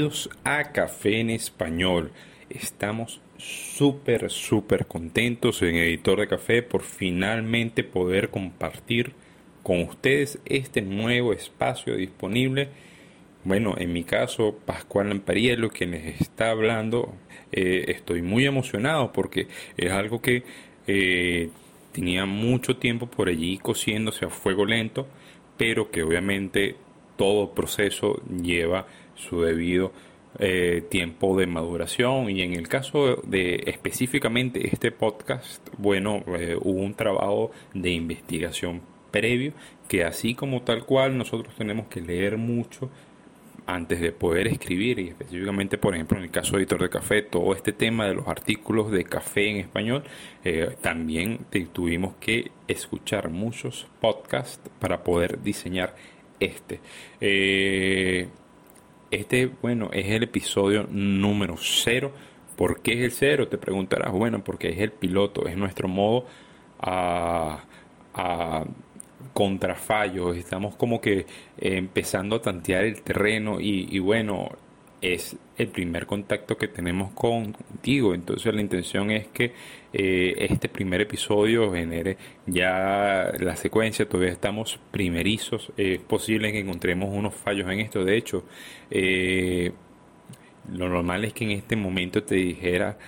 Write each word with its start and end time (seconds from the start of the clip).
Bienvenidos 0.00 0.30
a 0.44 0.72
Café 0.72 1.20
en 1.20 1.28
Español. 1.28 2.10
Estamos 2.48 3.20
súper, 3.36 4.30
súper 4.30 4.86
contentos 4.86 5.60
en 5.60 5.76
Editor 5.76 6.20
de 6.20 6.26
Café 6.26 6.62
por 6.62 6.80
finalmente 6.80 7.84
poder 7.84 8.30
compartir 8.30 9.12
con 9.62 9.82
ustedes 9.82 10.38
este 10.46 10.80
nuevo 10.80 11.34
espacio 11.34 11.96
disponible. 11.96 12.70
Bueno, 13.44 13.74
en 13.76 13.92
mi 13.92 14.04
caso, 14.04 14.56
Pascual 14.64 15.10
Lampariello, 15.10 15.68
quien 15.68 15.90
les 15.90 16.18
está 16.18 16.48
hablando, 16.48 17.12
eh, 17.52 17.84
estoy 17.88 18.22
muy 18.22 18.46
emocionado 18.46 19.12
porque 19.12 19.48
es 19.76 19.92
algo 19.92 20.22
que 20.22 20.44
eh, 20.86 21.50
tenía 21.92 22.24
mucho 22.24 22.78
tiempo 22.78 23.06
por 23.06 23.28
allí 23.28 23.58
cociéndose 23.58 24.24
a 24.24 24.30
fuego 24.30 24.64
lento, 24.64 25.06
pero 25.58 25.90
que 25.90 26.02
obviamente 26.04 26.76
todo 27.18 27.52
proceso 27.52 28.22
lleva 28.42 28.86
su 29.20 29.42
debido 29.42 29.92
eh, 30.38 30.84
tiempo 30.88 31.36
de 31.36 31.46
maduración. 31.46 32.30
Y 32.30 32.42
en 32.42 32.54
el 32.54 32.68
caso 32.68 33.16
de 33.24 33.64
específicamente 33.66 34.68
este 34.68 34.92
podcast, 34.92 35.68
bueno, 35.76 36.22
eh, 36.38 36.56
hubo 36.60 36.80
un 36.80 36.94
trabajo 36.94 37.50
de 37.74 37.90
investigación 37.90 38.80
previo 39.10 39.52
que 39.88 40.04
así 40.04 40.34
como 40.36 40.62
tal 40.62 40.84
cual 40.86 41.18
nosotros 41.18 41.52
tenemos 41.56 41.88
que 41.88 42.00
leer 42.00 42.36
mucho 42.36 42.90
antes 43.66 44.00
de 44.00 44.12
poder 44.12 44.46
escribir 44.46 45.00
y 45.00 45.08
específicamente 45.08 45.78
por 45.78 45.94
ejemplo 45.94 46.16
en 46.18 46.24
el 46.24 46.30
caso 46.30 46.52
de 46.52 46.62
editor 46.62 46.80
de 46.80 46.90
café 46.90 47.22
todo 47.22 47.52
este 47.52 47.72
tema 47.72 48.06
de 48.06 48.14
los 48.14 48.28
artículos 48.28 48.90
de 48.92 49.04
café 49.04 49.48
en 49.48 49.56
español 49.56 50.04
eh, 50.44 50.76
también 50.80 51.40
tuvimos 51.72 52.14
que 52.20 52.52
escuchar 52.68 53.30
muchos 53.30 53.88
podcasts 54.00 54.70
para 54.78 55.02
poder 55.02 55.42
diseñar 55.42 55.94
este 56.38 56.80
este 59.10 59.50
bueno 59.62 59.90
es 59.92 60.06
el 60.06 60.22
episodio 60.24 60.86
número 60.90 61.56
cero. 61.58 62.12
¿por 62.56 62.82
qué 62.82 62.92
es 62.92 63.00
el 63.00 63.12
cero? 63.12 63.48
te 63.48 63.58
preguntarás. 63.58 64.12
Bueno 64.12 64.44
porque 64.44 64.68
es 64.70 64.78
el 64.78 64.92
piloto 64.92 65.46
es 65.46 65.56
nuestro 65.56 65.88
modo 65.88 66.26
a, 66.80 67.64
a 68.14 68.64
contrafallos, 69.32 70.36
estamos 70.36 70.74
como 70.76 71.00
que 71.00 71.18
eh, 71.20 71.26
empezando 71.58 72.36
a 72.36 72.42
tantear 72.42 72.84
el 72.84 73.02
terreno 73.02 73.60
y, 73.60 73.98
bueno, 73.98 74.50
es 75.00 75.36
el 75.56 75.68
primer 75.68 76.06
contacto 76.06 76.56
que 76.56 76.68
tenemos 76.68 77.12
contigo, 77.12 78.14
entonces 78.14 78.54
la 78.54 78.60
intención 78.60 79.10
es 79.10 79.28
que 79.28 79.52
eh, 79.92 80.34
este 80.50 80.68
primer 80.68 81.00
episodio 81.00 81.72
genere 81.72 82.16
ya 82.46 83.32
la 83.38 83.56
secuencia, 83.56 84.08
todavía 84.08 84.32
estamos 84.32 84.78
primerizos, 84.90 85.72
es 85.76 85.98
posible 86.00 86.52
que 86.52 86.60
encontremos 86.60 87.10
unos 87.12 87.34
fallos 87.34 87.68
en 87.70 87.80
esto, 87.80 88.04
de 88.04 88.16
hecho, 88.16 88.44
eh, 88.90 89.72
lo 90.72 90.88
normal 90.88 91.24
es 91.24 91.32
que 91.32 91.44
en 91.44 91.50
este 91.52 91.74
momento 91.76 92.22
te 92.22 92.36
dijera 92.36 92.98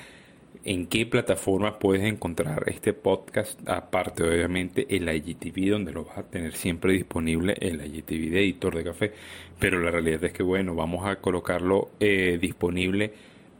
en 0.65 0.87
qué 0.87 1.07
plataforma 1.07 1.79
puedes 1.79 2.03
encontrar 2.05 2.65
este 2.67 2.93
podcast, 2.93 3.59
aparte 3.69 4.23
obviamente 4.23 4.87
el 4.95 5.09
IGTV, 5.09 5.71
donde 5.71 5.93
lo 5.93 6.05
vas 6.05 6.19
a 6.19 6.23
tener 6.25 6.55
siempre 6.55 6.93
disponible, 6.93 7.57
el 7.61 7.85
IGTV 7.85 8.31
de 8.31 8.41
editor 8.41 8.77
de 8.77 8.85
café, 8.85 9.13
pero 9.59 9.81
la 9.81 9.91
realidad 9.91 10.25
es 10.25 10.33
que 10.33 10.43
bueno, 10.43 10.75
vamos 10.75 11.07
a 11.07 11.17
colocarlo 11.17 11.91
eh, 12.01 12.39
disponible 12.41 13.13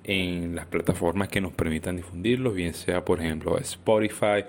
en 0.05 0.55
las 0.55 0.67
plataformas 0.67 1.29
que 1.29 1.41
nos 1.41 1.53
permitan 1.53 1.97
difundirlo, 1.97 2.53
bien 2.53 2.75
sea 2.75 3.05
por 3.05 3.21
ejemplo 3.21 3.59
Spotify, 3.59 4.45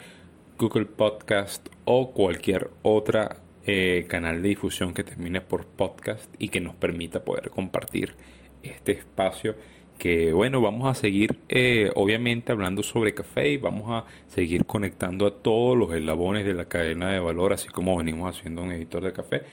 Google 0.57 0.85
Podcast 0.85 1.67
o 1.85 2.11
cualquier 2.11 2.69
otra 2.81 3.37
eh, 3.65 4.05
canal 4.07 4.41
de 4.41 4.49
difusión 4.49 4.93
que 4.93 5.03
termine 5.03 5.41
por 5.41 5.65
podcast 5.65 6.33
y 6.37 6.49
que 6.49 6.59
nos 6.59 6.75
permita 6.75 7.23
poder 7.23 7.49
compartir 7.49 8.15
este 8.61 8.93
espacio 8.93 9.55
que 9.97 10.33
bueno, 10.33 10.59
vamos 10.61 10.89
a 10.89 10.99
seguir 10.99 11.39
eh, 11.49 11.91
obviamente 11.95 12.51
hablando 12.51 12.83
sobre 12.83 13.13
café 13.13 13.51
y 13.51 13.57
vamos 13.57 13.89
a 13.89 14.05
seguir 14.27 14.65
conectando 14.65 15.25
a 15.27 15.41
todos 15.41 15.77
los 15.77 15.93
eslabones 15.93 16.45
de 16.45 16.53
la 16.53 16.65
cadena 16.65 17.11
de 17.11 17.19
valor, 17.19 17.53
así 17.53 17.69
como 17.69 17.97
venimos 17.97 18.35
haciendo 18.35 18.63
un 18.63 18.71
editor 18.71 19.03
de 19.03 19.13
café. 19.13 19.43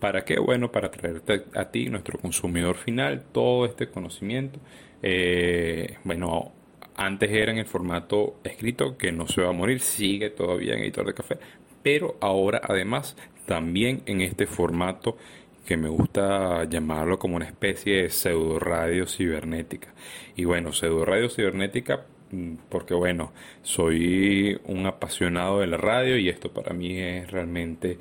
¿Para 0.00 0.24
qué? 0.24 0.38
Bueno, 0.38 0.70
para 0.70 0.90
traerte 0.90 1.44
a 1.54 1.70
ti, 1.70 1.88
nuestro 1.90 2.18
consumidor 2.18 2.76
final, 2.76 3.24
todo 3.32 3.66
este 3.66 3.88
conocimiento. 3.88 4.60
Eh, 5.02 5.96
bueno, 6.04 6.52
antes 6.96 7.30
era 7.30 7.52
en 7.52 7.58
el 7.58 7.66
formato 7.66 8.40
escrito, 8.44 8.96
que 8.96 9.12
no 9.12 9.26
se 9.26 9.42
va 9.42 9.50
a 9.50 9.52
morir, 9.52 9.80
sigue 9.80 10.30
todavía 10.30 10.74
en 10.74 10.80
editor 10.80 11.06
de 11.06 11.14
café, 11.14 11.38
pero 11.82 12.16
ahora 12.20 12.60
además 12.62 13.16
también 13.46 14.02
en 14.06 14.20
este 14.20 14.46
formato 14.46 15.16
que 15.64 15.76
me 15.76 15.88
gusta 15.88 16.64
llamarlo 16.64 17.18
como 17.18 17.36
una 17.36 17.44
especie 17.46 18.02
de 18.02 18.10
pseudo 18.10 18.58
radio 18.58 19.06
cibernética. 19.06 19.94
Y 20.34 20.44
bueno, 20.44 20.72
pseudo 20.72 21.04
radio 21.04 21.28
cibernética 21.28 22.06
mm, 22.30 22.54
porque 22.68 22.94
bueno, 22.94 23.32
soy 23.62 24.60
un 24.64 24.86
apasionado 24.86 25.60
de 25.60 25.66
la 25.66 25.76
radio 25.76 26.18
y 26.18 26.28
esto 26.28 26.52
para 26.52 26.72
mí 26.72 26.98
es 26.98 27.30
realmente 27.30 27.98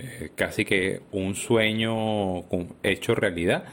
eh, 0.00 0.30
casi 0.34 0.64
que 0.64 1.02
un 1.12 1.34
sueño 1.34 2.44
hecho 2.82 3.14
realidad, 3.14 3.64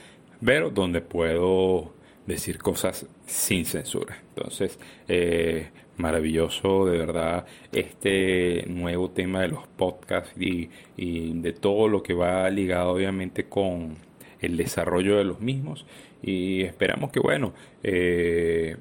pero 0.43 0.69
donde 0.69 1.01
puedo 1.01 1.93
decir 2.25 2.57
cosas 2.57 3.07
sin 3.25 3.65
censura. 3.65 4.21
Entonces, 4.35 4.77
eh, 5.07 5.69
maravilloso 5.97 6.85
de 6.85 6.97
verdad 6.97 7.45
este 7.71 8.65
nuevo 8.67 9.09
tema 9.09 9.41
de 9.41 9.49
los 9.49 9.67
podcasts 9.67 10.33
y, 10.37 10.69
de 10.97 11.53
todo 11.53 11.87
lo 11.87 12.03
que 12.03 12.13
va 12.13 12.49
ligado 12.49 12.91
obviamente 12.91 13.45
con 13.45 13.97
el 14.39 14.57
desarrollo 14.57 15.17
de 15.17 15.23
los 15.23 15.39
mismos 15.39 15.85
y 16.21 16.61
esperamos 16.61 17.11
que 17.11 17.19
bueno 17.19 17.53
eh, 17.83 18.77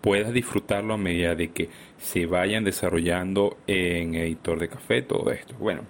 puedas 0.00 0.32
disfrutarlo 0.32 0.94
a 0.94 0.98
medida 0.98 1.34
de 1.34 1.52
que 1.52 1.68
se 1.98 2.26
vayan 2.26 2.64
desarrollando 2.64 3.56
en 3.66 4.16
editor 4.16 4.58
de 4.58 4.68
café 4.68 5.02
todo 5.02 5.30
esto 5.30 5.54
bueno 5.58 5.82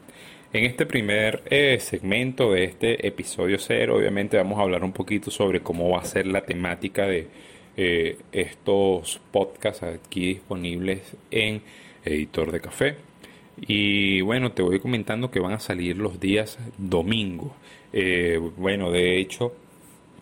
en 0.52 0.64
este 0.64 0.86
primer 0.86 1.42
eh, 1.46 1.78
segmento 1.80 2.52
de 2.52 2.64
este 2.64 3.06
episodio 3.06 3.58
cero 3.58 3.96
obviamente 3.96 4.36
vamos 4.36 4.58
a 4.58 4.62
hablar 4.62 4.82
un 4.82 4.92
poquito 4.92 5.30
sobre 5.30 5.60
cómo 5.60 5.90
va 5.90 6.00
a 6.00 6.04
ser 6.04 6.26
la 6.26 6.42
temática 6.42 7.06
de 7.06 7.28
eh, 7.76 8.18
estos 8.32 9.20
podcasts 9.30 9.82
aquí 9.84 10.34
disponibles 10.34 11.16
en 11.30 11.62
Editor 12.04 12.50
de 12.50 12.60
Café. 12.60 12.96
Y 13.56 14.20
bueno, 14.20 14.52
te 14.52 14.62
voy 14.62 14.80
comentando 14.80 15.30
que 15.30 15.38
van 15.38 15.52
a 15.52 15.60
salir 15.60 15.96
los 15.96 16.18
días 16.18 16.58
domingo. 16.76 17.54
Eh, 17.92 18.40
bueno, 18.56 18.90
de 18.90 19.18
hecho, 19.18 19.52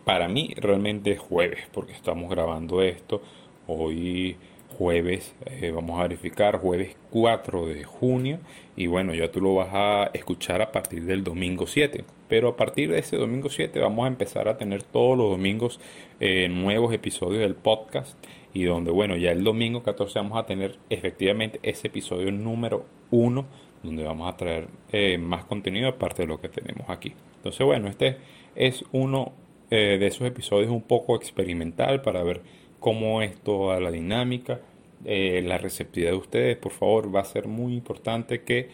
para 0.05 0.29
mí 0.29 0.55
realmente 0.57 1.13
es 1.13 1.19
jueves, 1.19 1.61
porque 1.73 1.93
estamos 1.93 2.31
grabando 2.31 2.83
esto. 2.83 3.23
Hoy 3.67 4.37
jueves, 4.77 5.35
eh, 5.47 5.71
vamos 5.75 5.99
a 5.99 6.03
verificar, 6.03 6.59
jueves 6.59 6.97
4 7.11 7.67
de 7.67 7.85
junio. 7.85 8.39
Y 8.77 8.87
bueno, 8.89 9.15
ya 9.15 9.31
tú 9.31 9.41
lo 9.41 9.55
vas 9.55 9.71
a 9.73 10.11
escuchar 10.13 10.61
a 10.61 10.71
partir 10.71 11.05
del 11.05 11.25
domingo 11.25 11.67
7. 11.67 12.05
Pero 12.29 12.49
a 12.49 12.57
partir 12.57 12.91
de 12.91 12.99
ese 12.99 13.17
domingo 13.17 13.49
7 13.49 13.79
vamos 13.81 14.05
a 14.05 14.09
empezar 14.09 14.49
a 14.49 14.59
tener 14.59 14.83
todos 14.83 15.17
los 15.17 15.31
domingos 15.31 15.81
eh, 16.21 16.49
nuevos 16.49 16.93
episodios 16.93 17.41
del 17.41 17.55
podcast. 17.55 18.19
Y 18.53 18.65
donde, 18.65 18.91
bueno, 18.91 19.17
ya 19.17 19.33
el 19.33 19.45
domingo 19.45 19.83
14 19.83 20.19
vamos 20.19 20.39
a 20.39 20.47
tener 20.47 20.79
efectivamente 20.91 21.59
ese 21.63 21.89
episodio 21.89 22.31
número 22.31 22.85
1, 23.11 23.47
donde 23.83 24.05
vamos 24.05 24.33
a 24.33 24.37
traer 24.37 24.69
eh, 24.93 25.19
más 25.19 25.45
contenido 25.45 25.89
aparte 25.89 26.23
de 26.23 26.29
lo 26.29 26.41
que 26.41 26.49
tenemos 26.49 26.89
aquí. 26.89 27.15
Entonces, 27.37 27.65
bueno, 27.65 27.89
este 27.89 28.19
es 28.55 28.85
uno 28.93 29.33
de 29.69 30.07
esos 30.07 30.29
episodios 30.29 30.71
un 30.71 30.83
poco 30.83 31.17
experimental 31.17 32.01
para 32.01 32.23
ver 32.23 32.41
cómo 32.81 33.23
es 33.23 33.37
toda 33.41 33.81
la 33.81 33.91
dinámica. 33.91 34.61
la 35.05 35.59
receptividad 35.59 36.13
de 36.13 36.17
ustedes, 36.17 36.57
por 36.57 36.73
favor, 36.73 37.15
va 37.15 37.21
a 37.21 37.25
ser 37.25 37.47
muy 37.49 37.75
importante 37.75 38.43
que 38.43 38.69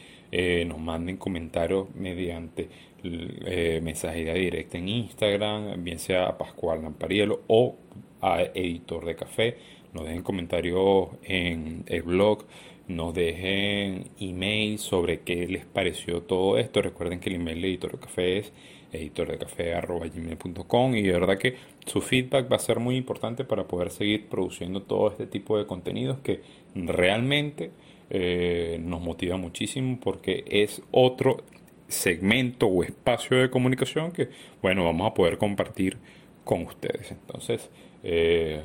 nos 0.66 0.78
manden 0.78 1.16
comentarios 1.16 1.94
mediante 1.94 2.68
eh, 3.04 3.80
mensajería 3.82 4.34
directa 4.34 4.78
en 4.78 4.88
Instagram, 4.88 5.82
bien 5.82 5.98
sea 5.98 6.26
a 6.28 6.38
Pascual 6.38 6.82
Lamparielo 6.82 7.40
o 7.48 7.74
a 8.20 8.42
Editor 8.42 9.04
de 9.04 9.16
Café. 9.16 9.56
Nos 9.92 10.04
dejen 10.04 10.22
comentarios 10.22 11.08
en 11.24 11.82
el 11.86 12.02
blog, 12.02 12.44
nos 12.86 13.12
dejen 13.12 14.04
email 14.20 14.78
sobre 14.78 15.20
qué 15.20 15.48
les 15.48 15.66
pareció 15.66 16.22
todo 16.22 16.58
esto. 16.58 16.80
Recuerden 16.80 17.18
que 17.18 17.30
el 17.30 17.36
email 17.36 17.60
de 17.60 17.68
Editor 17.68 17.92
de 17.92 17.98
Café 17.98 18.38
es 18.38 18.52
editordecafé.com 18.92 20.94
y 20.94 21.02
de 21.02 21.12
verdad 21.12 21.38
que 21.38 21.56
su 21.86 22.00
feedback 22.00 22.50
va 22.50 22.56
a 22.56 22.60
ser 22.60 22.78
muy 22.78 22.96
importante 22.96 23.44
para 23.44 23.64
poder 23.64 23.90
seguir 23.90 24.28
produciendo 24.28 24.82
todo 24.82 25.10
este 25.10 25.26
tipo 25.26 25.58
de 25.58 25.66
contenidos 25.66 26.18
que 26.20 26.42
realmente 26.74 27.70
eh, 28.10 28.78
nos 28.82 29.00
motiva 29.00 29.36
muchísimo 29.36 29.98
porque 30.00 30.44
es 30.46 30.82
otro 30.90 31.42
segmento 31.88 32.66
o 32.66 32.82
espacio 32.82 33.38
de 33.38 33.50
comunicación 33.50 34.12
que, 34.12 34.28
bueno, 34.60 34.84
vamos 34.84 35.10
a 35.10 35.14
poder 35.14 35.38
compartir 35.38 35.98
con 36.44 36.62
ustedes. 36.62 37.10
Entonces, 37.10 37.70
eh, 38.02 38.62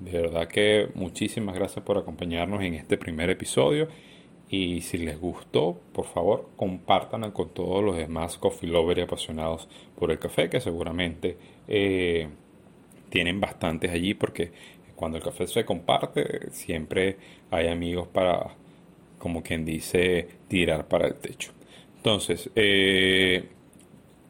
de 0.00 0.12
verdad 0.12 0.48
que 0.48 0.88
muchísimas 0.94 1.54
gracias 1.54 1.84
por 1.84 1.98
acompañarnos 1.98 2.62
en 2.62 2.74
este 2.74 2.96
primer 2.96 3.30
episodio. 3.30 3.88
Y 4.50 4.80
si 4.80 4.98
les 4.98 5.18
gustó, 5.20 5.80
por 5.92 6.06
favor, 6.06 6.48
compartan 6.56 7.30
con 7.30 7.50
todos 7.50 7.84
los 7.84 7.96
demás 7.96 8.36
coffee 8.36 8.68
lovers 8.68 8.98
y 8.98 9.02
apasionados 9.02 9.68
por 9.96 10.10
el 10.10 10.18
café, 10.18 10.50
que 10.50 10.60
seguramente 10.60 11.36
eh, 11.68 12.28
tienen 13.10 13.40
bastantes 13.40 13.92
allí 13.92 14.14
porque 14.14 14.50
cuando 14.96 15.18
el 15.18 15.24
café 15.24 15.46
se 15.46 15.64
comparte 15.64 16.50
siempre 16.50 17.16
hay 17.50 17.68
amigos 17.68 18.08
para, 18.08 18.56
como 19.18 19.42
quien 19.42 19.64
dice, 19.64 20.28
tirar 20.48 20.88
para 20.88 21.06
el 21.06 21.14
techo. 21.14 21.52
Entonces, 21.98 22.50
eh, 22.56 23.48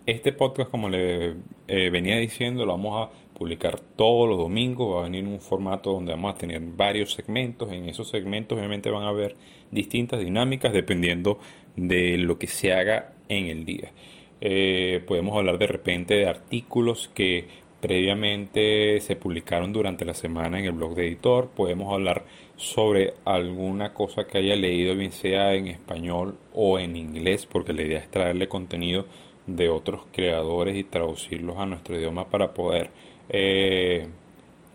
este 0.04 0.32
podcast, 0.32 0.70
como 0.70 0.90
le 0.90 1.36
eh, 1.66 1.90
venía 1.90 2.18
diciendo, 2.18 2.66
lo 2.66 2.72
vamos 2.72 3.08
a 3.08 3.19
publicar 3.40 3.80
todos 3.96 4.28
los 4.28 4.36
domingos. 4.36 4.94
Va 4.94 5.00
a 5.00 5.04
venir 5.04 5.24
en 5.24 5.32
un 5.32 5.40
formato 5.40 5.92
donde 5.92 6.12
vamos 6.12 6.34
a 6.34 6.36
tener 6.36 6.60
varios 6.60 7.14
segmentos. 7.14 7.72
En 7.72 7.88
esos 7.88 8.10
segmentos, 8.10 8.58
obviamente, 8.58 8.90
van 8.90 9.04
a 9.04 9.08
haber 9.08 9.34
distintas 9.70 10.20
dinámicas 10.20 10.74
dependiendo 10.74 11.38
de 11.74 12.18
lo 12.18 12.38
que 12.38 12.46
se 12.46 12.74
haga 12.74 13.14
en 13.30 13.46
el 13.46 13.64
día. 13.64 13.92
Eh, 14.42 15.02
podemos 15.06 15.38
hablar 15.38 15.56
de 15.56 15.66
repente 15.66 16.14
de 16.16 16.26
artículos 16.28 17.10
que 17.14 17.46
previamente 17.80 19.00
se 19.00 19.16
publicaron 19.16 19.72
durante 19.72 20.04
la 20.04 20.12
semana 20.12 20.58
en 20.58 20.66
el 20.66 20.72
blog 20.72 20.94
de 20.94 21.06
editor. 21.06 21.48
Podemos 21.48 21.94
hablar 21.94 22.26
sobre 22.56 23.14
alguna 23.24 23.94
cosa 23.94 24.26
que 24.26 24.36
haya 24.36 24.54
leído, 24.54 24.94
bien 24.94 25.12
sea 25.12 25.54
en 25.54 25.68
español 25.68 26.36
o 26.52 26.78
en 26.78 26.94
inglés, 26.94 27.46
porque 27.46 27.72
la 27.72 27.84
idea 27.84 28.00
es 28.00 28.10
traerle 28.10 28.48
contenido 28.48 29.06
de 29.46 29.70
otros 29.70 30.02
creadores 30.12 30.76
y 30.76 30.84
traducirlos 30.84 31.56
a 31.56 31.64
nuestro 31.64 31.96
idioma 31.96 32.28
para 32.28 32.52
poder 32.52 32.90
eh, 33.30 34.08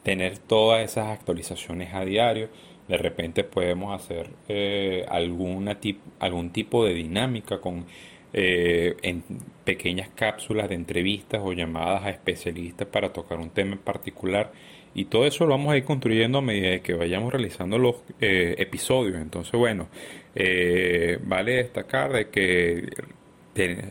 tener 0.04 0.38
todas 0.38 0.84
esas 0.84 1.08
actualizaciones 1.10 1.94
a 1.94 2.06
diario. 2.06 2.50
De 2.88 2.98
repente 2.98 3.44
podemos 3.44 4.00
hacer 4.00 4.30
eh, 4.48 5.06
alguna 5.10 5.78
algún 6.20 6.52
tipo 6.52 6.86
de 6.86 6.94
dinámica 6.94 7.60
con 7.60 7.86
eh, 8.34 8.96
en 9.02 9.24
pequeñas 9.64 10.10
cápsulas 10.10 10.70
de 10.70 10.76
entrevistas 10.76 11.42
o 11.44 11.54
llamadas 11.54 12.04
a 12.04 12.10
especialistas 12.10 12.88
para 12.88 13.12
tocar 13.14 13.40
un 13.40 13.50
tema 13.50 13.74
en 13.74 13.80
particular. 13.80 14.52
Y 14.94 15.06
todo 15.06 15.26
eso 15.26 15.46
lo 15.46 15.52
vamos 15.52 15.74
a 15.74 15.78
ir 15.78 15.84
construyendo 15.84 16.38
a 16.38 16.42
medida 16.42 16.80
que 16.80 16.94
vayamos 16.94 17.34
realizando 17.34 17.78
los 17.78 17.98
episodios. 18.20 19.18
Entonces, 19.18 19.54
bueno, 19.60 19.90
vale 21.26 21.56
destacar 21.56 22.14
de 22.14 22.30
que 22.30 22.90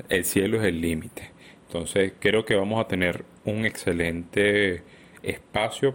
el 0.09 0.25
cielo 0.25 0.59
es 0.59 0.65
el 0.65 0.81
límite. 0.81 1.31
Entonces, 1.67 2.15
creo 2.19 2.47
que 2.47 2.55
vamos 2.55 2.81
a 2.81 2.89
tener 2.89 3.25
un 3.45 3.67
excelente 3.67 4.83
espacio 5.23 5.95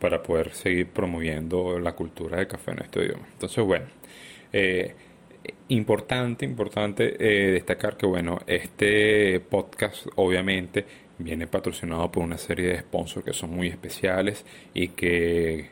para 0.00 0.22
poder 0.22 0.52
seguir 0.54 0.88
promoviendo 0.88 1.78
la 1.78 1.92
cultura 1.92 2.38
del 2.38 2.46
café 2.46 2.72
en 2.72 2.82
este 2.82 3.04
idioma. 3.04 3.26
Entonces, 3.32 3.64
bueno, 3.64 3.86
importante, 5.68 6.44
importante 6.44 7.16
eh, 7.18 7.52
destacar 7.52 7.96
que, 7.96 8.06
bueno, 8.06 8.38
este 8.46 9.40
podcast 9.40 10.06
obviamente 10.16 10.86
viene 11.18 11.46
patrocinado 11.46 12.10
por 12.10 12.22
una 12.22 12.38
serie 12.38 12.68
de 12.68 12.80
sponsors 12.80 13.24
que 13.24 13.32
son 13.32 13.50
muy 13.50 13.68
especiales 13.68 14.44
y 14.74 14.88
que, 14.88 15.70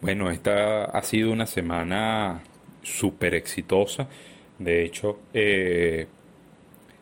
bueno, 0.00 0.30
esta 0.30 0.84
ha 0.84 1.02
sido 1.02 1.32
una 1.32 1.46
semana 1.46 2.42
súper 2.82 3.34
exitosa. 3.34 4.08
De 4.58 4.84
hecho, 4.84 5.20
eh, 5.32 6.06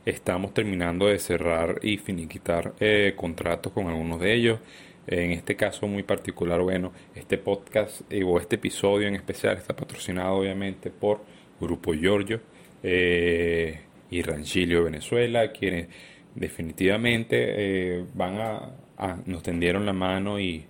estamos 0.04 0.52
terminando 0.54 1.06
de 1.06 1.18
cerrar 1.18 1.78
y 1.82 1.98
finiquitar 1.98 2.74
eh, 2.80 3.14
contratos 3.16 3.72
con 3.72 3.86
algunos 3.88 4.20
de 4.20 4.34
ellos. 4.34 4.60
En 5.06 5.32
este 5.32 5.56
caso 5.56 5.88
muy 5.88 6.04
particular, 6.04 6.60
bueno, 6.60 6.92
este 7.14 7.36
podcast 7.36 8.02
o 8.24 8.38
este 8.38 8.56
episodio 8.56 9.08
en 9.08 9.16
especial 9.16 9.56
está 9.56 9.74
patrocinado 9.74 10.36
obviamente 10.36 10.90
por 10.90 11.20
Grupo 11.60 11.92
Giorgio 11.92 12.40
eh, 12.82 13.80
y 14.10 14.22
Ranchilio 14.22 14.84
Venezuela, 14.84 15.50
quienes 15.50 15.88
definitivamente 16.34 17.36
eh, 17.38 18.04
van 18.14 18.38
a, 18.38 19.16
nos 19.26 19.42
tendieron 19.42 19.84
la 19.84 19.92
mano 19.92 20.38
y, 20.38 20.64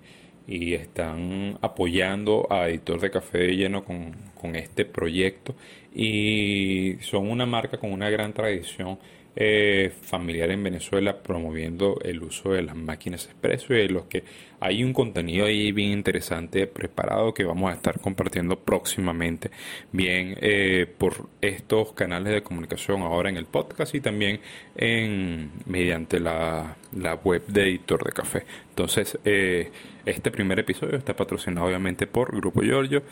y, 0.47 0.75
están 0.75 1.59
apoyando 1.61 2.47
a 2.51 2.69
Editor 2.69 3.01
de 3.01 3.11
Café 3.11 3.39
de 3.39 3.57
Lleno 3.57 3.85
con, 3.85 4.15
con 4.41 4.57
este 4.57 4.85
proyecto 4.85 5.55
y 5.95 6.97
son 7.01 7.31
una 7.31 7.47
marca 7.47 7.79
con 7.79 7.93
una 7.93 8.09
gran 8.11 8.33
tradición 8.33 8.99
eh, 9.35 9.93
familiar 10.03 10.51
en 10.51 10.63
Venezuela 10.63 11.23
promoviendo 11.23 11.99
el 12.03 12.23
uso 12.23 12.51
de 12.53 12.63
las 12.63 12.77
máquinas 12.77 13.25
expreso 13.25 13.73
y 13.73 13.79
de 13.79 13.89
los 13.89 14.05
que 14.05 14.25
hay 14.61 14.85
un 14.85 14.93
contenido 14.93 15.47
ahí 15.47 15.73
bien 15.73 15.93
interesante 15.93 16.67
preparado 16.67 17.33
que 17.33 17.45
vamos 17.45 17.71
a 17.71 17.75
estar 17.75 17.99
compartiendo 17.99 18.61
próximamente. 18.61 19.51
Bien 19.91 20.37
eh, 20.41 20.87
por 20.99 21.29
estos 21.41 21.93
canales 21.93 22.33
de 22.33 22.43
comunicación 22.43 23.03
ahora 23.03 23.31
en 23.31 23.39
el 23.39 23.47
podcast 23.47 23.95
y 23.95 24.01
también 24.01 24.41
en 24.77 25.51
mediante 25.67 26.21
la, 26.21 26.77
la 26.95 27.15
web 27.15 27.45
de 27.47 27.63
editor 27.63 28.05
de 28.05 28.13
café. 28.13 28.45
Entonces 28.69 29.19
eh, 29.25 29.71
este 30.05 30.31
primer 30.31 30.59
episodio 30.59 30.97
está 30.97 31.17
patrocinado 31.17 31.67
obviamente 31.67 32.07
por 32.07 32.37
Grupo 32.37 32.63
Giorgio 32.63 33.03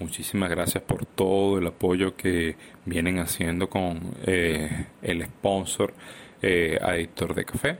Muchísimas 0.00 0.48
gracias 0.48 0.84
por 0.84 1.06
todo 1.06 1.58
el 1.58 1.66
apoyo 1.66 2.14
que 2.14 2.54
vienen 2.84 3.18
haciendo 3.18 3.68
con 3.68 4.14
eh, 4.26 4.86
el 5.02 5.24
sponsor 5.24 5.92
eh, 6.40 6.78
Editor 6.80 7.34
de 7.34 7.44
Café. 7.44 7.76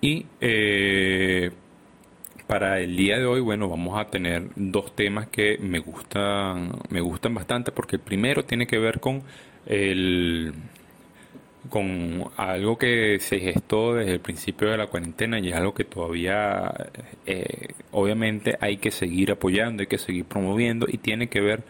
Y 0.00 0.26
eh, 0.40 1.50
para 2.46 2.78
el 2.78 2.96
día 2.96 3.18
de 3.18 3.26
hoy, 3.26 3.40
bueno, 3.40 3.68
vamos 3.68 3.98
a 3.98 4.06
tener 4.06 4.48
dos 4.54 4.94
temas 4.94 5.26
que 5.26 5.58
me 5.58 5.80
gustan, 5.80 6.72
me 6.88 7.00
gustan 7.00 7.34
bastante, 7.34 7.72
porque 7.72 7.96
el 7.96 8.02
primero 8.02 8.44
tiene 8.44 8.68
que 8.68 8.78
ver 8.78 9.00
con 9.00 9.24
el 9.66 10.54
con 11.68 12.24
algo 12.36 12.78
que 12.78 13.18
se 13.20 13.38
gestó 13.38 13.94
desde 13.94 14.12
el 14.12 14.20
principio 14.20 14.70
de 14.70 14.78
la 14.78 14.86
cuarentena 14.86 15.38
y 15.38 15.50
es 15.50 15.54
algo 15.54 15.74
que 15.74 15.84
todavía 15.84 16.72
eh, 17.26 17.74
obviamente 17.90 18.56
hay 18.60 18.78
que 18.78 18.90
seguir 18.90 19.30
apoyando, 19.30 19.82
hay 19.82 19.86
que 19.86 19.98
seguir 19.98 20.24
promoviendo 20.24 20.86
y 20.88 20.98
tiene 20.98 21.28
que 21.28 21.40
ver 21.40 21.62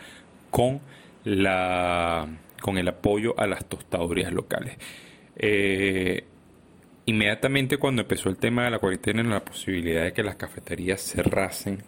con 0.50 0.80
la 1.24 2.28
con 2.60 2.78
el 2.78 2.88
apoyo 2.88 3.34
a 3.38 3.46
las 3.46 3.64
tostadorías 3.64 4.32
locales. 4.32 4.76
Eh, 5.36 6.24
inmediatamente 7.06 7.78
cuando 7.78 8.02
empezó 8.02 8.28
el 8.28 8.36
tema 8.36 8.64
de 8.64 8.70
la 8.70 8.78
cuarentena, 8.78 9.22
la 9.22 9.44
posibilidad 9.44 10.04
de 10.04 10.12
que 10.12 10.22
las 10.22 10.36
cafeterías 10.36 11.00
cerrasen, 11.00 11.82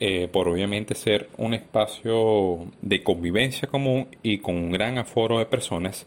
eh, 0.00 0.28
por 0.32 0.48
obviamente 0.48 0.94
ser 0.94 1.28
un 1.36 1.54
espacio 1.54 2.66
de 2.82 3.02
convivencia 3.02 3.68
común 3.68 4.08
y 4.22 4.38
con 4.38 4.56
un 4.56 4.72
gran 4.72 4.98
aforo 4.98 5.38
de 5.38 5.46
personas, 5.46 6.06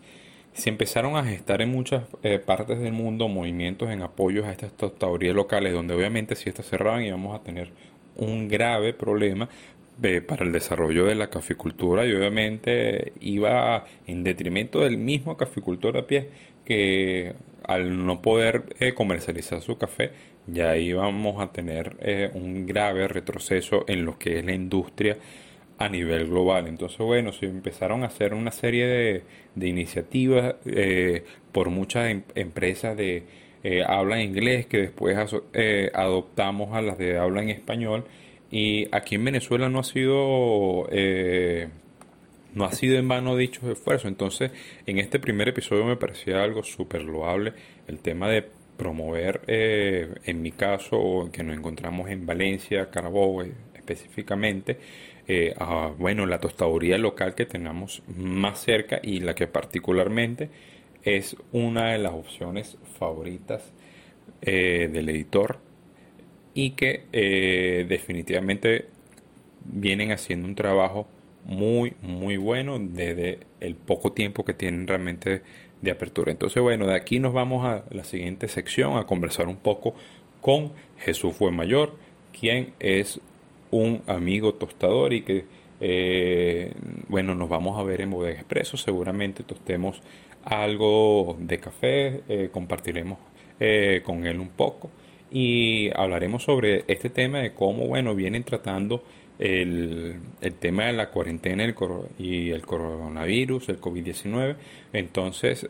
se 0.59 0.69
empezaron 0.69 1.15
a 1.15 1.23
gestar 1.23 1.61
en 1.61 1.69
muchas 1.71 2.03
eh, 2.23 2.39
partes 2.39 2.79
del 2.79 2.94
mundo 2.94 3.27
movimientos 3.27 3.89
en 3.89 4.01
apoyo 4.01 4.45
a 4.45 4.51
estas 4.51 4.72
tostadorías 4.74 5.36
locales, 5.36 5.74
donde 5.74 5.93
obviamente 5.93 6.36
si 6.36 6.50
estas 6.50 6.67
cerraban 6.67 7.03
íbamos 7.03 7.39
a 7.39 7.43
tener 7.43 7.72
un 8.15 8.48
grave 8.48 8.93
problema 8.93 9.50
eh, 10.03 10.22
para 10.22 10.45
el 10.45 10.51
desarrollo 10.51 11.05
de 11.05 11.15
la 11.15 11.29
caficultura 11.29 12.05
y 12.05 12.13
obviamente 12.13 13.13
iba 13.22 13.86
en 14.07 14.24
detrimento 14.24 14.81
del 14.81 14.98
mismo 14.98 15.38
caficultor 15.38 15.98
a 15.98 16.07
pie 16.07 16.29
que 16.65 17.34
al 17.63 18.05
no 18.05 18.22
poder 18.22 18.75
eh, 18.79 18.93
comercializar 18.93 19.62
su 19.62 19.77
café 19.77 20.12
ya 20.48 20.77
íbamos 20.77 21.41
a 21.41 21.51
tener 21.51 22.31
un 22.34 22.65
grave 22.65 23.07
retroceso 23.07 23.86
en 23.88 24.03
lo 24.05 24.17
que 24.17 24.39
es 24.39 24.45
la 24.45 24.53
industria 24.53 25.17
a 25.79 25.88
nivel 25.88 26.27
global. 26.27 26.67
Entonces, 26.67 27.00
bueno, 27.00 27.31
se 27.31 27.45
empezaron 27.45 28.03
a 28.03 28.07
hacer 28.07 28.33
una 28.33 28.51
serie 28.51 28.86
de, 28.86 29.24
de 29.55 29.67
iniciativas 29.67 30.55
eh, 30.65 31.24
por 31.53 31.69
muchas 31.69 32.12
em, 32.12 32.24
empresas 32.36 32.98
de 32.98 33.24
eh, 33.63 33.83
habla 33.88 34.21
inglés 34.21 34.65
que 34.67 34.77
después 34.77 35.17
eh, 35.53 35.89
adoptamos 35.93 36.75
a 36.75 36.81
las 36.81 36.98
de 36.98 37.17
habla 37.17 37.41
en 37.41 37.50
español. 37.50 38.05
Y 38.51 38.88
aquí 38.93 39.15
en 39.15 39.24
Venezuela 39.25 39.69
no 39.69 39.79
ha 39.79 39.83
sido 39.83 40.88
no 42.55 42.65
ha 42.65 42.71
sido 42.71 42.98
en 42.98 43.07
vano 43.07 43.38
dichos 43.38 43.63
esfuerzos. 43.65 44.09
Entonces, 44.09 44.51
en 44.86 44.98
este 44.98 45.19
primer 45.19 45.48
episodio 45.48 45.86
me 45.86 45.95
parecía 45.95 46.43
algo 46.43 46.63
súper 46.63 47.03
loable 47.03 47.53
el 47.88 48.00
tema 48.00 48.27
de 48.27 48.43
promover, 48.75 49.41
en 49.48 50.41
mi 50.41 50.51
caso, 50.51 51.29
que 51.31 51.43
nos 51.43 51.55
encontramos 51.55 52.09
en 52.09 52.25
Valencia, 52.25 52.89
Carabobo 52.89 53.43
específicamente, 53.89 54.77
eh, 55.31 55.53
bueno, 56.00 56.25
la 56.25 56.39
tostaduría 56.39 56.98
local 56.98 57.36
que 57.36 57.45
tenemos 57.45 58.01
más 58.07 58.62
cerca 58.62 59.00
y 59.03 59.19
la 59.19 59.36
que 59.36 59.45
particularmente 59.45 60.50
es 61.03 61.38
una 61.51 61.91
de 61.91 62.00
las 62.00 62.13
opciones 62.13 62.79
favoritas 62.98 63.71
eh, 64.41 64.89
del 64.91 65.07
editor 65.09 65.59
y 66.55 66.71
que 66.71 67.03
eh, 67.13 67.86
definitivamente 67.88 68.88
vienen 69.65 70.12
haciendo 70.12 70.48
un 70.48 70.55
trabajo 70.55 71.07
muy 71.45 71.93
muy 72.01 72.38
bueno 72.38 72.79
desde 72.79 73.41
el 73.59 73.75
poco 73.75 74.13
tiempo 74.13 74.43
que 74.43 74.55
tienen 74.55 74.88
realmente 74.88 75.43
de 75.79 75.91
apertura. 75.91 76.31
Entonces 76.31 76.63
bueno, 76.63 76.88
de 76.88 76.95
aquí 76.95 77.19
nos 77.19 77.33
vamos 77.33 77.67
a 77.67 77.86
la 77.91 78.03
siguiente 78.03 78.48
sección 78.48 78.98
a 78.98 79.05
conversar 79.05 79.48
un 79.48 79.57
poco 79.57 79.93
con 80.41 80.71
Jesús 80.98 81.39
Mayor 81.39 81.93
quien 82.31 82.74
es 82.79 83.21
un 83.71 84.01
amigo 84.07 84.53
tostador 84.53 85.13
y 85.13 85.21
que, 85.21 85.45
eh, 85.79 86.73
bueno, 87.07 87.35
nos 87.35 87.49
vamos 87.49 87.79
a 87.79 87.83
ver 87.83 88.01
en 88.01 88.11
Bodega 88.11 88.39
Expreso. 88.39 88.77
Seguramente 88.77 89.43
tostemos 89.43 90.01
algo 90.43 91.38
de 91.39 91.59
café, 91.59 92.21
eh, 92.27 92.49
compartiremos 92.51 93.19
eh, 93.59 94.01
con 94.03 94.25
él 94.25 94.39
un 94.39 94.49
poco 94.49 94.89
y 95.31 95.89
hablaremos 95.95 96.43
sobre 96.43 96.85
este 96.88 97.09
tema 97.09 97.39
de 97.39 97.53
cómo, 97.53 97.88
bueno, 97.88 98.15
vienen 98.15 98.43
tratando 98.43 99.03
el, 99.38 100.15
el 100.41 100.53
tema 100.55 100.85
de 100.85 100.93
la 100.93 101.11
cuarentena 101.11 101.63
y 102.17 102.49
el 102.49 102.65
coronavirus, 102.65 103.69
el 103.69 103.79
COVID-19. 103.79 104.55
Entonces, 104.91 105.69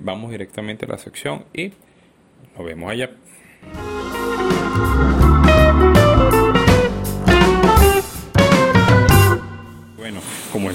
vamos 0.00 0.32
directamente 0.32 0.86
a 0.86 0.88
la 0.88 0.98
sección 0.98 1.44
y 1.54 1.72
nos 2.56 2.66
vemos 2.66 2.90
allá. 2.90 3.10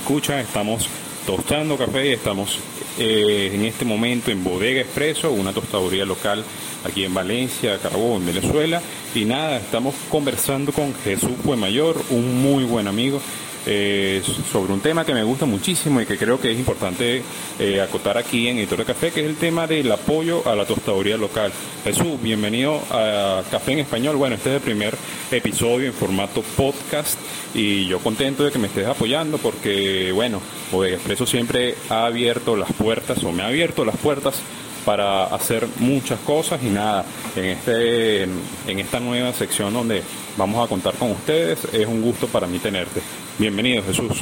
Como 0.05 0.19
escuchan, 0.19 0.39
estamos 0.39 0.88
tostando 1.25 1.77
café 1.77 2.09
y 2.09 2.13
estamos 2.13 2.59
eh, 3.00 3.51
en 3.53 3.65
este 3.65 3.85
momento 3.85 4.29
en 4.29 4.43
Bodega 4.43 4.81
Expreso, 4.81 5.31
una 5.31 5.51
tostaduría 5.51 6.05
local 6.05 6.43
aquí 6.85 7.03
en 7.03 7.13
Valencia, 7.13 7.79
Carabobo, 7.79 8.19
Venezuela. 8.19 8.81
Y 9.15 9.25
nada, 9.25 9.57
estamos 9.57 9.95
conversando 10.09 10.71
con 10.71 10.93
Jesús 11.03 11.31
Mayor, 11.57 12.00
un 12.12 12.41
muy 12.41 12.63
buen 12.65 12.88
amigo 12.88 13.19
eh, 13.65 14.22
sobre 14.51 14.74
un 14.74 14.79
tema 14.79 15.05
que 15.05 15.13
me 15.13 15.24
gusta 15.24 15.45
muchísimo 15.45 16.00
y 16.00 16.05
que 16.05 16.17
creo 16.17 16.39
que 16.39 16.51
es 16.51 16.60
importante 16.60 17.24
eh, 17.60 17.81
acotar 17.81 18.17
aquí 18.17 18.48
en 18.48 18.60
Editor 18.60 18.79
de 18.79 18.86
Café, 18.86 19.12
que 19.12 19.22
es 19.22 19.25
el 19.25 19.38
tema 19.38 19.65
del 19.65 19.91
apoyo 19.91 20.48
a 20.48 20.55
la 20.55 20.65
tostaduría 20.65 21.17
local. 21.17 21.51
Jesús, 21.84 22.22
bienvenido 22.22 22.81
a 22.91 23.43
Café 23.50 23.74
en 23.74 23.79
Español. 23.79 24.17
Bueno, 24.17 24.36
este 24.36 24.50
es 24.50 24.55
el 24.57 24.62
primer 24.62 24.95
episodio 25.31 25.88
en 25.88 25.93
formato 25.93 26.41
podcast 26.55 27.17
y 27.53 27.88
yo 27.88 28.00
contento 28.00 28.43
de 28.43 28.51
que 28.51 28.60
me 28.60 28.67
estés 28.67 28.86
apoyando 28.86 29.38
porque, 29.38 30.12
bueno, 30.12 30.41
Bodega 30.72 30.95
Expreso 30.95 31.25
siempre 31.25 31.75
ha 31.89 32.05
abierto 32.05 32.55
las 32.55 32.72
puertas 32.74 33.24
o 33.24 33.31
me 33.31 33.43
ha 33.43 33.48
abierto 33.48 33.84
las 33.84 33.98
puertas 33.98 34.41
para 34.86 35.25
hacer 35.25 35.67
muchas 35.79 36.19
cosas 36.19 36.62
y 36.62 36.67
nada, 36.67 37.03
en, 37.36 37.45
este, 37.45 38.24
en 38.24 38.79
esta 38.79 39.00
nueva 39.00 39.34
sección 39.34 39.74
donde 39.74 40.03
vamos 40.38 40.63
a 40.63 40.69
contar 40.69 40.93
con 40.93 41.12
ustedes, 41.12 41.60
es 41.74 41.88
un 41.88 42.01
gusto 42.01 42.27
para 42.27 42.45
mí 42.45 42.60
tenerte. 42.60 43.01
Bienvenido 43.38 43.84
Jesús. 43.84 44.22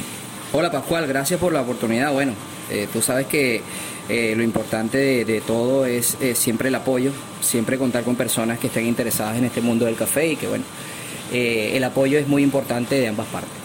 Hola 0.52 0.72
Pascual, 0.72 1.06
gracias 1.06 1.38
por 1.38 1.52
la 1.52 1.60
oportunidad. 1.60 2.12
Bueno, 2.12 2.32
eh, 2.68 2.88
tú 2.92 3.00
sabes 3.00 3.28
que 3.28 3.62
eh, 4.08 4.34
lo 4.36 4.42
importante 4.42 5.24
de, 5.24 5.40
todo 5.40 5.86
es 5.86 6.16
eh, 6.20 6.34
siempre 6.34 6.68
el 6.68 6.74
apoyo, 6.74 7.12
siempre 7.40 7.78
contar 7.78 8.02
con 8.02 8.16
personas 8.16 8.58
que 8.58 8.66
estén 8.66 8.86
interesadas 8.86 9.38
en 9.38 9.44
este 9.44 9.60
mundo 9.60 9.84
del 9.84 9.94
café 9.94 10.26
y 10.26 10.36
que 10.36 10.48
bueno, 10.48 10.64
el 11.32 11.82
apoyo 11.82 12.18
es 12.18 12.28
muy 12.28 12.42
importante 12.42 12.96
de 12.96 13.08
ambas 13.08 13.26
partes. 13.28 13.63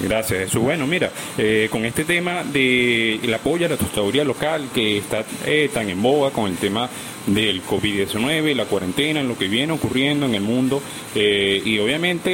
Gracias, 0.00 0.44
Jesús. 0.44 0.62
Bueno, 0.62 0.86
mira, 0.86 1.10
eh, 1.36 1.68
con 1.70 1.84
este 1.84 2.04
tema 2.04 2.44
del 2.44 3.20
el 3.22 3.34
apoyo 3.34 3.66
a 3.66 3.70
la 3.70 3.76
tostaduría 3.76 4.22
local 4.24 4.68
que 4.72 4.98
está 4.98 5.24
eh, 5.44 5.70
tan 5.74 5.90
en 5.90 6.00
boga 6.00 6.30
con 6.30 6.48
el 6.48 6.56
tema 6.56 6.88
del 7.26 7.62
COVID-19, 7.64 8.54
la 8.54 8.66
cuarentena, 8.66 9.22
lo 9.24 9.36
que 9.36 9.48
viene 9.48 9.72
ocurriendo 9.72 10.26
en 10.26 10.36
el 10.36 10.40
mundo 10.40 10.80
eh, 11.14 11.60
y 11.64 11.78
obviamente 11.80 12.30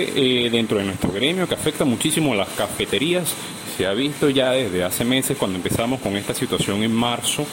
dentro 0.51 0.79
de 0.79 0.85
nuestro 0.85 1.11
gremio 1.11 1.49
que 1.49 1.55
afecta 1.55 1.85
muchísimo 1.85 2.35
a 2.35 2.37
las 2.37 2.49
cafeterías, 2.51 3.35
se 3.77 3.87
ha 3.87 3.93
visto 3.93 4.29
ya 4.29 4.53
desde 4.53 4.85
hace 4.85 5.05
meses 5.05 5.37
cuando 5.37 5.57
empezamos 5.57 6.01
con 6.01 6.17
esta 6.17 6.35
situación 6.35 6.85
en 6.85 6.93
marzo, 6.93 7.45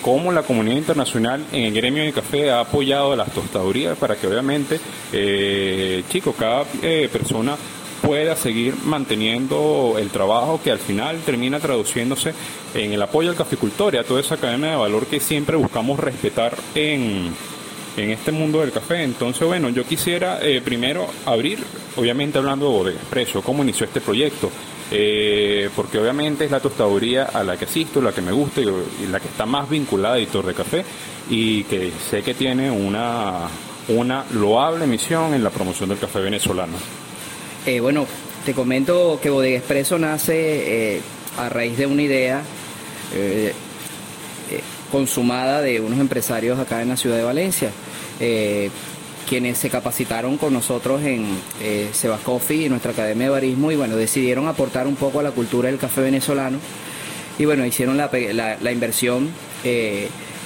cómo 0.00 0.30
la 0.30 0.42
comunidad 0.42 0.76
internacional 0.76 1.44
en 1.50 1.64
el 1.64 1.74
gremio 1.74 2.04
de 2.04 2.12
café 2.12 2.50
ha 2.50 2.60
apoyado 2.60 3.12
a 3.12 3.16
las 3.16 3.32
tostadurías 3.32 3.98
para 3.98 4.14
que 4.14 4.28
obviamente, 4.28 4.78
chicos, 6.08 6.36
cada 6.38 6.64
persona 7.10 7.56
pueda 8.02 8.36
seguir 8.36 8.74
manteniendo 8.84 9.96
el 9.98 10.10
trabajo 10.10 10.60
que 10.62 10.70
al 10.70 10.78
final 10.78 11.20
termina 11.24 11.60
traduciéndose 11.60 12.34
en 12.74 12.92
el 12.92 13.02
apoyo 13.02 13.30
al 13.30 13.36
caficultor 13.36 13.94
y 13.94 13.98
a 13.98 14.04
toda 14.04 14.20
esa 14.20 14.36
cadena 14.36 14.70
de 14.70 14.76
valor 14.76 15.06
que 15.06 15.20
siempre 15.20 15.56
buscamos 15.56 15.98
respetar 15.98 16.56
en, 16.74 17.30
en 17.96 18.10
este 18.10 18.32
mundo 18.32 18.60
del 18.60 18.72
café. 18.72 19.02
Entonces, 19.02 19.46
bueno, 19.46 19.68
yo 19.68 19.84
quisiera 19.84 20.38
eh, 20.42 20.60
primero 20.64 21.06
abrir, 21.26 21.58
obviamente 21.96 22.38
hablando 22.38 22.84
de 22.84 22.92
Expreso, 22.92 23.42
cómo 23.42 23.62
inició 23.62 23.86
este 23.86 24.00
proyecto. 24.00 24.50
Eh, 24.92 25.70
porque 25.76 26.00
obviamente 26.00 26.46
es 26.46 26.50
la 26.50 26.58
tostaduría 26.58 27.26
a 27.26 27.44
la 27.44 27.56
que 27.56 27.64
asisto, 27.64 28.00
la 28.00 28.12
que 28.12 28.22
me 28.22 28.32
gusta 28.32 28.60
y, 28.60 28.64
la 29.08 29.20
que 29.20 29.28
está 29.28 29.46
más 29.46 29.70
vinculada 29.70 30.16
a 30.16 30.18
Editor 30.18 30.44
de 30.44 30.54
Café 30.54 30.84
y 31.28 31.62
que 31.64 31.92
sé 32.10 32.22
que 32.22 32.34
tiene 32.34 32.72
una, 32.72 33.46
una 33.86 34.24
loable 34.32 34.88
misión 34.88 35.32
en 35.32 35.44
la 35.44 35.50
promoción 35.50 35.90
del 35.90 35.98
café 35.98 36.18
venezolano. 36.18 36.76
Eh, 37.66 37.80
bueno, 37.80 38.06
te 38.46 38.54
comento 38.54 39.18
que 39.22 39.28
Bodega 39.28 39.58
Expreso 39.58 39.98
nace 39.98 40.96
eh, 40.96 41.00
a 41.36 41.50
raíz 41.50 41.76
de 41.76 41.86
una 41.86 42.02
idea 42.02 42.42
eh, 43.14 43.52
consumada 44.90 45.60
de 45.60 45.80
unos 45.80 45.98
empresarios 46.00 46.58
acá 46.58 46.80
en 46.80 46.88
la 46.88 46.96
ciudad 46.96 47.16
de 47.16 47.22
Valencia, 47.22 47.70
quienes 49.28 49.58
se 49.58 49.70
capacitaron 49.70 50.36
con 50.36 50.52
nosotros 50.52 51.02
en 51.04 51.26
Sebas 51.92 52.20
Coffee 52.22 52.66
y 52.66 52.68
nuestra 52.68 52.90
Academia 52.90 53.26
de 53.26 53.30
Barismo 53.30 53.70
y 53.70 53.76
bueno, 53.76 53.94
decidieron 53.94 54.48
aportar 54.48 54.88
un 54.88 54.96
poco 54.96 55.20
a 55.20 55.22
la 55.22 55.30
cultura 55.30 55.68
del 55.68 55.78
café 55.78 56.00
venezolano. 56.00 56.58
Y 57.38 57.44
bueno, 57.44 57.64
hicieron 57.64 57.96
la, 57.96 58.10
la 58.60 58.72
inversión 58.72 59.30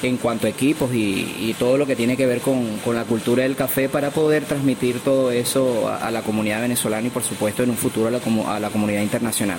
en 0.08 0.18
cuanto 0.18 0.46
a 0.46 0.50
equipos 0.50 0.90
y, 0.94 1.54
todo 1.58 1.78
lo 1.78 1.86
que 1.86 1.96
tiene 1.96 2.16
que 2.16 2.26
ver 2.26 2.40
con, 2.40 2.66
la 2.92 3.04
cultura 3.04 3.44
del 3.44 3.56
café 3.56 3.88
para 3.88 4.10
poder 4.10 4.44
transmitir 4.44 5.00
todo 5.00 5.30
eso 5.30 5.88
a, 5.88 6.10
la 6.10 6.22
comunidad 6.22 6.60
venezolana 6.60 7.06
y 7.06 7.10
por 7.10 7.22
supuesto 7.22 7.62
en 7.62 7.70
un 7.70 7.76
futuro 7.76 8.08
a 8.08 8.60
la, 8.60 8.70
comunidad 8.70 9.02
internacional 9.02 9.58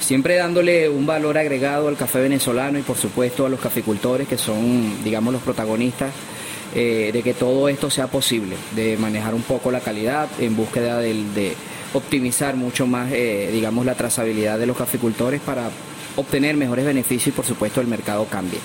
siempre 0.00 0.36
dándole 0.36 0.88
un 0.88 1.06
valor 1.06 1.38
agregado 1.38 1.88
al 1.88 1.96
café 1.96 2.20
venezolano 2.20 2.78
y 2.78 2.82
por 2.82 2.96
supuesto 2.96 3.46
a 3.46 3.48
los 3.48 3.60
caficultores 3.60 4.26
que 4.26 4.38
son, 4.38 5.04
digamos, 5.04 5.32
los 5.32 5.42
protagonistas 5.42 6.10
eh, 6.74 7.10
de 7.12 7.22
que 7.22 7.34
todo 7.34 7.68
esto 7.68 7.90
sea 7.90 8.06
posible, 8.06 8.56
de 8.74 8.96
manejar 8.96 9.34
un 9.34 9.42
poco 9.42 9.70
la 9.70 9.80
calidad 9.80 10.28
en 10.40 10.56
búsqueda 10.56 10.98
de, 10.98 11.54
optimizar 11.92 12.54
mucho 12.56 12.86
más, 12.86 13.10
eh, 13.12 13.50
digamos, 13.52 13.84
la 13.84 13.96
trazabilidad 13.96 14.58
de 14.58 14.66
los 14.66 14.76
caficultores 14.76 15.40
para 15.40 15.70
obtener 16.16 16.56
mejores 16.56 16.84
beneficios 16.84 17.28
y 17.28 17.36
por 17.36 17.44
supuesto 17.44 17.80
el 17.80 17.88
mercado 17.88 18.24
cambie. 18.26 18.60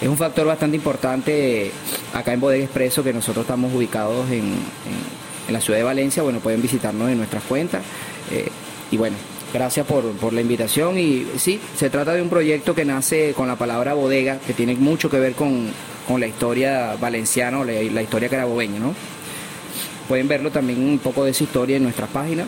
Es 0.00 0.06
un 0.06 0.16
factor 0.16 0.46
bastante 0.46 0.76
importante 0.76 1.72
acá 2.14 2.32
en 2.32 2.40
Bodega 2.40 2.64
Expreso 2.64 3.02
que 3.02 3.12
nosotros 3.12 3.44
estamos 3.44 3.74
ubicados 3.74 4.30
en, 4.30 4.54
la 5.48 5.60
ciudad 5.60 5.78
de 5.78 5.84
Valencia. 5.84 6.22
Bueno, 6.22 6.38
pueden 6.38 6.62
visitarnos 6.62 7.10
en 7.10 7.18
nuestras 7.18 7.42
cuentas. 7.42 7.82
Eh, 8.30 8.48
y 8.90 8.96
bueno, 8.96 9.16
gracias 9.52 9.86
por, 9.86 10.32
la 10.32 10.40
invitación. 10.40 10.98
Y 10.98 11.26
sí, 11.36 11.58
se 11.76 11.90
trata 11.90 12.14
de 12.14 12.22
un 12.22 12.28
proyecto 12.28 12.74
que 12.74 12.84
nace 12.84 13.32
con 13.34 13.48
la 13.48 13.56
palabra 13.56 13.94
bodega, 13.94 14.38
que 14.46 14.52
tiene 14.52 14.76
mucho 14.76 15.10
que 15.10 15.18
ver 15.18 15.32
con, 15.32 15.68
la 16.16 16.26
historia 16.26 16.96
valenciana, 16.98 17.64
la, 17.64 17.72
la 17.72 18.02
historia 18.02 18.28
carabobeña, 18.28 18.78
¿no? 18.78 18.94
Pueden 20.06 20.28
verlo 20.28 20.50
también 20.50 20.82
un 20.82 20.98
poco 20.98 21.24
de 21.24 21.32
esa 21.32 21.44
historia 21.44 21.76
en 21.76 21.82
nuestras 21.82 22.08
páginas 22.08 22.46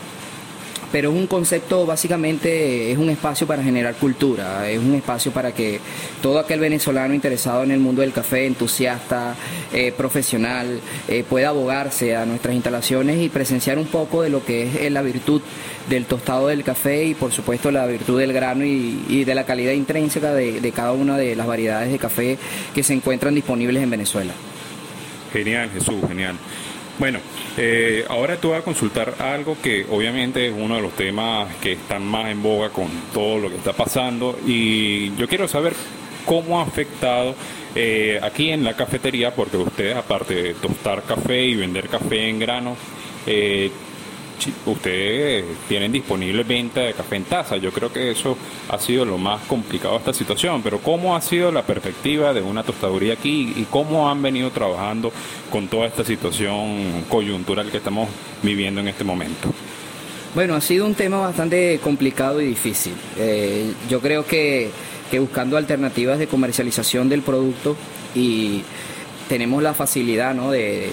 pero 0.93 1.11
es 1.11 1.17
un 1.17 1.27
concepto 1.27 1.87
básicamente, 1.87 2.91
es 2.91 2.99
un 2.99 3.11
espacio 3.11 3.47
para 3.47 3.63
generar 3.63 3.95
cultura, 3.95 4.69
es 4.69 4.79
un 4.79 4.95
espacio 4.95 5.33
para 5.33 5.53
que 5.53 5.81
todo 6.23 6.39
aquel 6.39 6.61
venezolano 6.61 7.15
interesado 7.15 7.63
en 7.63 7.71
el 7.71 7.81
mundo 7.81 8.03
del 8.03 8.13
café, 8.13 8.47
entusiasta, 8.47 9.35
eh, 9.73 9.93
profesional, 9.97 10.81
eh, 11.09 11.25
pueda 11.29 11.49
abogarse 11.49 12.17
a 12.17 12.27
nuestras 12.27 12.55
instalaciones 12.55 13.21
y 13.21 13.29
presenciar 13.29 13.79
un 13.79 13.87
poco 13.87 14.23
de 14.23 14.31
lo 14.31 14.45
que 14.45 14.65
es 14.65 14.77
eh, 14.77 14.91
la 14.91 15.03
virtud 15.03 15.43
del 15.89 16.07
tostado 16.07 16.49
del 16.49 16.65
café 16.65 17.05
y 17.05 17.15
por 17.15 17.33
supuesto 17.33 17.71
la 17.71 17.87
virtud 17.87 18.19
del 18.19 18.33
grano 18.33 18.65
y, 18.65 19.25
de 19.25 19.35
la 19.35 19.45
calidad 19.45 19.73
intrínseca 19.73 20.33
de, 20.33 20.61
de 20.61 20.73
cada 20.73 20.93
una 20.93 21.17
de 21.17 21.37
las 21.37 21.47
variedades 21.47 21.93
de 21.93 21.99
café 21.99 22.39
que 22.75 22.83
se 22.83 22.95
encuentran 22.95 23.35
disponibles 23.35 23.83
en 23.83 23.91
Venezuela. 23.91 24.33
Genial, 25.33 25.71
Jesús, 25.71 25.97
genial. 26.09 26.37
Bueno, 27.01 27.19
eh, 27.57 28.05
ahora 28.11 28.37
te 28.37 28.47
voy 28.47 28.59
a 28.59 28.61
consultar 28.61 29.15
algo 29.21 29.57
que 29.63 29.87
obviamente 29.91 30.49
es 30.49 30.55
uno 30.55 30.77
de 30.77 30.83
los 30.83 30.93
temas 30.93 31.49
que 31.57 31.73
están 31.73 32.05
más 32.05 32.31
en 32.31 32.43
boga 32.43 32.69
con 32.69 32.89
todo 33.15 33.39
lo 33.39 33.49
que 33.49 33.57
está 33.57 33.73
pasando 33.73 34.39
y 34.47 35.17
yo 35.17 35.27
quiero 35.27 35.49
saber 35.49 35.73
cómo 36.27 36.61
ha 36.61 36.65
afectado 36.65 37.35
eh, 37.75 38.21
aquí 38.23 38.51
en 38.51 38.65
la 38.65 38.77
cafetería, 38.77 39.35
porque 39.35 39.57
ustedes 39.57 39.97
aparte 39.97 40.35
de 40.35 40.55
tostar 40.55 41.03
café 41.05 41.43
y 41.43 41.57
vender 41.57 41.89
café 41.89 42.29
en 42.29 42.39
grano, 42.39 42.77
eh, 43.27 43.71
ustedes 44.67 45.45
tienen 45.69 45.93
disponible 45.93 46.43
venta 46.45 46.81
de 46.81 46.95
café 46.95 47.17
en 47.17 47.25
taza. 47.25 47.57
Yo 47.57 47.73
creo 47.73 47.93
que 47.93 48.11
eso 48.11 48.37
ha 48.69 48.79
sido 48.79 49.05
lo 49.05 49.19
más 49.19 49.43
complicado 49.43 49.95
de 49.95 49.99
esta 49.99 50.13
situación, 50.13 50.63
pero 50.63 50.79
¿cómo 50.79 51.17
ha 51.17 51.21
sido 51.21 51.53
la 51.53 51.63
perspectiva 51.63 52.33
de 52.33 52.43
una 52.43 52.63
tostaduría 52.63 53.15
aquí 53.15 53.53
y 53.57 53.65
cómo 53.65 54.09
han 54.11 54.23
venido 54.23 54.51
trabajando 54.51 55.13
con 55.51 55.69
toda 55.69 55.87
esta 55.87 56.05
situación 56.05 57.05
coyuntural 57.09 57.71
que 57.71 57.79
estamos 57.79 58.09
viviendo 58.43 58.81
en 58.81 58.89
este 58.89 59.05
momento? 59.05 59.49
Bueno, 60.35 60.55
ha 60.55 60.61
sido 60.61 60.87
un 60.87 60.95
tema 60.95 61.19
bastante 61.19 61.81
complicado 61.83 62.41
y 62.41 62.47
difícil. 62.47 62.95
Eh, 63.19 63.73
yo 63.89 64.01
creo 64.01 64.25
que, 64.25 64.71
que 65.11 65.19
buscando 65.19 65.57
alternativas 65.57 66.21
de 66.21 66.29
comercialización 66.29 67.09
del 67.09 67.23
producto 67.23 67.77
y 68.15 68.63
tenemos 69.31 69.63
la 69.63 69.75
facilidad 69.75 70.35
de, 70.35 70.91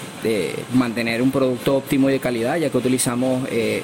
mantener 0.76 1.24
un 1.24 1.32
producto 1.32 1.78
óptimo 1.78 2.08
y 2.08 2.14
de 2.14 2.20
calidad, 2.20 2.56
ya 2.58 2.70
que 2.70 2.78
utilizamos 2.78 3.48
eh, 3.50 3.82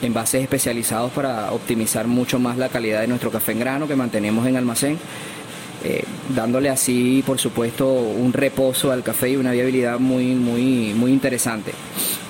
envases 0.00 0.42
especializados 0.42 1.10
para 1.10 1.50
optimizar 1.50 2.06
mucho 2.06 2.38
más 2.38 2.56
la 2.56 2.68
calidad 2.68 3.00
de 3.00 3.08
nuestro 3.08 3.32
café 3.32 3.50
en 3.50 3.58
grano 3.58 3.88
que 3.88 3.96
mantenemos 3.96 4.46
en 4.46 4.56
almacén. 4.56 4.96
eh, 5.82 6.04
dándole 6.34 6.68
así, 6.68 7.24
por 7.26 7.40
supuesto, 7.40 7.92
un 7.92 8.32
reposo 8.32 8.92
al 8.92 9.02
café 9.02 9.30
y 9.30 9.36
una 9.36 9.50
viabilidad 9.50 9.98
muy, 9.98 10.36
muy, 10.36 10.94
muy 10.94 11.10
interesante. 11.10 11.72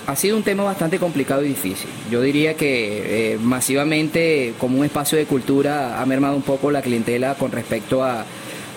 Ha 0.07 0.17
sido 0.17 0.39
un 0.39 0.43
tema 0.43 0.63
bastante 0.63 0.99
complicado 0.99 1.45
y 1.45 1.49
difícil. 1.49 1.91
Yo 2.11 2.23
diría 2.23 2.55
que 2.55 3.35
eh, 3.35 3.39
masivamente, 3.39 4.55
como 4.59 4.79
un 4.79 4.85
espacio 4.87 5.19
de 5.19 5.27
cultura, 5.27 6.01
ha 6.01 6.07
mermado 6.07 6.37
un 6.37 6.43
poco 6.43 6.71
la 6.71 6.81
clientela 6.81 7.35
con 7.35 7.53
respecto 7.53 8.03
a, 8.03 8.25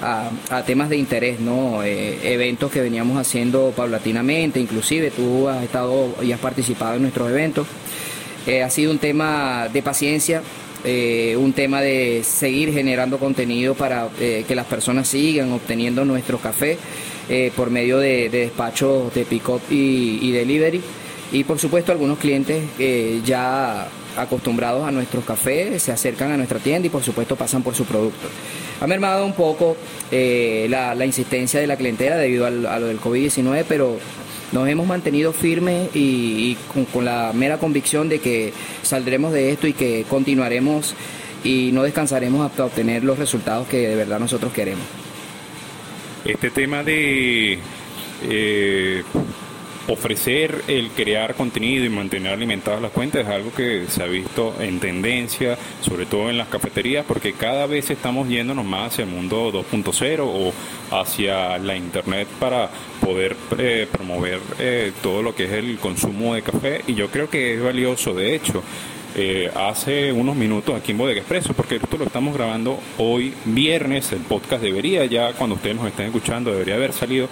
a, 0.02 0.64
temas 0.66 0.90
de 0.90 0.98
interés, 0.98 1.40
¿no? 1.40 1.84
Eh, 1.84 2.20
eventos 2.34 2.72
que 2.72 2.82
veníamos 2.82 3.18
haciendo 3.18 3.74
paulatinamente, 3.76 4.60
inclusive 4.60 5.12
tú 5.12 5.48
has 5.48 5.64
estado 5.64 6.16
y 6.22 6.32
has 6.32 6.40
participado 6.40 6.96
en 6.96 7.04
nuestros 7.04 7.30
eventos. 7.30 7.68
Eh, 8.48 8.64
ha 8.64 8.70
sido 8.70 8.92
un 8.92 9.00
tema 9.00 9.68
de 9.72 9.82
paciencia, 9.82 10.42
eh, 10.84 11.36
un 11.38 11.54
tema 11.54 11.82
de 11.82 12.22
seguir 12.24 12.74
generando 12.74 13.20
contenido 13.20 13.76
para 13.76 14.10
que 14.18 14.56
las 14.56 14.66
personas 14.66 15.08
sigan 15.08 15.52
obteniendo 15.52 16.06
nuestro 16.06 16.38
café 16.38 16.78
por 17.56 17.70
medio 17.70 18.00
de, 18.00 18.30
despachos 18.30 19.14
de 19.14 19.26
pick-up 19.26 19.62
y, 19.70 20.20
y, 20.22 20.32
delivery. 20.32 20.82
Y 21.32 21.44
por 21.44 21.60
supuesto 21.60 21.92
algunos 21.92 22.18
clientes 22.18 22.64
ya 23.24 23.88
acostumbrados 24.18 24.88
a 24.88 24.92
nuestros 24.92 25.24
cafés 25.24 25.82
se 25.82 25.92
acercan 25.92 26.32
a 26.32 26.38
nuestra 26.38 26.60
tienda 26.60 26.88
y 26.88 26.90
por 26.90 27.04
supuesto 27.04 27.36
pasan 27.36 27.64
por 27.64 27.76
su 27.76 27.86
producto. 27.86 28.28
Ha 28.82 28.88
mermado 28.88 29.26
un 29.26 29.34
poco 29.34 29.76
eh, 30.12 30.68
la, 30.70 31.06
insistencia 31.06 31.60
de 31.60 31.68
la 31.68 31.78
clientela 31.78 32.16
debido 32.18 32.46
a 32.46 32.50
lo 32.50 32.88
del 32.88 33.00
COVID-19, 33.00 33.66
pero 33.68 33.98
nos 34.52 34.68
hemos 34.68 34.88
mantenido 34.88 35.34
firmes 35.34 35.90
y, 35.94 36.58
con, 36.94 37.06
la 37.06 37.32
mera 37.34 37.58
convicción 37.58 38.10
de 38.10 38.20
que 38.20 38.54
saldremos 38.82 39.34
de 39.34 39.52
esto 39.52 39.68
y 39.68 39.74
que 39.74 40.06
continuaremos 40.10 40.96
y 41.44 41.72
no 41.74 41.84
descansaremos 41.84 42.50
hasta 42.50 42.66
obtener 42.66 43.04
los 43.04 43.20
resultados 43.20 43.68
que 43.68 43.88
de 43.88 43.96
verdad 43.96 44.20
nosotros 44.20 44.52
queremos. 44.54 44.84
Este 46.26 46.50
tema 46.50 46.84
de 46.84 47.60
eh, 48.24 49.04
ofrecer 49.90 50.64
el 50.68 50.90
crear 50.90 51.36
contenido 51.36 51.84
y 51.84 51.90
mantener 51.90 52.34
alimentadas 52.34 52.82
las 52.82 52.92
cuentas 52.92 53.24
es 53.24 53.28
algo 53.28 53.52
que 53.52 53.86
se 53.88 54.04
ha 54.04 54.06
visto 54.06 54.56
en 54.60 54.80
tendencia, 54.80 55.58
sobre 55.82 56.06
todo 56.06 56.30
en 56.30 56.38
las 56.38 56.48
cafeterías, 56.48 57.06
porque 57.06 57.34
cada 57.34 57.66
vez 57.66 57.90
estamos 57.90 58.30
yéndonos 58.30 58.66
más 58.66 58.94
hacia 58.94 59.04
el 59.04 59.10
mundo 59.10 59.52
2.0 59.52 60.20
o 60.22 60.54
hacia 60.92 61.58
la 61.58 61.76
internet 61.76 62.28
para 62.40 62.70
poder 63.02 63.36
eh, 63.58 63.88
promover 63.92 64.40
eh, 64.60 64.92
todo 65.02 65.22
lo 65.22 65.36
que 65.36 65.46
es 65.46 65.52
el 65.52 65.78
consumo 65.78 66.36
de 66.36 66.42
café 66.42 66.82
y 66.88 66.94
yo 66.94 67.10
creo 67.10 67.30
que 67.30 67.56
es 67.56 67.64
valioso, 67.64 68.14
de 68.14 68.36
hecho. 68.36 68.64
Eh, 69.16 69.50
hace 69.56 70.14
unos 70.14 70.36
minutos 70.36 70.76
aquí 70.76 70.92
en 70.92 71.00
Bodega 71.00 71.20
Expreso, 71.20 71.54
porque 71.54 71.78
esto 71.78 71.98
lo 71.98 72.06
estamos 72.06 72.32
grabando 72.36 72.80
hoy 73.00 73.34
viernes, 73.44 74.12
el 74.12 74.20
podcast 74.20 74.62
debería 74.62 75.04
ya, 75.06 75.34
cuando 75.34 75.56
ustedes 75.56 75.78
nos 75.78 75.88
estén 75.88 76.06
escuchando, 76.06 76.52
debería 76.52 76.76
haber 76.76 76.94
salido 76.94 77.28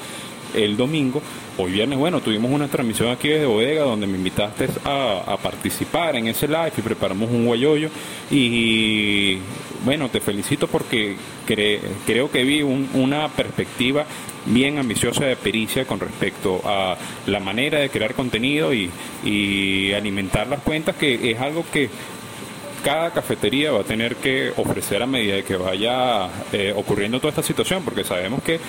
el 0.55 0.75
domingo, 0.75 1.21
Hoy 1.59 1.71
viernes, 1.71 1.97
bueno, 1.97 2.21
tuvimos 2.21 2.51
una 2.51 2.67
transmisión 2.67 3.09
aquí 3.09 3.29
desde 3.29 3.47
Bodega 3.47 3.81
donde 3.81 4.05
me 4.05 4.15
invitaste 4.19 4.67
a, 4.85 5.35
participar 5.41 6.15
en 6.15 6.27
ese 6.27 6.47
live 6.47 6.71
y 6.77 6.81
preparamos 6.81 7.31
un 7.31 7.47
guayoyo. 7.47 7.89
Y 8.29 9.39
bueno, 9.83 10.07
te 10.09 10.19
felicito 10.19 10.67
porque 10.67 11.15
creo 11.47 12.29
que 12.29 12.43
vi 12.43 12.61
una 12.61 13.27
perspectiva 13.29 14.05
bien 14.45 14.77
ambiciosa 14.77 15.25
de 15.25 15.35
pericia 15.35 15.85
con 15.85 15.99
respecto 15.99 16.61
a 16.63 16.95
la 17.25 17.39
manera 17.39 17.79
de 17.79 17.89
crear 17.89 18.13
contenido 18.13 18.71
y, 18.71 18.91
alimentar 19.95 20.45
las 20.45 20.59
cuentas, 20.61 20.95
que 20.95 21.31
es 21.31 21.39
algo 21.39 21.65
que 21.73 21.89
cada 22.83 23.09
cafetería 23.09 23.71
va 23.71 23.79
a 23.79 23.83
tener 23.83 24.17
que 24.17 24.53
ofrecer 24.57 25.01
a 25.01 25.07
medida 25.07 25.41
que 25.41 25.57
vaya 25.57 26.29
eh, 26.53 26.71
ocurriendo 26.75 27.19
toda 27.19 27.31
esta 27.31 27.41
situación, 27.41 27.83
porque 27.83 28.03
sabemos 28.03 28.43
que 28.43 28.59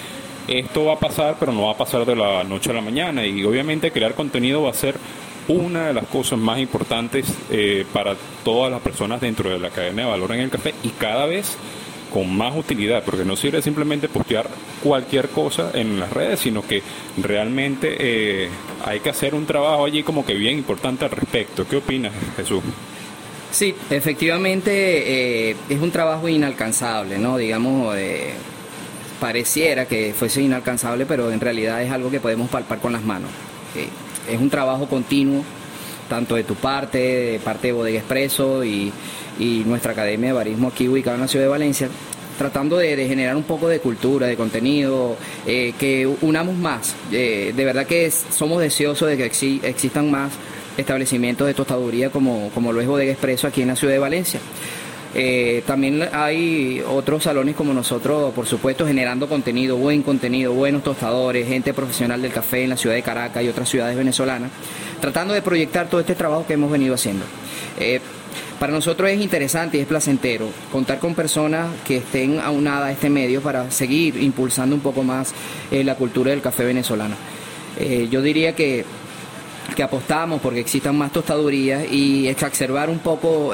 esto 0.49 0.87
va 0.87 0.95
a 0.95 0.99
pasar, 0.99 1.37
pero 1.39 1.53
no 1.53 1.67
va 1.67 1.73
a 1.73 1.77
pasar 1.77 2.05
de 2.05 2.17
la 2.17 2.43
noche 2.43 2.71
a 2.71 2.75
la 2.75 2.81
mañana. 2.81 3.25
Y 3.25 3.45
obviamente 3.45 3.93
crear 3.93 4.15
contenido 4.15 4.63
va 4.63 4.71
a 4.71 4.75
ser 4.75 4.97
una 5.47 5.89
de 5.89 5.95
las 5.95 6.07
cosas 6.07 6.39
más 6.39 6.59
importantes 6.59 7.27
eh, 7.51 7.85
para 7.93 8.17
todas 8.45 8.71
las 8.71 8.81
personas 8.81 9.21
dentro 9.21 9.51
de 9.51 9.59
la 9.59 9.71
cadena 9.71 10.03
de 10.03 10.09
valor 10.09 10.33
en 10.33 10.41
el 10.41 10.51
café 10.51 10.75
y 10.83 10.91
cada 10.91 11.27
vez 11.27 11.57
con 12.13 12.35
más 12.35 12.57
utilidad, 12.57 13.03
porque 13.05 13.25
no 13.25 13.37
sirve 13.37 13.61
simplemente 13.61 14.09
postear 14.09 14.49
cualquier 14.83 15.29
cosa 15.29 15.71
en 15.75 16.01
las 16.01 16.11
redes, 16.11 16.41
sino 16.41 16.67
que 16.67 16.83
realmente 17.19 17.97
eh, 17.99 18.49
hay 18.85 19.01
que 19.01 19.11
hacer 19.11 19.35
un 19.35 19.45
trabajo 19.45 19.85
allí 19.85 20.03
como 20.03 20.25
que 20.25 20.33
bien 20.33 20.57
importante 20.57 21.05
al 21.05 21.11
respecto. 21.11 21.67
¿Qué 21.69 21.77
opinas, 21.77 22.13
Jesús? 22.37 22.63
Sí, 23.51 23.75
efectivamente 23.91 25.51
eh, 25.51 25.57
es 25.69 25.81
un 25.81 25.91
trabajo 25.91 26.29
inalcanzable, 26.29 27.19
¿no? 27.19 27.37
Digamos, 27.37 27.95
pareciera 29.21 29.87
que 29.87 30.15
fuese 30.15 30.43
inalcanzable, 30.43 31.07
pero 31.07 31.33
en 31.33 31.41
realidad 31.41 31.83
es 31.83 31.91
algo 31.91 32.11
que 32.11 32.21
podemos 32.21 32.49
palpar 32.49 32.79
con 32.79 32.93
las 32.93 33.03
manos. 33.03 33.31
es 34.29 34.41
un 34.41 34.51
trabajo 34.51 34.87
continuo, 34.87 35.45
tanto 36.09 36.35
de 36.35 36.45
tu 36.45 36.55
parte, 36.55 36.99
de 36.99 37.41
parte 37.41 37.69
de 37.69 37.73
Bodega 37.73 37.99
Expreso 37.99 38.65
y, 38.65 38.93
nuestra 39.67 39.93
Academia 39.93 40.29
de 40.29 40.33
Barismo 40.33 40.69
aquí 40.69 40.89
ubicada 40.89 41.15
en 41.15 41.21
la 41.21 41.29
ciudad 41.29 41.45
de 41.45 41.51
Valencia, 41.51 41.89
tratando 42.39 42.77
de, 42.77 42.97
generar 43.07 43.37
un 43.37 43.45
poco 43.45 43.69
de 43.69 43.79
cultura, 43.79 44.27
de 44.27 44.37
contenido, 44.37 45.17
eh, 45.47 45.75
que 45.79 46.07
unamos 46.23 46.57
más. 46.57 46.97
Eh, 47.13 47.53
de 47.55 47.65
verdad 47.65 47.87
que 47.87 48.11
somos 48.11 48.61
deseosos 48.61 49.09
de 49.09 49.17
que 49.17 49.25
existan 49.25 50.11
más 50.11 50.33
establecimientos 50.77 51.47
de 51.47 51.55
tostaduría 51.55 52.11
como, 52.11 52.51
como 52.55 52.73
lo 52.73 52.81
es 52.81 52.87
Bodega 52.87 53.13
Expreso 53.13 53.47
aquí 53.47 53.63
en 53.63 53.69
la 53.69 53.77
ciudad 53.77 53.93
de 53.93 53.99
Valencia. 53.99 54.41
Eh, 55.15 55.63
también 55.67 56.07
hay 56.13 56.83
otros 56.87 57.25
salones 57.25 57.57
como 57.57 57.73
nosotros, 57.73 58.33
por 58.35 58.47
supuesto, 58.47 58.87
generando 58.87 59.29
contenido, 59.29 59.77
buen 59.77 60.03
contenido, 60.03 60.53
buenos 60.53 60.83
tostadores, 60.83 61.49
gente 61.49 61.73
profesional 61.73 62.21
del 62.21 62.33
café 62.33 62.65
en 62.65 62.71
la 62.71 62.77
ciudad 62.77 62.95
de 62.95 63.03
Caracas 63.03 63.43
y 63.43 63.49
otras 63.49 63.69
ciudades 63.69 63.97
venezolanas, 63.97 64.51
tratando 65.01 65.33
de 65.33 65.41
proyectar 65.41 65.89
todo 65.89 66.01
este 66.01 66.15
trabajo 66.15 66.47
que 66.47 66.55
hemos 66.55 66.71
venido 66.71 66.95
haciendo. 66.95 67.25
Eh, 67.79 68.01
para 68.61 68.73
nosotros 68.73 69.09
es 69.09 69.21
interesante 69.21 69.79
y 69.79 69.81
es 69.81 69.87
placentero 69.87 70.49
contar 70.71 70.99
con 70.99 71.15
personas 71.15 71.69
que 71.87 71.99
estén 71.99 72.41
aunadas 72.41 72.89
a 72.89 72.93
este 72.93 73.09
medio 73.09 73.41
para 73.41 73.71
seguir 73.71 74.21
impulsando 74.21 74.75
un 74.75 74.83
poco 74.83 75.05
más 75.05 75.33
eh, 75.71 75.85
la 75.85 75.95
cultura 75.95 76.33
del 76.33 76.43
café 76.43 76.65
venezolano. 76.65 77.17
yo 78.11 78.21
diría 78.21 78.55
que 78.55 78.85
que 79.77 79.83
apostamos 79.83 80.41
porque 80.41 80.61
existan 80.61 80.97
más 80.97 81.13
tostadurías 81.13 81.85
y 81.93 82.27
exacerbar 82.27 82.89
un 82.89 82.99
poco 82.99 83.53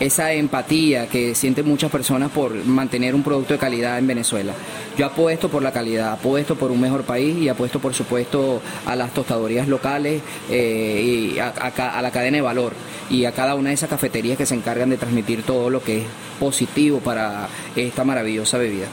esa 0.00 0.32
empatía 0.32 1.06
que 1.08 1.34
sienten 1.34 1.66
muchas 1.66 1.90
personas 1.90 2.30
por 2.30 2.54
mantener 2.64 3.14
un 3.14 3.22
producto 3.22 3.54
de 3.54 3.58
calidad 3.58 3.98
en 3.98 4.06
Venezuela. 4.06 4.52
Yo 4.96 5.06
apuesto 5.06 5.48
por 5.48 5.62
la 5.62 5.72
calidad, 5.72 6.12
apuesto 6.12 6.56
por 6.56 6.70
un 6.70 6.80
mejor 6.80 7.04
país 7.04 7.36
y 7.38 7.48
apuesto 7.48 7.78
por 7.80 7.94
supuesto 7.94 8.60
a 8.86 8.96
las 8.96 9.12
tostadorías 9.12 9.68
locales 9.68 10.22
eh, 10.50 11.32
y 11.34 11.38
a, 11.38 11.48
a 11.48 12.02
la 12.02 12.10
cadena 12.10 12.36
de 12.36 12.42
valor 12.42 12.72
y 13.10 13.24
a 13.24 13.32
cada 13.32 13.54
una 13.54 13.70
de 13.70 13.74
esas 13.74 13.90
cafeterías 13.90 14.38
que 14.38 14.46
se 14.46 14.54
encargan 14.54 14.90
de 14.90 14.96
transmitir 14.96 15.42
todo 15.42 15.70
lo 15.70 15.82
que 15.82 15.98
es 15.98 16.04
positivo 16.40 17.00
para 17.00 17.48
esta 17.76 18.04
maravillosa 18.04 18.58
bebida. 18.58 18.86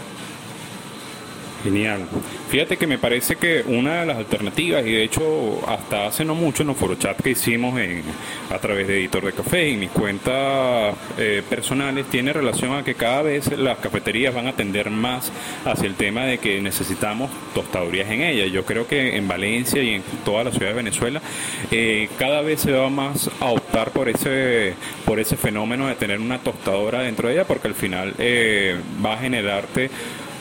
Genial. 1.63 2.07
Fíjate 2.49 2.75
que 2.77 2.87
me 2.87 2.97
parece 2.97 3.35
que 3.35 3.63
una 3.67 4.01
de 4.01 4.05
las 4.07 4.17
alternativas, 4.17 4.85
y 4.85 4.91
de 4.91 5.03
hecho 5.03 5.61
hasta 5.67 6.07
hace 6.07 6.25
no 6.25 6.33
mucho 6.33 6.63
en 6.63 6.67
los 6.69 6.99
chat 6.99 7.21
que 7.21 7.31
hicimos 7.31 7.79
en, 7.79 8.03
a 8.49 8.57
través 8.57 8.87
de 8.87 8.97
Editor 8.99 9.25
de 9.25 9.33
Café 9.33 9.69
y 9.69 9.77
mis 9.77 9.91
cuentas 9.91 10.95
eh, 11.17 11.43
personales, 11.47 12.07
tiene 12.07 12.33
relación 12.33 12.73
a 12.73 12.83
que 12.83 12.95
cada 12.95 13.21
vez 13.21 13.57
las 13.57 13.77
cafeterías 13.77 14.33
van 14.33 14.47
a 14.47 14.53
tender 14.53 14.89
más 14.89 15.31
hacia 15.63 15.87
el 15.87 15.95
tema 15.95 16.25
de 16.25 16.39
que 16.39 16.59
necesitamos 16.61 17.29
tostadurías 17.53 18.09
en 18.09 18.21
ellas. 18.21 18.51
Yo 18.51 18.65
creo 18.65 18.87
que 18.87 19.15
en 19.15 19.27
Valencia 19.27 19.81
y 19.83 19.95
en 19.95 20.03
toda 20.25 20.43
la 20.43 20.51
ciudad 20.51 20.69
de 20.69 20.75
Venezuela 20.75 21.21
eh, 21.69 22.09
cada 22.17 22.41
vez 22.41 22.61
se 22.61 22.71
va 22.71 22.89
más 22.89 23.29
a 23.39 23.45
optar 23.45 23.91
por 23.91 24.09
ese, 24.09 24.73
por 25.05 25.19
ese 25.19 25.37
fenómeno 25.37 25.87
de 25.87 25.95
tener 25.95 26.19
una 26.19 26.39
tostadora 26.39 27.01
dentro 27.03 27.27
de 27.27 27.35
ella 27.35 27.45
porque 27.45 27.67
al 27.67 27.75
final 27.75 28.15
eh, 28.17 28.77
va 29.03 29.13
a 29.13 29.17
generarte 29.17 29.89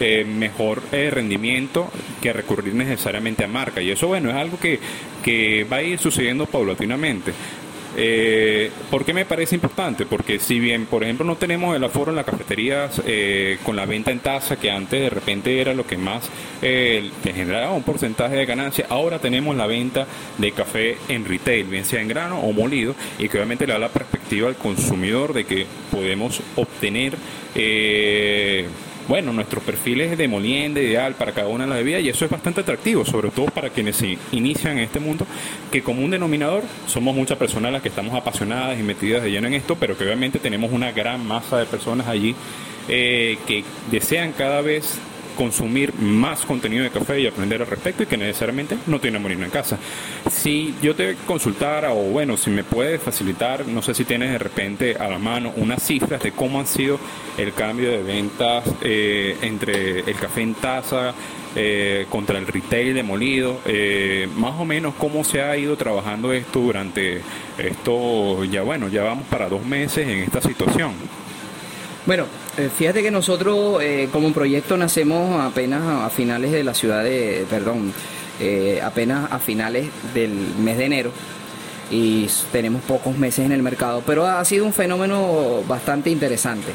eh, 0.00 0.24
mejor 0.24 0.82
eh, 0.92 1.10
rendimiento 1.10 1.90
que 2.20 2.32
recurrir 2.32 2.74
necesariamente 2.74 3.44
a 3.44 3.48
marca. 3.48 3.80
Y 3.80 3.90
eso, 3.90 4.08
bueno, 4.08 4.30
es 4.30 4.36
algo 4.36 4.58
que, 4.58 4.78
que 5.22 5.64
va 5.70 5.78
a 5.78 5.82
ir 5.82 5.98
sucediendo 5.98 6.46
paulatinamente. 6.46 7.32
Eh, 7.96 8.70
¿Por 8.90 9.04
qué 9.04 9.12
me 9.12 9.24
parece 9.24 9.56
importante? 9.56 10.06
Porque 10.06 10.38
si 10.38 10.60
bien, 10.60 10.86
por 10.86 11.02
ejemplo, 11.02 11.26
no 11.26 11.36
tenemos 11.36 11.74
el 11.74 11.82
aforo 11.82 12.10
en 12.10 12.16
las 12.16 12.24
cafeterías 12.24 13.02
eh, 13.04 13.58
con 13.64 13.74
la 13.74 13.84
venta 13.84 14.10
en 14.10 14.20
taza, 14.20 14.56
que 14.56 14.70
antes 14.70 15.00
de 15.00 15.10
repente 15.10 15.60
era 15.60 15.74
lo 15.74 15.86
que 15.86 15.96
más 15.96 16.30
eh, 16.62 17.10
generaba 17.24 17.72
un 17.72 17.82
porcentaje 17.82 18.36
de 18.36 18.46
ganancia, 18.46 18.86
ahora 18.88 19.18
tenemos 19.18 19.56
la 19.56 19.66
venta 19.66 20.06
de 20.38 20.52
café 20.52 20.96
en 21.08 21.24
retail, 21.24 21.64
bien 21.64 21.84
sea 21.84 22.00
en 22.00 22.08
grano 22.08 22.40
o 22.40 22.52
molido, 22.52 22.94
y 23.18 23.28
que 23.28 23.38
obviamente 23.38 23.66
le 23.66 23.72
da 23.72 23.78
la 23.78 23.88
perspectiva 23.88 24.48
al 24.48 24.56
consumidor 24.56 25.32
de 25.32 25.44
que 25.44 25.66
podemos 25.90 26.40
obtener 26.56 27.16
bueno, 29.11 29.33
nuestros 29.33 29.64
perfiles 29.64 30.16
de 30.16 30.29
molienda 30.29 30.81
ideal 30.81 31.16
para 31.16 31.33
cada 31.33 31.49
una 31.49 31.64
de 31.64 31.70
las 31.70 31.79
bebidas 31.79 32.01
y 32.03 32.11
eso 32.11 32.25
es 32.25 32.31
bastante 32.31 32.61
atractivo, 32.61 33.05
sobre 33.05 33.31
todo 33.31 33.46
para 33.46 33.68
quienes 33.68 33.96
se 33.96 34.16
inician 34.31 34.79
en 34.79 34.85
este 34.85 35.01
mundo, 35.01 35.27
que 35.73 35.83
como 35.83 36.05
un 36.05 36.12
denominador 36.12 36.62
somos 36.87 37.12
muchas 37.12 37.37
personas 37.37 37.73
las 37.73 37.83
que 37.83 37.88
estamos 37.88 38.14
apasionadas 38.14 38.79
y 38.79 38.85
metidas 38.85 39.25
de 39.25 39.33
lleno 39.33 39.49
en 39.49 39.55
esto, 39.55 39.75
pero 39.75 39.99
que 39.99 40.05
obviamente 40.05 40.38
tenemos 40.38 40.70
una 40.70 40.92
gran 40.92 41.27
masa 41.27 41.59
de 41.59 41.66
personas 41.66 42.07
allí 42.07 42.37
eh, 42.88 43.37
que 43.49 43.64
desean 43.90 44.31
cada 44.31 44.61
vez 44.61 45.01
consumir 45.40 45.94
más 45.94 46.44
contenido 46.44 46.85
de 46.85 46.90
café 46.90 47.18
y 47.18 47.26
aprender 47.26 47.62
al 47.62 47.66
respecto 47.66 48.03
y 48.03 48.07
que 48.07 48.18
necesariamente 48.18 48.76
no 48.87 49.00
tienen 49.00 49.22
morir 49.22 49.42
en 49.42 49.48
casa. 49.48 49.79
Si 50.31 50.74
yo 50.83 50.94
te 50.94 51.16
consultara 51.26 51.94
o 51.94 52.03
bueno, 52.11 52.37
si 52.37 52.50
me 52.50 52.62
puedes 52.62 53.00
facilitar, 53.00 53.66
no 53.66 53.81
sé 53.81 53.94
si 53.94 54.05
tienes 54.05 54.33
de 54.33 54.38
repente 54.38 54.96
a 54.96 55.09
la 55.09 55.18
mano 55.18 55.50
unas 55.57 55.83
cifras 55.83 56.22
de 56.22 56.33
cómo 56.33 56.61
han 56.61 56.66
sido 56.66 57.00
el 57.38 57.55
cambio 57.55 57.90
de 57.90 58.03
ventas 58.03 58.64
eh, 58.83 59.35
entre 59.40 60.00
el 60.00 60.14
café 60.16 60.42
en 60.42 60.53
taza 60.53 61.14
eh, 61.57 62.05
contra 62.11 62.38
el 62.38 62.46
retail 62.46 62.92
de 62.92 63.03
molido, 63.03 63.61
eh, 63.64 64.29
más 64.37 64.61
o 64.61 64.66
menos 64.66 64.92
cómo 64.98 65.24
se 65.24 65.40
ha 65.40 65.57
ido 65.57 65.74
trabajando 65.74 66.35
esto 66.35 66.61
durante 66.61 67.22
esto, 67.57 68.44
ya 68.44 68.61
bueno, 68.61 68.88
ya 68.88 69.05
vamos 69.05 69.26
para 69.29 69.48
dos 69.48 69.64
meses 69.64 70.07
en 70.07 70.18
esta 70.18 70.42
situación. 70.42 70.92
Bueno, 72.06 72.24
eh, 72.56 72.70
fíjate 72.74 73.02
que 73.02 73.10
nosotros 73.10 73.82
eh, 73.82 74.08
como 74.10 74.26
proyecto 74.32 74.76
nacemos 74.76 75.38
apenas 75.40 75.82
a 75.82 76.08
finales 76.08 76.50
de 76.50 76.64
la 76.64 76.72
ciudad 76.72 77.04
de, 77.04 77.46
perdón, 77.50 77.92
eh, 78.40 78.80
apenas 78.82 79.30
a 79.30 79.38
finales 79.38 79.88
del 80.14 80.32
mes 80.32 80.78
de 80.78 80.84
enero 80.86 81.12
y 81.90 82.26
tenemos 82.52 82.82
pocos 82.82 83.18
meses 83.18 83.44
en 83.44 83.52
el 83.52 83.62
mercado, 83.62 84.02
pero 84.06 84.26
ha 84.26 84.42
sido 84.46 84.64
un 84.64 84.72
fenómeno 84.72 85.62
bastante 85.68 86.08
interesante. 86.08 86.72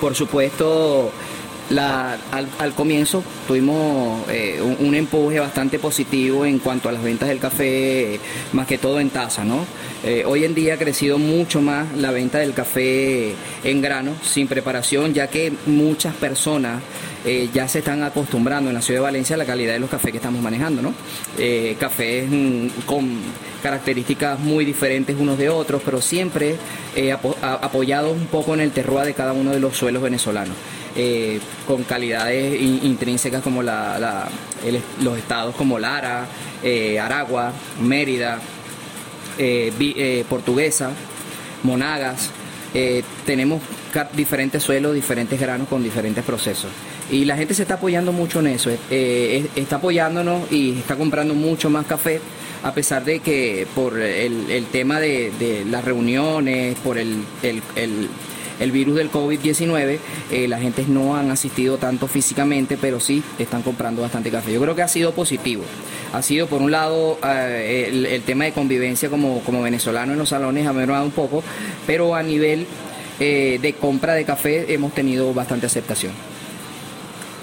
por 0.00 0.14
supuesto, 0.14 1.10
al, 1.70 2.74
comienzo 2.74 3.22
tuvimos 3.46 4.22
eh, 4.30 4.60
un, 4.78 4.94
empuje 4.94 5.40
bastante 5.40 5.78
positivo 5.78 6.44
en 6.44 6.58
cuanto 6.58 6.88
a 6.88 6.92
las 6.92 7.02
ventas 7.02 7.28
del 7.28 7.38
café, 7.38 8.20
más 8.52 8.66
que 8.66 8.78
todo 8.78 9.00
en 9.00 9.10
taza, 9.10 9.44
¿no? 9.44 9.64
Eh, 10.04 10.24
hoy 10.26 10.44
en 10.44 10.54
día 10.54 10.74
ha 10.74 10.78
crecido 10.78 11.18
mucho 11.18 11.60
más 11.60 11.92
la 11.96 12.12
venta 12.12 12.38
del 12.38 12.54
café 12.54 13.34
en 13.64 13.82
grano, 13.82 14.12
sin 14.22 14.46
preparación, 14.46 15.12
ya 15.12 15.26
que 15.28 15.52
muchas 15.66 16.14
personas 16.14 16.82
eh, 17.24 17.48
ya 17.52 17.66
se 17.66 17.80
están 17.80 18.02
acostumbrando 18.04 18.70
en 18.70 18.74
la 18.74 18.82
ciudad 18.82 19.00
de 19.00 19.04
Valencia 19.04 19.34
a 19.34 19.38
la 19.38 19.46
calidad 19.46 19.72
de 19.72 19.80
los 19.80 19.90
cafés 19.90 20.12
que 20.12 20.18
estamos 20.18 20.40
manejando, 20.40 20.82
¿no? 20.82 20.94
cafés 21.78 22.26
mm, 22.30 22.68
con 22.86 23.20
características 23.62 24.38
muy 24.38 24.64
diferentes 24.64 25.16
unos 25.18 25.36
de 25.36 25.48
otros, 25.48 25.82
pero 25.84 26.00
siempre 26.00 26.56
apoyados 27.42 28.12
un 28.12 28.26
poco 28.26 28.54
en 28.54 28.60
el 28.60 28.70
terroir 28.70 29.06
de 29.06 29.14
cada 29.14 29.32
uno 29.32 29.50
de 29.50 29.58
los 29.58 29.76
suelos 29.76 30.02
venezolanos. 30.02 30.54
Eh, 30.98 31.40
con 31.66 31.82
calidades 31.82 32.58
intrínsecas 32.58 33.42
como 33.42 33.62
la, 33.62 34.28
los 35.02 35.18
estados 35.18 35.54
como 35.54 35.78
Lara, 35.78 36.24
eh, 36.62 36.98
Aragua, 36.98 37.52
Mérida, 37.82 38.38
eh, 39.36 40.24
Portuguesa, 40.26 40.92
Monagas. 41.64 42.30
tenemos 43.26 43.60
diferentes 44.14 44.62
suelos, 44.62 44.94
diferentes 44.94 45.38
granos 45.38 45.68
con 45.68 45.82
diferentes 45.82 46.24
procesos. 46.24 46.70
Y 47.10 47.26
la 47.26 47.36
gente 47.36 47.52
se 47.52 47.62
está 47.62 47.74
apoyando 47.74 48.12
mucho 48.12 48.40
en 48.40 48.46
eso, 48.46 48.70
está 48.90 49.76
apoyándonos 49.76 50.50
y 50.50 50.78
está 50.78 50.96
comprando 50.96 51.34
mucho 51.34 51.68
más 51.68 51.84
café 51.84 52.20
a 52.62 52.72
pesar 52.72 53.04
de 53.04 53.20
que 53.20 53.66
por 53.74 54.00
el, 54.00 54.66
tema 54.72 54.98
de, 54.98 55.62
las 55.68 55.84
reuniones, 55.84 56.76
por 56.78 56.96
el, 56.96 57.22
el 57.42 58.08
virus 58.72 58.96
del 58.96 59.10
COVID-19, 59.10 59.98
eh, 60.30 60.48
la 60.48 60.58
gente 60.58 60.84
no 60.88 61.16
han 61.16 61.30
asistido 61.30 61.78
tanto 61.78 62.08
físicamente, 62.08 62.76
pero 62.80 63.00
sí 63.00 63.22
están 63.38 63.62
comprando 63.62 64.02
bastante 64.02 64.30
café. 64.30 64.52
Yo 64.52 64.60
creo 64.60 64.74
que 64.74 64.82
ha 64.82 64.88
sido 64.88 65.12
positivo. 65.12 65.62
Ha 66.12 66.22
sido, 66.22 66.46
por 66.46 66.62
un 66.62 66.70
lado, 66.70 67.18
eh, 67.22 68.08
el, 68.12 68.22
tema 68.22 68.44
de 68.44 68.52
convivencia 68.52 69.10
como, 69.10 69.40
como 69.40 69.62
venezolano 69.62 70.12
en 70.12 70.18
los 70.18 70.30
salones 70.30 70.66
ha 70.66 70.72
mejorado 70.72 71.04
un 71.04 71.10
poco, 71.10 71.42
pero 71.86 72.14
a 72.14 72.22
nivel 72.22 72.66
eh, 73.20 73.58
de 73.60 73.72
compra 73.74 74.14
de 74.14 74.24
café 74.24 74.72
hemos 74.72 74.94
tenido 74.94 75.32
bastante 75.34 75.66
aceptación. 75.66 76.12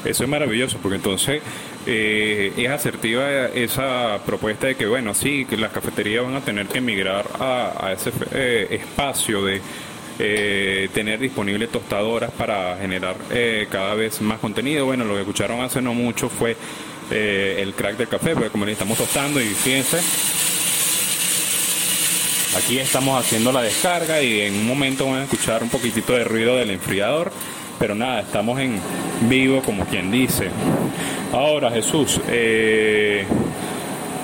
Eso 0.05 0.23
es 0.23 0.29
maravilloso, 0.29 0.79
porque 0.81 0.97
entonces 0.97 1.41
es 1.85 2.69
asertiva 2.69 3.45
esa 3.47 4.19
propuesta 4.25 4.67
de 4.67 4.75
que, 4.75 4.85
bueno, 4.85 5.13
sí, 5.13 5.45
que 5.45 5.55
las 5.55 5.71
cafeterías 5.71 6.25
van 6.25 6.35
a 6.35 6.41
tener 6.41 6.67
que 6.67 6.79
emigrar 6.79 7.25
a 7.39 7.93
ese 7.93 8.11
espacio 8.73 9.45
de 9.45 9.61
eh, 10.19 10.89
tener 10.93 11.19
disponibles 11.19 11.69
tostadoras 11.69 12.31
para 12.31 12.77
generar 12.77 13.15
eh, 13.31 13.67
cada 13.69 13.93
vez 13.95 14.21
más 14.21 14.39
contenido. 14.39 14.85
Bueno, 14.85 15.05
lo 15.05 15.15
que 15.15 15.21
escucharon 15.21 15.61
hace 15.61 15.81
no 15.81 15.93
mucho 15.93 16.29
fue 16.29 16.55
eh, 17.11 17.57
el 17.59 17.73
crack 17.73 17.97
del 17.97 18.07
café, 18.07 18.33
porque 18.33 18.49
como 18.49 18.65
le 18.65 18.71
estamos 18.73 18.97
tostando 18.97 19.41
y 19.41 19.45
fíjense, 19.45 19.99
aquí 22.57 22.79
estamos 22.79 23.19
haciendo 23.19 23.51
la 23.51 23.61
descarga 23.61 24.21
y 24.21 24.41
en 24.41 24.55
un 24.55 24.67
momento 24.67 25.05
van 25.05 25.21
a 25.21 25.23
escuchar 25.23 25.63
un 25.63 25.69
poquitito 25.69 26.13
de 26.13 26.23
ruido 26.23 26.55
del 26.55 26.69
enfriador, 26.71 27.31
pero 27.79 27.95
nada, 27.95 28.21
estamos 28.21 28.59
en 28.59 28.79
vivo 29.27 29.61
como 29.61 29.85
quien 29.85 30.11
dice. 30.11 30.49
Ahora 31.33 31.71
Jesús, 31.71 32.21
eh, 32.29 33.25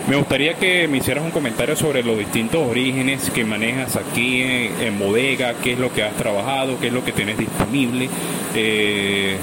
me 0.10 0.16
gustaría 0.16 0.56
que 0.56 0.88
me 0.88 0.98
hicieras 0.98 1.24
un 1.24 1.30
comentario 1.30 1.76
sobre 1.76 2.02
los 2.02 2.18
distintos 2.18 2.68
orígenes 2.68 3.30
que 3.30 3.46
manejas 3.46 3.96
aquí 3.96 4.42
en, 4.42 4.98
bodega, 4.98 5.54
qué 5.64 5.74
es 5.74 5.80
lo 5.80 5.94
que 5.94 6.04
has 6.04 6.16
trabajado, 6.16 6.80
qué 6.80 6.88
es 6.88 6.94
lo 6.94 7.06
que 7.06 7.12
tienes 7.12 7.38
disponible. 7.38 8.10
Eh, 8.56 9.38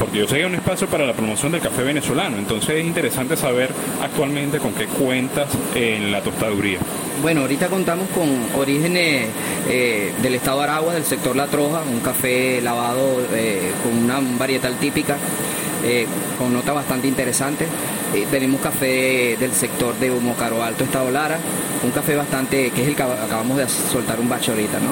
porque 0.00 0.18
yo 0.18 0.26
sé 0.26 0.36
que 0.36 0.40
hay 0.40 0.46
un 0.46 0.56
espacio 0.56 0.88
para 0.88 1.06
la 1.06 1.12
promoción 1.12 1.52
del 1.52 1.60
café 1.60 1.84
venezolano, 1.84 2.36
entonces 2.38 2.70
es 2.70 2.84
interesante 2.84 3.36
saber 3.36 3.70
actualmente 4.02 4.58
con 4.58 4.72
qué 4.72 4.86
cuentas 4.86 5.48
en 5.74 6.10
la 6.10 6.20
tostaduría. 6.20 6.78
Bueno, 7.22 7.42
ahorita 7.42 7.68
contamos 7.68 8.08
con 8.08 8.28
orígenes 8.58 9.28
eh, 9.68 10.12
del 10.22 10.34
estado 10.34 10.58
de 10.58 10.64
Aragua, 10.64 10.94
del 10.94 11.04
sector 11.04 11.36
La 11.36 11.46
Troja, 11.46 11.82
un 11.82 12.00
café 12.00 12.62
lavado 12.62 13.20
eh, 13.34 13.70
con 13.84 13.92
una 14.04 14.20
varietal 14.38 14.78
típica, 14.78 15.18
con 16.38 16.52
nota 16.52 16.72
bastante 16.72 17.08
interesante. 17.08 17.66
Eh, 18.14 18.26
tenemos 18.30 18.60
café 18.60 19.36
del 19.38 19.52
sector 19.52 19.94
de 19.98 20.12
Caro 20.38 20.62
Alto, 20.62 20.84
Estado 20.84 21.10
Lara, 21.10 21.38
un 21.84 21.90
café 21.92 22.16
bastante, 22.16 22.70
que 22.70 22.82
es 22.82 22.88
el 22.88 22.96
que 22.96 23.02
acabamos 23.02 23.56
de 23.56 23.68
soltar 23.68 24.18
un 24.18 24.28
bache 24.28 24.50
ahorita, 24.50 24.80
¿no? 24.80 24.90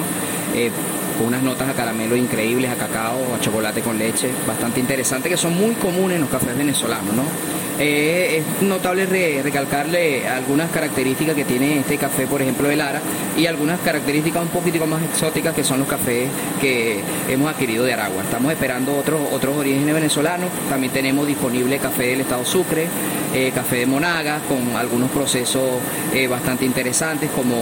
Eh, 0.57 0.71
con 1.17 1.27
unas 1.27 1.43
notas 1.43 1.67
a 1.67 1.73
caramelo 1.73 2.15
increíbles, 2.15 2.71
a 2.71 2.75
cacao, 2.75 3.35
a 3.35 3.39
chocolate 3.41 3.81
con 3.81 3.97
leche, 3.97 4.29
bastante 4.47 4.79
interesante, 4.79 5.27
que 5.27 5.35
son 5.35 5.53
muy 5.53 5.73
comunes 5.75 6.15
en 6.15 6.21
los 6.21 6.29
cafés 6.29 6.57
venezolanos, 6.57 7.13
¿no? 7.13 7.23
Eh, 7.81 8.43
es 8.43 8.61
notable 8.61 9.05
recalcarle 9.41 10.27
algunas 10.27 10.69
características 10.69 11.33
que 11.33 11.45
tiene 11.45 11.79
este 11.79 11.97
café, 11.97 12.27
por 12.27 12.41
ejemplo, 12.41 12.67
de 12.67 12.75
Lara, 12.75 12.99
y 13.37 13.45
algunas 13.45 13.79
características 13.79 14.43
un 14.43 14.49
poquitico 14.49 14.85
más 14.85 15.01
exóticas 15.01 15.55
que 15.55 15.63
son 15.63 15.79
los 15.79 15.87
cafés 15.87 16.27
que 16.59 16.99
hemos 17.29 17.49
adquirido 17.49 17.85
de 17.85 17.93
Aragua. 17.93 18.23
Estamos 18.23 18.51
esperando 18.51 18.97
otros, 18.97 19.21
otros 19.31 19.55
orígenes 19.55 19.93
venezolanos. 19.95 20.49
También 20.69 20.91
tenemos 20.91 21.25
disponible 21.25 21.77
café 21.77 22.07
del 22.07 22.21
estado 22.21 22.43
Sucre, 22.43 22.87
eh, 23.33 23.51
café 23.55 23.77
de 23.77 23.85
Monaga, 23.85 24.41
con 24.49 24.75
algunos 24.75 25.09
procesos 25.11 25.63
eh, 26.13 26.27
bastante 26.27 26.65
interesantes, 26.65 27.29
como 27.33 27.55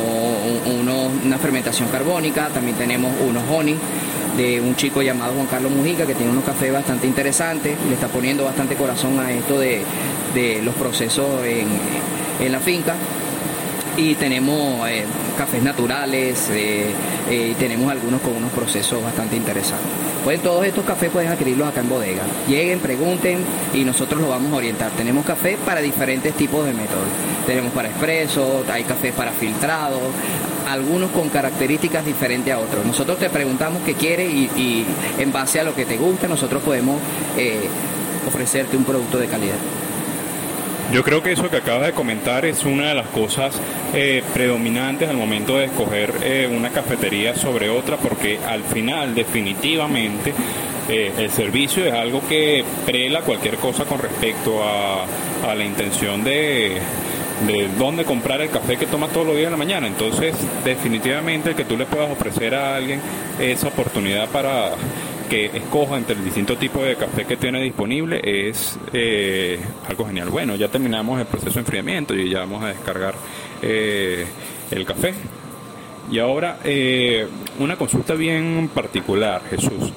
una 0.66 1.38
fermentación 1.38 1.90
carbónica. 1.90 2.48
También 2.48 2.76
tenemos 2.76 3.12
unos 3.22 3.44
honey 3.52 3.78
de 4.38 4.62
un 4.62 4.76
chico 4.76 5.02
llamado 5.02 5.34
Juan 5.34 5.48
Carlos 5.48 5.72
Mujica 5.72 6.06
que 6.06 6.14
tiene 6.14 6.32
unos 6.32 6.44
cafés 6.44 6.72
bastante 6.72 7.08
interesantes, 7.08 7.76
le 7.88 7.96
está 7.96 8.08
poniendo 8.08 8.46
bastante 8.46 8.76
corazón 8.76 9.20
a 9.20 9.32
esto 9.32 9.60
de, 9.60 9.84
los 10.64 10.76
procesos 10.76 11.44
en, 11.44 12.52
la 12.52 12.60
finca 12.60 12.96
y 13.98 14.14
tenemos 14.14 14.88
eh, 14.88 15.06
cafés 15.36 15.64
naturales, 15.64 16.50
eh, 16.52 16.92
eh, 17.30 17.50
y 17.52 17.54
tenemos 17.56 17.92
algunos 17.92 18.22
con 18.22 18.36
unos 18.36 18.52
procesos 18.52 19.04
bastante 19.04 19.36
interesantes. 19.36 19.88
Pues 20.24 20.42
todos 20.42 20.66
estos 20.66 20.86
cafés 20.86 21.10
pueden 21.10 21.30
adquirirlos 21.30 21.68
acá 21.68 21.82
en 21.82 21.90
bodega. 21.90 22.24
Lleguen, 22.48 22.80
pregunten 22.80 23.40
y 23.74 23.84
nosotros 23.84 24.20
los 24.20 24.30
vamos 24.30 24.52
a 24.52 24.56
orientar. 24.58 24.92
Tenemos 24.92 25.26
café 25.26 25.58
para 25.66 25.82
diferentes 25.82 26.34
tipos 26.34 26.66
de 26.66 26.74
métodos. 26.74 27.08
Tenemos 27.46 27.72
para 27.72 27.90
expreso, 27.90 28.64
hay 28.72 28.84
café 28.84 29.14
para 29.14 29.32
filtrado, 29.32 30.00
algunos 30.68 31.12
con 31.12 31.30
características 31.30 32.06
diferentes 32.06 32.54
a 32.54 32.60
otros. 32.60 32.86
Nosotros 32.86 33.18
te 33.18 33.30
preguntamos 33.30 33.82
qué 33.84 33.94
quieres 33.94 34.32
y, 34.32 34.86
en 35.18 35.32
base 35.32 35.60
a 35.60 35.64
lo 35.64 35.74
que 35.74 35.86
te 35.86 35.98
gusta 35.98 36.28
nosotros 36.28 36.62
podemos 36.62 37.00
eh, 37.38 37.68
ofrecerte 38.28 38.76
un 38.76 38.84
producto 38.84 39.18
de 39.18 39.28
calidad. 39.28 39.56
Yo 40.92 41.04
creo 41.04 41.22
que 41.22 41.34
eso 41.34 41.50
que 41.50 41.58
acabas 41.58 41.88
de 41.88 41.94
comentar 41.94 42.46
es 42.46 42.64
una 42.64 42.90
de 42.90 42.96
las 42.96 43.08
cosas 43.08 43.60
eh, 43.94 44.24
predominantes 44.34 45.10
al 45.10 45.18
momento 45.18 45.58
de 45.58 45.66
escoger 45.66 46.14
eh, 46.24 46.50
una 46.54 46.70
cafetería 46.70 47.36
sobre 47.36 47.70
otra, 47.70 47.98
porque 47.98 48.40
al 48.46 48.64
final 48.64 49.16
definitivamente 49.16 50.34
el 50.88 51.30
servicio 51.32 51.84
es 51.84 51.94
algo 51.94 52.22
que 52.30 52.64
prela 52.86 53.20
cualquier 53.20 53.58
cosa 53.58 53.84
con 53.84 54.00
respecto 54.00 54.62
a 54.64 55.54
la 55.54 55.66
intención 55.66 56.24
de, 56.24 56.80
de 57.46 57.70
dónde 57.78 58.04
comprar 58.04 58.42
el 58.42 58.50
café 58.50 58.78
que 58.78 58.88
tomas 58.88 59.12
todos 59.12 59.28
los 59.28 59.36
días 59.36 59.48
en 59.48 59.52
la 59.52 59.58
mañana. 59.58 59.88
Entonces, 59.88 60.36
definitivamente 60.64 61.50
el 61.50 61.56
que 61.56 61.66
tú 61.66 61.78
le 61.78 61.86
puedas 61.86 62.12
ofrecer 62.12 62.56
a 62.56 62.76
alguien 62.76 63.00
esa 63.40 63.68
oportunidad 63.68 64.28
para 64.30 64.72
que 65.30 65.46
escoja 65.46 65.98
entre 65.98 66.16
el 66.16 66.24
distinto 66.24 66.58
tipo 66.58 66.82
de 66.82 66.96
café 66.96 67.26
que 67.26 67.36
tiene 67.36 67.62
disponible 67.62 68.22
es 68.24 68.80
eh, 68.94 69.60
algo 69.88 70.06
genial. 70.06 70.30
Bueno, 70.30 70.56
ya 70.56 70.70
terminamos 70.70 71.20
el 71.20 71.28
proceso 71.28 71.56
de 71.56 71.60
enfriamiento 71.60 72.16
y 72.16 72.30
ya 72.30 72.40
vamos 72.40 72.64
a 72.64 72.70
descargar 72.70 73.14
eh, 73.62 74.26
el 74.72 74.86
café. 74.86 75.14
y 76.10 76.20
ahora 76.20 76.60
una 77.60 77.76
consulta 77.76 78.14
bien 78.14 78.70
particular, 78.74 79.42
Jesús. 79.50 79.92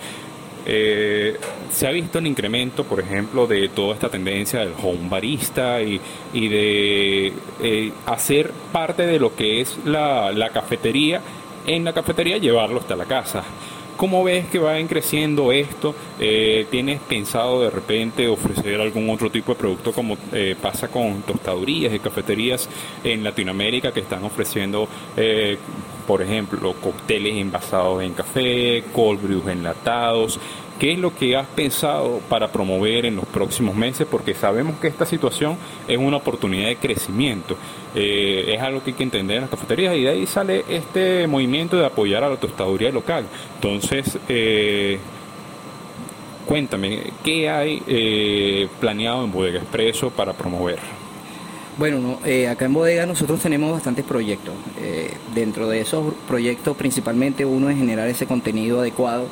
Eh, 0.67 1.37
se 1.71 1.87
ha 1.87 1.91
visto 1.91 2.19
el 2.19 2.27
incremento, 2.27 2.85
por 2.85 3.01
ejemplo, 3.01 3.47
de 3.47 3.69
toda 3.69 3.95
esta 3.95 4.09
tendencia 4.09 4.61
del 4.61 4.73
home 4.83 5.09
barista 5.09 5.81
y, 5.83 6.01
de 6.33 7.33
eh, 7.63 7.93
hacer 8.07 8.51
parte 8.73 9.07
de 9.07 9.19
lo 9.19 9.35
que 9.35 9.61
es 9.61 9.79
la 9.85 10.51
cafetería 10.53 11.21
en 11.67 11.85
la 11.85 11.93
cafetería, 11.93 12.39
llevarlo 12.39 12.81
hasta 12.81 12.97
la 12.97 13.05
casa. 13.05 13.43
¿Cómo 14.01 14.25
ves 14.25 14.47
que 14.47 14.59
va 14.59 14.79
creciendo 14.89 15.53
esto? 15.53 15.95
Eh, 16.19 16.67
¿Tienes 16.71 17.03
pensado 17.03 17.61
de 17.61 17.69
repente 17.69 18.27
ofrecer 18.29 18.81
algún 18.81 19.11
otro 19.11 19.31
tipo 19.31 19.53
de 19.53 19.59
producto 19.59 19.93
como 19.93 20.17
eh, 20.33 20.57
pasa 20.59 20.89
con 20.89 21.21
tostadurías 21.21 21.93
y 21.93 21.99
cafeterías 21.99 22.67
en 23.05 23.23
Latinoamérica 23.23 23.93
que 23.93 24.01
están 24.01 24.25
ofreciendo, 24.25 24.89
eh, 25.19 25.59
por 26.07 26.23
ejemplo, 26.23 26.73
cócteles 26.81 27.37
envasados 27.37 28.03
en 28.03 28.15
café, 28.15 28.85
cold 28.95 29.21
brews 29.21 29.47
enlatados? 29.49 30.41
¿Qué 30.81 30.93
es 30.93 30.99
lo 30.99 31.15
que 31.15 31.37
has 31.37 31.47
pensado 31.47 32.23
para 32.31 32.51
promover 32.51 33.05
en 33.05 33.17
los 33.17 33.27
próximos 33.27 33.75
meses? 33.75 34.07
Porque 34.11 34.33
sabemos 34.33 34.81
que 34.81 34.89
esta 34.89 35.05
situación 35.05 35.59
es 35.87 35.99
una 35.99 36.17
oportunidad 36.17 36.69
de 36.69 36.77
crecimiento. 36.77 37.55
Eh, 37.95 38.55
es 38.55 38.63
algo 38.63 38.83
que 38.83 38.93
hay 38.93 38.97
que 38.97 39.03
entender 39.03 39.37
en 39.37 39.43
las 39.43 39.51
cafeterías 39.51 39.95
y 39.95 40.05
de 40.05 40.09
ahí 40.09 40.27
sale 40.27 40.65
este 40.71 41.27
movimiento 41.27 41.77
de 41.77 41.85
apoyar 41.85 42.25
a 42.25 42.31
la 42.31 42.37
tostaduría 42.37 42.91
local. 42.91 43.27
Entonces, 43.57 44.19
eh, 44.27 44.99
cuéntame, 46.47 47.13
¿qué 47.23 47.51
hay 47.51 47.83
eh, 47.87 48.67
planeado 48.81 49.23
en 49.23 49.33
Bodega 49.33 49.59
Expreso 49.59 50.09
para 50.09 50.33
promover? 50.33 50.79
Bueno, 51.77 52.21
acá 52.51 52.65
en 52.65 52.73
Bodega 52.73 53.05
nosotros 53.05 53.39
tenemos 53.41 53.71
bastantes 53.71 54.07
proyectos. 54.07 54.55
dentro 55.35 55.69
de 55.69 55.81
esos 55.81 56.15
proyectos 56.27 56.75
principalmente 56.75 57.45
uno 57.45 57.69
es 57.69 57.77
generar 57.77 58.09
ese 58.09 58.27
contenido 58.27 58.81
adecuado 58.81 59.27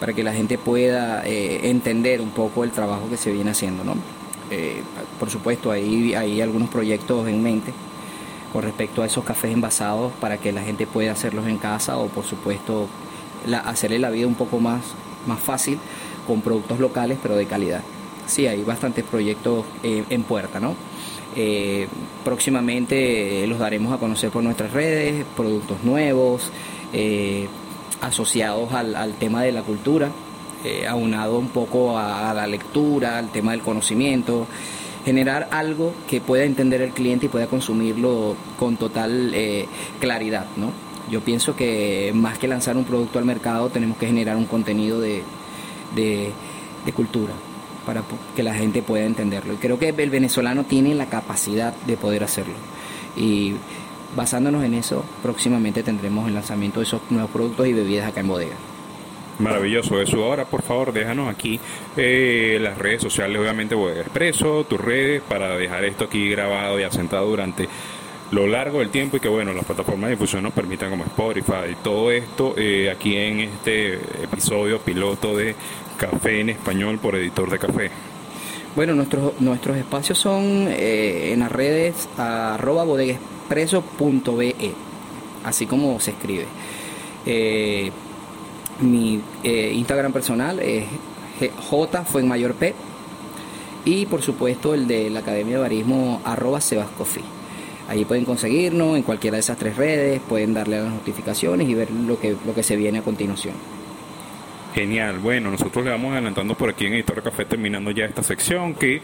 para 0.00 0.14
que 0.14 0.24
la 0.24 0.32
gente 0.32 0.56
pueda 0.56 1.22
eh, 1.26 1.68
entender 1.68 2.22
un 2.22 2.30
poco 2.30 2.64
el 2.64 2.70
trabajo 2.70 3.08
que 3.10 3.18
se 3.18 3.30
viene 3.30 3.50
haciendo. 3.50 3.84
¿no? 3.84 3.94
Eh, 4.50 4.82
por 5.20 5.30
supuesto, 5.30 5.70
hay, 5.70 6.14
hay 6.14 6.40
algunos 6.40 6.70
proyectos 6.70 7.28
en 7.28 7.42
mente 7.42 7.72
con 8.50 8.62
respecto 8.62 9.02
a 9.02 9.06
esos 9.06 9.22
cafés 9.22 9.52
envasados 9.52 10.10
para 10.14 10.38
que 10.38 10.50
la 10.50 10.62
gente 10.62 10.86
pueda 10.86 11.12
hacerlos 11.12 11.46
en 11.46 11.58
casa 11.58 11.98
o 11.98 12.08
por 12.08 12.24
supuesto 12.24 12.88
hacerle 13.64 13.98
la 14.00 14.10
vida 14.10 14.26
un 14.26 14.34
poco 14.34 14.58
más, 14.58 14.80
más 15.26 15.38
fácil 15.38 15.78
con 16.26 16.40
productos 16.40 16.80
locales 16.80 17.18
pero 17.22 17.36
de 17.36 17.46
calidad. 17.46 17.82
Sí, 18.26 18.46
hay 18.46 18.62
bastantes 18.64 19.04
proyectos 19.04 19.66
eh, 19.82 20.02
en 20.08 20.22
puerta, 20.22 20.58
¿no? 20.58 20.74
próximamente 22.24 23.46
los 23.46 23.60
daremos 23.60 23.92
a 23.92 23.98
conocer 23.98 24.30
por 24.30 24.42
nuestras 24.42 24.72
redes, 24.72 25.24
productos 25.36 25.84
nuevos, 25.84 26.50
asociados 28.00 28.72
al, 28.72 29.14
tema 29.14 29.42
de 29.42 29.52
la 29.52 29.62
cultura, 29.62 30.10
eh, 30.64 30.86
aunado 30.86 31.38
un 31.38 31.48
poco 31.48 31.98
a, 31.98 32.32
la 32.34 32.46
lectura, 32.46 33.18
al 33.18 33.30
tema 33.30 33.52
del 33.52 33.60
conocimiento, 33.60 34.46
generar 35.04 35.48
algo 35.50 35.94
que 36.08 36.20
pueda 36.20 36.44
entender 36.44 36.82
el 36.82 36.90
cliente 36.90 37.26
y 37.26 37.28
pueda 37.28 37.46
consumirlo 37.46 38.36
con 38.58 38.76
total 38.76 39.32
eh, 39.34 39.66
claridad, 39.98 40.46
¿no? 40.56 40.72
Yo 41.10 41.20
pienso 41.22 41.56
que 41.56 42.12
más 42.14 42.38
que 42.38 42.46
lanzar 42.46 42.76
un 42.76 42.84
producto 42.84 43.18
al 43.18 43.24
mercado 43.24 43.68
tenemos 43.68 43.98
que 43.98 44.06
generar 44.06 44.36
un 44.36 44.44
contenido 44.44 45.00
de, 45.00 45.24
de, 45.96 46.30
de 46.84 46.92
cultura 46.92 47.32
para 47.84 48.02
que 48.36 48.42
la 48.42 48.54
gente 48.54 48.82
pueda 48.82 49.04
entenderlo. 49.04 49.54
Y 49.54 49.56
creo 49.56 49.78
que 49.78 49.88
el 49.88 50.10
venezolano 50.10 50.64
tiene 50.64 50.94
la 50.94 51.06
capacidad 51.06 51.74
de 51.86 51.96
poder 51.96 52.22
hacerlo. 52.22 52.54
Y 53.16 53.54
basándonos 54.16 54.64
en 54.64 54.74
eso, 54.74 55.04
próximamente 55.22 55.82
tendremos 55.82 56.28
el 56.28 56.34
lanzamiento 56.34 56.80
de 56.80 56.86
esos 56.86 57.00
nuevos 57.10 57.30
productos 57.30 57.66
y 57.66 57.72
bebidas 57.72 58.08
acá 58.08 58.20
en 58.20 58.28
bodega. 58.28 58.56
Maravilloso 59.38 60.00
eso. 60.00 60.22
Ahora, 60.22 60.44
por 60.44 60.62
favor, 60.62 60.92
déjanos 60.92 61.28
aquí 61.28 61.58
eh, 61.96 62.58
las 62.60 62.76
redes 62.76 63.00
sociales, 63.00 63.40
obviamente 63.40 63.74
Bodega 63.74 64.02
Expreso, 64.02 64.64
tus 64.64 64.78
redes, 64.78 65.22
para 65.22 65.56
dejar 65.56 65.84
esto 65.84 66.04
aquí 66.04 66.28
grabado 66.28 66.78
y 66.78 66.82
asentado 66.82 67.26
durante 67.26 67.66
lo 68.32 68.46
largo 68.46 68.80
del 68.80 68.90
tiempo 68.90 69.16
y 69.16 69.20
que, 69.20 69.28
bueno, 69.28 69.52
las 69.52 69.64
plataformas 69.64 70.08
de 70.08 70.16
difusión 70.16 70.42
nos 70.42 70.52
permitan 70.52 70.90
como 70.90 71.04
Spotify 71.04 71.74
todo 71.82 72.10
esto 72.10 72.54
eh, 72.56 72.90
aquí 72.90 73.16
en 73.16 73.40
este 73.40 73.94
episodio 74.22 74.78
piloto 74.78 75.36
de 75.36 75.54
Café 75.96 76.40
en 76.40 76.50
Español 76.50 76.98
por 76.98 77.16
Editor 77.16 77.50
de 77.50 77.58
Café. 77.58 77.90
Bueno, 78.76 78.94
nuestros, 78.94 79.40
nuestros 79.40 79.76
espacios 79.76 80.16
son 80.18 80.68
eh, 80.68 81.32
en 81.32 81.40
las 81.40 81.50
redes 81.50 82.08
arroba 82.16 82.84
bodega 82.84 83.14
expreso.be, 83.14 84.54
así 85.44 85.66
como 85.66 85.98
se 85.98 86.12
escribe. 86.12 86.46
Eh, 87.26 87.90
mi 88.80 89.20
eh, 89.42 89.72
Instagram 89.74 90.12
personal 90.12 90.60
es 90.60 90.84
J 91.68 92.04
fue 92.04 92.20
en 92.20 92.28
mayor 92.28 92.54
P 92.54 92.74
y 93.84 94.06
por 94.06 94.22
supuesto 94.22 94.72
el 94.72 94.86
de 94.86 95.10
la 95.10 95.20
Academia 95.20 95.56
de 95.56 95.62
Barismo 95.62 96.20
arroba 96.24 96.60
Sebascofi. 96.60 97.22
Ahí 97.88 98.04
pueden 98.04 98.24
conseguirnos 98.24 98.96
en 98.96 99.02
cualquiera 99.02 99.34
de 99.34 99.40
esas 99.40 99.58
tres 99.58 99.76
redes, 99.76 100.20
pueden 100.28 100.54
darle 100.54 100.78
a 100.78 100.82
las 100.82 100.92
notificaciones 100.92 101.68
y 101.68 101.74
ver 101.74 101.90
lo 101.90 102.20
que, 102.20 102.36
lo 102.46 102.54
que 102.54 102.62
se 102.62 102.76
viene 102.76 103.00
a 103.00 103.02
continuación. 103.02 103.54
Genial, 104.74 105.18
bueno, 105.18 105.50
nosotros 105.50 105.84
le 105.84 105.90
vamos 105.90 106.12
adelantando 106.12 106.54
por 106.54 106.70
aquí 106.70 106.86
en 106.86 106.94
Editor 106.94 107.22
Café 107.24 107.44
terminando 107.44 107.90
ya 107.90 108.04
esta 108.04 108.22
sección 108.22 108.74
que 108.74 109.02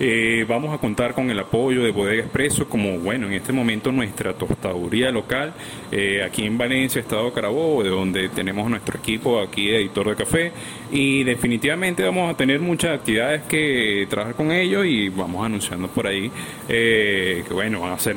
eh, 0.00 0.46
vamos 0.48 0.74
a 0.74 0.78
contar 0.78 1.12
con 1.12 1.30
el 1.30 1.38
apoyo 1.38 1.82
de 1.84 1.90
Bodega 1.92 2.22
Expreso 2.22 2.66
como, 2.66 2.98
bueno, 2.98 3.26
en 3.26 3.34
este 3.34 3.52
momento 3.52 3.92
nuestra 3.92 4.32
tostaduría 4.32 5.10
local 5.10 5.52
eh, 5.90 6.22
aquí 6.24 6.46
en 6.46 6.56
Valencia, 6.56 7.00
Estado 7.00 7.30
Carabobo, 7.32 7.82
de 7.82 7.90
donde 7.90 8.30
tenemos 8.30 8.70
nuestro 8.70 8.98
equipo 8.98 9.38
aquí 9.38 9.68
de 9.68 9.82
Editor 9.82 10.08
de 10.08 10.16
Café. 10.16 10.52
Y 10.90 11.24
definitivamente 11.24 12.02
vamos 12.02 12.32
a 12.32 12.36
tener 12.36 12.60
muchas 12.60 12.98
actividades 12.98 13.42
que 13.42 14.06
trabajar 14.08 14.34
con 14.34 14.50
ellos 14.50 14.86
y 14.86 15.10
vamos 15.10 15.44
anunciando 15.44 15.88
por 15.88 16.06
ahí 16.06 16.30
eh, 16.70 17.44
que, 17.46 17.52
bueno, 17.52 17.82
van 17.82 17.92
a 17.92 17.98
ser 17.98 18.16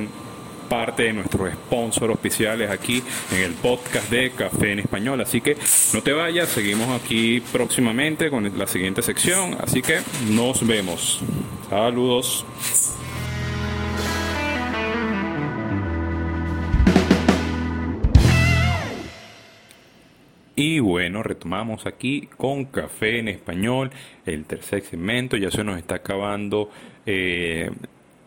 parte 0.68 1.04
de 1.04 1.14
nuestros 1.14 1.52
sponsors 1.54 2.14
oficiales 2.14 2.70
aquí 2.70 3.02
en 3.32 3.42
el 3.42 3.54
podcast 3.54 4.10
de 4.10 4.32
Café 4.32 4.72
en 4.72 4.80
Español. 4.80 5.22
Así 5.22 5.42
que 5.42 5.58
no 5.94 6.02
te 6.02 6.14
vayas, 6.14 6.50
seguimos 6.50 6.90
aquí 7.02 7.42
próximamente 7.52 8.30
con 8.30 8.58
la 8.58 8.68
siguiente 8.68 9.02
sección. 9.02 9.58
Así 9.60 9.82
que 9.82 10.00
nos 10.30 10.66
vemos. 10.66 11.22
Saludos. 11.70 12.46
Y 20.56 20.80
bueno, 20.80 21.22
retomamos 21.22 21.86
aquí 21.86 22.30
con 22.38 22.66
Café 22.66 23.20
en 23.20 23.28
Español, 23.28 23.92
el 24.26 24.46
tercer 24.46 24.84
segmento, 24.84 25.36
ya 25.36 25.52
se 25.52 25.66
nos 25.66 25.78
está 25.78 25.96
acabando 25.96 26.70
eh, 27.06 27.70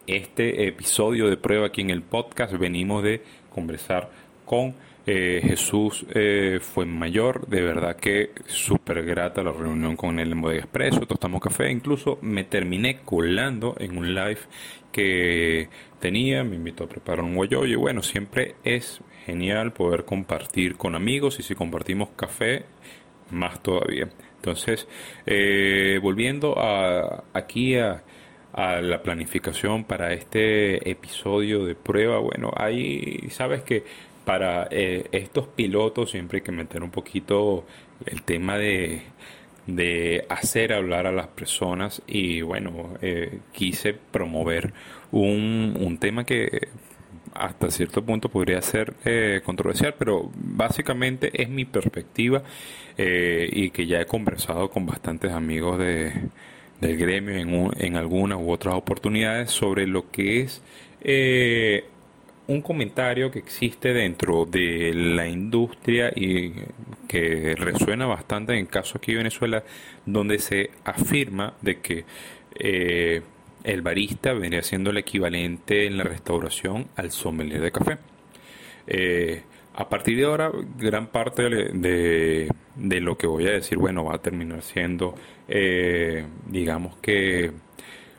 este 0.09 0.67
episodio 0.67 1.29
de 1.29 1.37
prueba 1.37 1.67
aquí 1.67 1.83
en 1.83 1.91
el 1.91 2.03
podcast. 2.03 2.55
Venimos 2.55 3.03
de 3.03 3.23
conversar 3.51 4.11
con 4.47 4.75
eh, 5.07 5.41
Jesús 5.43 6.05
eh, 6.15 6.61
mayor 6.87 7.47
De 7.47 7.63
verdad 7.63 7.97
que 7.97 8.33
súper 8.47 9.05
grata 9.05 9.43
la 9.43 9.53
reunión 9.53 9.97
con 9.97 10.19
él 10.19 10.33
en 10.33 10.41
Bodega 10.41 10.61
Expreso, 10.61 11.01
Tostamos 11.01 11.43
Café. 11.43 11.71
Incluso 11.71 12.19
me 12.23 12.45
terminé 12.45 13.01
colando 13.05 13.77
en 13.79 13.99
un 13.99 14.15
live 14.15 14.41
que 14.91 15.69
tenía. 16.01 16.43
Me 16.43 16.57
invitó 16.57 16.85
a 16.85 16.89
preparar 16.89 17.25
un 17.25 17.35
guayoyo. 17.35 17.67
Y 17.67 17.77
bueno, 17.77 18.03
siempre 18.03 18.55
es 18.65 19.01
genial 19.27 19.75
poder 19.75 20.07
compartir 20.07 20.77
con 20.77 20.95
amigos. 20.95 21.39
Y 21.39 21.43
si 21.43 21.55
compartimos 21.55 22.09
café, 22.17 22.65
más 23.31 23.63
todavía. 23.63 24.09
Entonces, 24.37 24.89
eh, 25.27 25.99
volviendo 26.01 26.59
a, 26.59 27.25
aquí 27.35 27.77
a 27.77 28.05
a 28.53 28.81
la 28.81 29.03
planificación 29.03 29.85
para 29.85 30.13
este 30.13 30.91
episodio 30.91 31.65
de 31.65 31.75
prueba, 31.75 32.19
bueno, 32.19 32.51
ahí 32.57 33.29
sabes 33.31 33.63
que 33.63 33.85
para 34.25 34.69
eh, 34.71 35.07
estos 35.13 35.47
pilotos 35.49 36.11
siempre 36.11 36.39
hay 36.39 36.43
que 36.43 36.53
meter 36.53 36.83
un 36.83 36.91
poquito 36.91 37.67
el 38.07 38.23
tema 38.23 38.59
de, 38.59 39.03
de 39.67 40.27
hacer 40.29 40.73
hablar 40.73 41.07
a 41.07 41.13
las 41.13 41.29
personas 41.29 42.03
y 42.07 42.43
bueno, 42.43 42.95
eh, 43.01 43.41
quise 43.53 43.95
promover 43.95 44.73
un, 45.13 45.77
un 45.81 45.99
tema 45.99 46.25
que 46.25 46.69
hasta 47.35 47.71
cierto 47.71 48.05
punto 48.05 48.29
podría 48.29 48.61
ser 48.63 48.95
eh, 49.05 49.41
controversial, 49.45 49.95
pero 49.99 50.31
básicamente 50.35 51.31
es 51.43 51.49
mi 51.49 51.65
perspectiva 51.65 52.43
y 52.99 53.71
que 53.71 53.87
ya 53.87 54.01
he 54.01 54.07
conversado 54.07 54.71
con 54.71 54.85
bastantes 54.85 55.31
amigos 55.31 55.79
de, 55.79 56.13
del 56.81 56.97
gremio 56.97 57.37
en, 57.37 57.71
en 57.77 57.97
algunas 57.97 58.39
u 58.39 58.51
otras 58.51 58.75
oportunidades 58.75 59.51
sobre 59.51 59.87
lo 59.87 60.11
que 60.11 60.41
es 60.43 60.63
eh, 61.01 61.85
un 62.49 62.63
comentario 62.63 63.31
que 63.31 63.39
existe 63.39 63.93
dentro 63.93 64.47
de 64.47 64.93
la 64.95 65.29
industria 65.29 66.11
y 66.15 66.55
que 67.07 67.55
resuena 67.57 68.07
bastante 68.07 68.55
en 68.55 68.61
el 68.61 68.69
caso 68.69 68.99
aquí 68.99 69.13
de 69.13 69.19
Venezuela, 69.19 69.63
donde 70.07 70.39
se 70.39 70.71
afirma 70.85 71.55
de 71.61 71.81
que 71.81 72.05
eh, 72.59 73.23
el 73.65 73.83
barista 73.83 74.33
vendría 74.33 74.63
siendo 74.63 74.91
el 74.91 74.97
equivalente 74.97 75.87
en 75.87 75.99
la 75.99 76.05
restauración 76.05 76.89
al 76.97 77.11
sommelier 77.11 77.61
de 77.61 77.71
café. 77.71 77.99
Eh, 78.87 79.43
A 79.81 79.89
partir 79.89 80.17
de 80.17 80.25
ahora, 80.25 80.51
gran 80.77 81.07
parte 81.07 81.49
de, 81.49 82.51
de, 82.75 83.01
lo 83.01 83.17
que 83.17 83.29
voy 83.29 83.47
a 83.47 83.53
decir, 83.53 83.79
bueno, 83.79 84.05
va 84.05 84.17
a 84.17 84.19
terminar 84.21 84.61
siendo, 84.63 85.15
eh, 85.47 86.27
digamos 86.49 86.97
que, 86.97 87.53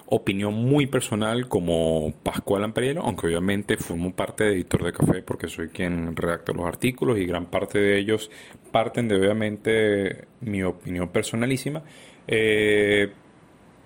opinión 0.06 0.54
muy 0.54 0.88
personal 0.88 1.50
como 1.50 2.13
Pascual 2.24 2.63
Amperielo, 2.63 3.02
aunque 3.02 3.28
obviamente 3.28 3.76
formo 3.76 4.15
parte 4.15 4.45
de 4.45 4.54
editor 4.54 4.86
de 4.86 4.93
café 4.93 5.22
porque 5.22 5.50
soy 5.50 5.67
quien 5.67 6.15
redacta 6.15 6.54
los 6.54 6.65
artículos 6.65 7.19
y 7.19 7.26
gran 7.26 7.48
parte 7.48 7.78
de 7.78 8.00
ellos 8.00 8.32
parten 8.72 9.10
de 9.10 9.17
obviamente 9.17 10.28
mi 10.39 10.63
opinión 10.63 11.10
personalísima. 11.10 11.84
Eh, 12.26 13.12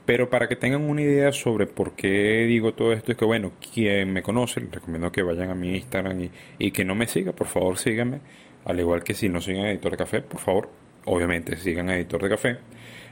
pero 0.06 0.30
para 0.30 0.48
que 0.48 0.56
tengan 0.56 0.82
una 0.82 1.02
idea 1.02 1.32
sobre 1.32 1.66
por 1.66 1.94
qué 1.96 2.46
digo 2.46 2.74
todo 2.74 2.92
esto, 2.94 3.12
es 3.13 3.18
que 3.18 3.26
bueno, 3.26 3.54
quien 3.74 4.12
me 4.12 4.22
conoce, 4.22 4.60
les 4.60 4.72
recomiendo 4.72 5.12
que 5.12 5.24
vayan 5.24 5.50
a 5.50 5.56
mi 5.56 5.76
Instagram 5.76 6.30
y, 6.60 6.72
que 6.72 6.84
no 6.84 6.96
me 6.96 7.08
siga, 7.08 7.32
por 7.32 7.48
favor 7.48 7.78
síganme. 7.78 8.20
Al 8.66 8.80
igual 8.80 9.04
que 9.04 9.13
si 9.13 9.30
no 9.30 9.42
siguen 9.42 9.66
Editor 9.66 9.92
de 9.92 9.98
Café, 9.98 10.22
por 10.22 10.39
favor, 10.39 10.70
obviamente 11.06 11.58
sigan 11.58 11.89
Editor 11.89 12.24
de 12.24 12.30
Café. 12.30 12.58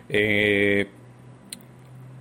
Eh, 0.09 0.87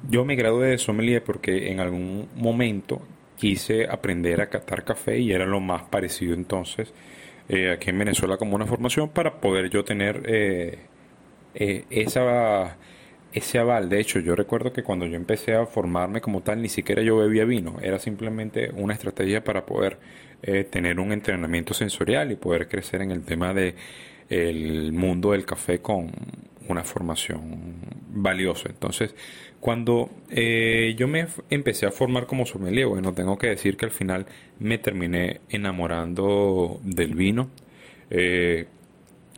yo 0.09 0.25
me 0.25 0.37
gradué 0.37 0.69
de 0.69 0.79
sommelier 0.79 1.23
porque 1.23 1.71
en 1.71 1.81
algún 1.81 2.29
momento 2.37 3.03
quise 3.37 3.87
aprender 3.89 4.41
a 4.41 4.49
catar 4.49 4.85
café 4.85 5.19
y 5.19 5.33
era 5.33 5.47
lo 5.47 5.61
más 5.61 5.83
parecido 5.85 6.35
entonces 6.35 6.93
eh, 7.49 7.71
aquí 7.73 7.91
en 7.91 7.99
Venezuela 7.99 8.37
como 8.37 8.55
una 8.55 8.67
formación 8.67 9.09
para 9.09 9.41
poder 9.41 9.71
yo 9.71 9.83
tener 9.83 10.23
eh, 10.27 10.79
esa 11.55 12.77
ese 13.33 13.59
aval. 13.59 13.89
De 13.89 14.01
hecho, 14.01 14.19
yo 14.21 14.35
recuerdo 14.35 14.73
que 14.73 14.83
cuando 14.83 15.07
yo 15.07 15.17
empecé 15.17 15.55
a 15.55 15.67
formarme 15.67 16.21
como 16.21 16.43
tal, 16.43 16.63
ni 16.63 16.69
siquiera 16.69 17.03
yo 17.03 17.17
bebía 17.17 17.45
vino. 17.45 17.77
Era 17.83 17.99
simplemente 17.99 18.71
una 18.75 18.95
estrategia 18.95 19.45
para 19.45 19.67
poder 19.67 19.99
eh, 20.43 20.65
tener 20.65 21.01
un 21.01 21.13
entrenamiento 21.13 21.75
sensorial 21.75 22.33
y 22.33 22.37
poder 22.37 22.69
crecer 22.69 23.03
en 23.03 23.11
el 23.11 23.23
tema 23.23 23.55
de 23.55 23.75
mundo 24.93 25.33
del 25.33 25.45
café 25.45 25.81
con 25.81 26.13
una 26.69 26.85
formación 26.85 27.75
valiosa. 28.11 28.69
Entonces, 28.69 29.15
cuando 29.61 30.11
eh, 30.31 30.95
yo 30.97 31.09
me 31.09 31.27
empecé 31.51 31.87
a 31.87 31.91
formar 31.91 32.27
como 32.27 32.47
sommelier, 32.47 32.87
bueno, 32.87 33.13
tengo 33.13 33.37
que 33.39 33.49
decir 33.49 33.77
que 33.77 33.87
al 33.87 33.91
final 33.91 34.27
me 34.59 34.79
terminé 34.79 35.41
enamorando 35.51 36.81
del 36.83 37.15
vino. 37.15 37.51
Eh, 38.11 38.67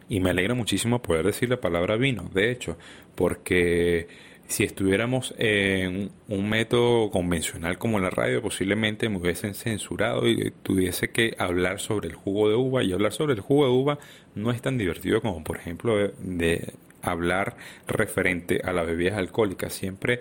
y 0.09 0.21
me 0.21 0.31
alegra 0.31 0.55
muchísimo 0.55 1.01
poder 1.01 1.25
decir 1.25 1.49
la 1.49 1.61
palabra 1.61 1.97
vino, 1.97 2.29
de 2.35 2.51
hecho, 2.51 2.77
porque 3.15 4.09
si 4.53 4.65
estuviéramos 4.65 5.35
en 5.39 6.11
un 6.29 6.49
método 6.49 7.11
convencional 7.11 7.79
como 7.79 7.99
la 8.01 8.11
radio, 8.11 8.43
posiblemente 8.43 9.09
me 9.09 9.17
hubiesen 9.17 9.55
censurado 9.55 10.29
y 10.29 10.53
tuviese 10.63 11.09
que 11.09 11.35
hablar 11.39 11.81
sobre 11.81 12.09
el 12.09 12.15
jugo 12.15 12.51
de 12.51 12.57
uva. 12.57 12.83
Y 12.83 12.93
hablar 12.93 13.13
sobre 13.13 13.33
el 13.33 13.41
jugo 13.41 13.65
de 13.65 13.73
uva 13.73 13.99
no 14.35 14.51
es 14.51 14.61
tan 14.61 14.77
divertido 14.77 15.23
como, 15.23 15.43
por 15.43 15.57
ejemplo, 15.57 15.97
de, 15.97 16.75
hablar 17.01 17.57
referente 17.89 18.61
a 18.63 18.73
las 18.73 18.87
bebidas 18.87 19.17
alcohólicas. 19.17 19.73
Siempre 19.73 20.21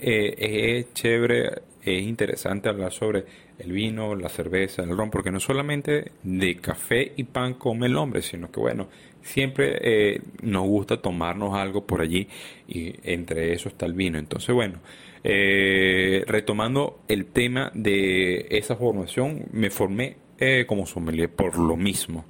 eh, 0.00 0.80
es 0.80 0.92
chévere, 0.92 1.62
es 1.82 2.02
interesante 2.02 2.68
hablar 2.68 2.92
sobre 2.92 3.24
el 3.58 3.72
vino, 3.72 4.14
la 4.14 4.28
cerveza, 4.28 4.82
el 4.82 4.96
ron, 4.96 5.10
porque 5.10 5.30
no 5.30 5.40
solamente 5.40 6.10
de 6.22 6.56
café 6.56 7.12
y 7.16 7.24
pan 7.24 7.54
come 7.54 7.86
el 7.86 7.96
hombre, 7.96 8.22
sino 8.22 8.50
que 8.50 8.60
bueno, 8.60 8.88
siempre 9.22 9.78
eh, 9.80 10.20
nos 10.42 10.66
gusta 10.66 11.00
tomarnos 11.00 11.54
algo 11.54 11.86
por 11.86 12.00
allí 12.00 12.28
y 12.68 12.94
entre 13.02 13.52
eso 13.52 13.68
está 13.68 13.86
el 13.86 13.94
vino. 13.94 14.18
Entonces, 14.18 14.54
bueno, 14.54 14.80
eh, 15.24 16.24
retomando 16.26 17.00
el 17.08 17.26
tema 17.26 17.70
de 17.74 18.46
esa 18.50 18.76
formación, 18.76 19.46
me 19.52 19.70
formé 19.70 20.16
eh, 20.38 20.64
como 20.66 20.86
sommelier 20.86 21.30
por 21.30 21.56
lo 21.58 21.76
mismo 21.76 22.24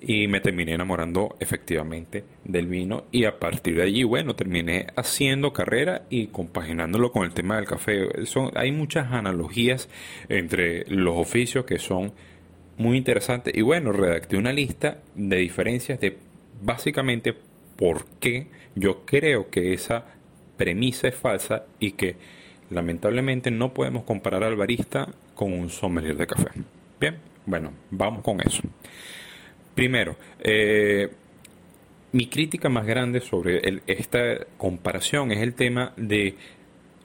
y 0.00 0.28
me 0.28 0.40
terminé 0.40 0.72
enamorando 0.72 1.36
efectivamente 1.40 2.24
del 2.44 2.66
vino 2.66 3.04
y 3.12 3.24
a 3.24 3.38
partir 3.38 3.76
de 3.76 3.82
allí, 3.82 4.02
bueno, 4.02 4.34
terminé 4.34 4.86
haciendo 4.96 5.52
carrera 5.52 6.06
y 6.08 6.28
compaginándolo 6.28 7.12
con 7.12 7.24
el 7.24 7.34
tema 7.34 7.56
del 7.56 7.66
café. 7.66 8.24
Son, 8.24 8.50
hay 8.54 8.72
muchas 8.72 9.12
analogías 9.12 9.90
entre 10.30 10.86
los 10.86 11.18
oficios 11.18 11.66
que 11.66 11.78
son 11.78 12.12
muy 12.78 12.96
interesantes 12.96 13.54
y 13.54 13.60
bueno, 13.60 13.92
redacté 13.92 14.38
una 14.38 14.52
lista 14.52 15.02
de 15.14 15.36
diferencias 15.36 16.00
de 16.00 16.16
básicamente 16.60 17.34
por 17.76 18.06
qué 18.20 18.48
yo 18.74 19.04
creo 19.04 19.50
que 19.50 19.72
esa 19.72 20.04
premisa 20.56 21.08
es 21.08 21.14
falsa 21.14 21.64
y 21.78 21.92
que 21.92 22.16
lamentablemente 22.70 23.50
no 23.50 23.72
podemos 23.74 24.04
comparar 24.04 24.44
al 24.44 24.56
barista 24.56 25.08
con 25.34 25.52
un 25.52 25.70
sommelier 25.70 26.16
de 26.16 26.26
café. 26.26 26.50
Bien, 27.00 27.16
bueno, 27.46 27.72
vamos 27.90 28.22
con 28.22 28.40
eso. 28.40 28.62
Primero, 29.74 30.16
eh, 30.40 31.08
mi 32.12 32.26
crítica 32.26 32.68
más 32.68 32.86
grande 32.86 33.20
sobre 33.20 33.80
esta 33.86 34.46
comparación 34.58 35.32
es 35.32 35.38
el 35.38 35.54
tema 35.54 35.92
de 35.96 36.34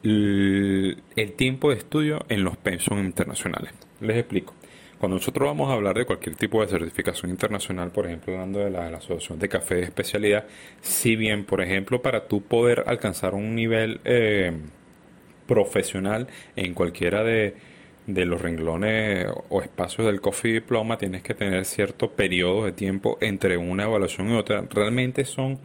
el, 0.04 1.34
tiempo 1.36 1.72
de 1.72 1.78
estudio 1.78 2.26
en 2.30 2.44
los 2.44 2.58
pensos 2.58 3.00
internacionales. 3.00 3.72
Les 4.02 4.18
explico. 4.18 4.54
Cuando 5.00 5.18
nosotros 5.18 5.48
vamos 5.48 5.70
a 5.70 5.74
hablar 5.74 5.98
de 5.98 6.06
cualquier 6.06 6.36
tipo 6.36 6.62
de 6.62 6.68
certificación 6.68 7.30
internacional, 7.30 7.92
por 7.92 8.06
ejemplo, 8.06 8.34
hablando 8.34 8.60
de 8.60 8.70
la, 8.70 8.88
Asociación 8.88 9.40
de 9.40 9.50
Café 9.50 9.76
de 9.76 9.84
Especialidad, 9.84 10.46
si 10.82 11.16
bien, 11.18 11.46
por 11.46 11.62
ejemplo, 11.62 12.02
para 12.02 12.28
tú 12.28 12.42
poder 12.42 12.84
alcanzar 12.88 13.34
un 13.34 13.56
nivel 13.56 14.00
eh, 14.06 14.54
profesional 15.48 16.28
en 16.56 16.74
cualquiera 16.74 17.24
de, 17.24 17.56
los 18.08 18.42
renglones 18.42 19.28
o 19.50 19.62
espacios 19.62 20.08
del 20.08 20.22
Coffee 20.22 20.54
Diploma, 20.54 20.98
tienes 20.98 21.24
que 21.24 21.34
tener 21.34 21.66
cierto 21.66 22.12
periodo 22.12 22.66
de 22.66 22.72
tiempo 22.72 23.18
entre 23.20 23.58
una 23.58 23.84
evaluación 23.84 24.30
y 24.30 24.36
otra. 24.36 24.64
Realmente 24.70 25.26
son 25.26 25.60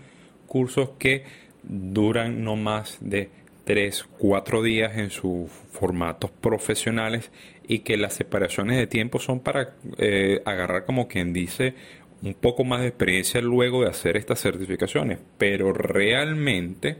cursos 0.46 0.90
que 0.98 1.24
duran 1.62 2.42
no 2.42 2.56
más 2.56 2.98
de 3.00 3.30
3, 3.64 4.08
4 4.18 4.62
días 4.62 4.96
en 4.96 5.10
sus 5.10 5.50
formatos 5.50 6.30
profesionales 6.30 7.30
y 7.66 7.80
que 7.80 7.96
las 7.96 8.14
separaciones 8.14 8.76
de 8.76 8.86
tiempo 8.86 9.18
son 9.18 9.40
para 9.40 9.76
eh, 9.98 10.42
agarrar 10.44 10.84
como 10.84 11.08
quien 11.08 11.32
dice 11.32 11.74
un 12.22 12.34
poco 12.34 12.64
más 12.64 12.80
de 12.82 12.88
experiencia 12.88 13.40
luego 13.40 13.82
de 13.82 13.88
hacer 13.88 14.16
estas 14.16 14.40
certificaciones, 14.40 15.18
pero 15.38 15.72
realmente 15.72 16.98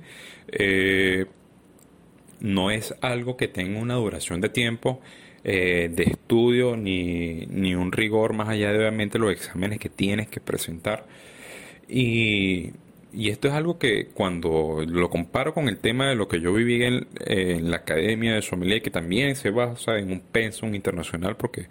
eh, 0.48 1.26
no 2.40 2.70
es 2.70 2.94
algo 3.00 3.36
que 3.36 3.48
tenga 3.48 3.80
una 3.80 3.94
duración 3.94 4.40
de 4.40 4.48
tiempo 4.48 5.00
eh, 5.44 5.90
de 5.92 6.04
estudio 6.04 6.76
ni, 6.76 7.46
ni 7.46 7.74
un 7.74 7.92
rigor 7.92 8.32
más 8.32 8.48
allá 8.48 8.72
de 8.72 8.78
obviamente 8.78 9.18
los 9.18 9.32
exámenes 9.32 9.78
que 9.78 9.88
tienes 9.88 10.28
que 10.28 10.40
presentar. 10.40 11.06
Y 11.88 12.72
y 13.12 13.30
esto 13.30 13.48
es 13.48 13.54
algo 13.54 13.78
que 13.78 14.06
cuando 14.06 14.84
lo 14.86 15.10
comparo 15.10 15.54
con 15.54 15.68
el 15.68 15.78
tema 15.78 16.08
de 16.08 16.14
lo 16.14 16.28
que 16.28 16.40
yo 16.40 16.52
viví 16.52 16.82
en, 16.84 17.70
la 17.70 17.78
Academia 17.78 18.34
de 18.34 18.42
Sommelier, 18.42 18.82
que 18.82 18.90
también 18.90 19.36
se 19.36 19.50
basa 19.50 19.98
en 19.98 20.12
un 20.12 20.20
pensum 20.20 20.74
internacional, 20.74 21.36
porque 21.36 21.66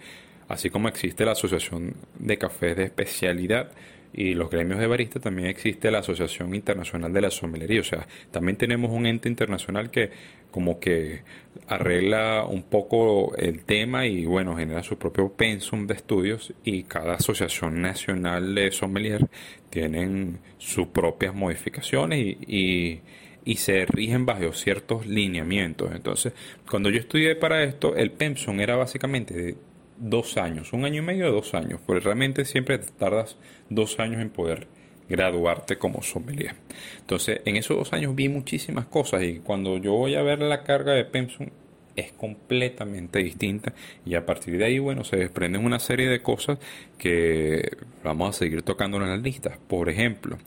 así 0.48 0.70
como 0.70 0.88
existe 0.88 1.26
la 1.26 1.32
Asociación 1.32 1.96
de 2.18 2.38
Cafés 2.38 2.76
de 2.78 2.84
Especialidad, 2.84 3.72
y 4.12 4.34
los 4.34 4.50
gremios 4.50 4.80
de 4.80 4.88
barista 4.88 5.20
también 5.20 5.48
existe 5.48 5.92
la 5.92 6.00
Asociación 6.00 6.56
Internacional 6.56 7.14
de 7.14 7.22
la 7.22 7.30
Sommelería. 7.30 7.82
O 7.82 7.84
sea, 7.84 8.08
también 8.32 8.58
tenemos 8.58 8.92
un 8.92 9.06
ente 9.06 9.30
internacional 9.30 9.92
que 9.92 10.10
como 10.52 10.80
que 10.80 11.22
arregla 11.68 12.46
un 12.46 12.64
poco 12.64 13.36
el 13.36 13.64
tema 13.64 14.08
y 14.08 14.26
bueno, 14.26 14.56
genera 14.56 14.84
su 14.84 14.98
propio 14.98 15.32
pensum 15.32 15.86
de 15.88 15.94
estudios 15.94 16.54
y 16.64 16.84
cada 16.84 17.16
asociación 17.16 17.82
nacional 17.82 18.56
de 18.56 18.72
sommelier 18.72 19.28
tienen 19.70 20.40
sus 20.58 20.88
propias 20.88 21.36
modificaciones 21.36 22.20
y, 22.20 23.02
y, 23.46 23.56
se 23.56 23.86
rigen 23.86 24.26
bajo 24.26 24.54
ciertos 24.54 25.06
lineamientos. 25.06 25.92
Entonces, 25.94 26.34
cuando 26.70 26.90
yo 26.90 27.00
estudié 27.00 27.36
para 27.36 27.64
esto, 27.64 27.96
el 27.96 28.12
pensum 28.12 28.60
era 28.60 28.76
básicamente 28.76 29.34
de 29.34 29.56
dos 29.98 30.38
años, 30.38 30.74
un 30.74 30.86
año 30.86 31.02
y 31.02 31.06
medio 31.06 31.26
de 31.26 31.32
dos 31.32 31.54
años, 31.54 31.82
porque 31.86 32.00
realmente 32.02 32.46
siempre 32.46 32.80
tardas 32.80 33.38
dos 33.70 34.00
años 34.00 34.22
en 34.22 34.30
poder 34.30 34.68
graduarte 35.10 35.78
como 35.78 36.02
sommelier. 36.02 36.56
Entonces, 37.00 37.42
en 37.46 37.56
esos 37.56 37.78
dos 37.78 37.94
años 37.94 38.16
vi 38.16 38.30
muchísimas 38.30 38.86
cosas 38.86 39.24
y 39.24 39.40
cuando 39.40 39.78
yo 39.78 39.94
voy 39.94 40.16
a 40.16 40.22
ver 40.22 40.40
la 40.40 40.64
carga 40.64 40.94
de 40.94 41.06
Pensum 41.06 41.48
es 41.96 42.12
completamente 42.14 43.20
distinta 43.20 43.74
y 44.06 44.16
a 44.16 44.26
partir 44.26 44.58
de 44.58 44.66
ahí, 44.66 44.80
bueno, 44.80 45.04
se 45.04 45.18
desprenden 45.18 45.66
una 45.66 45.80
serie 45.80 46.08
de 46.08 46.22
cosas 46.22 46.60
que 46.98 47.78
vamos 48.04 48.30
a 48.30 48.40
seguir 48.40 48.62
tocando 48.62 48.98
en 48.98 49.10
las 49.10 49.22
listas. 49.22 49.58
Por 49.68 49.90
ejemplo, 49.90 50.38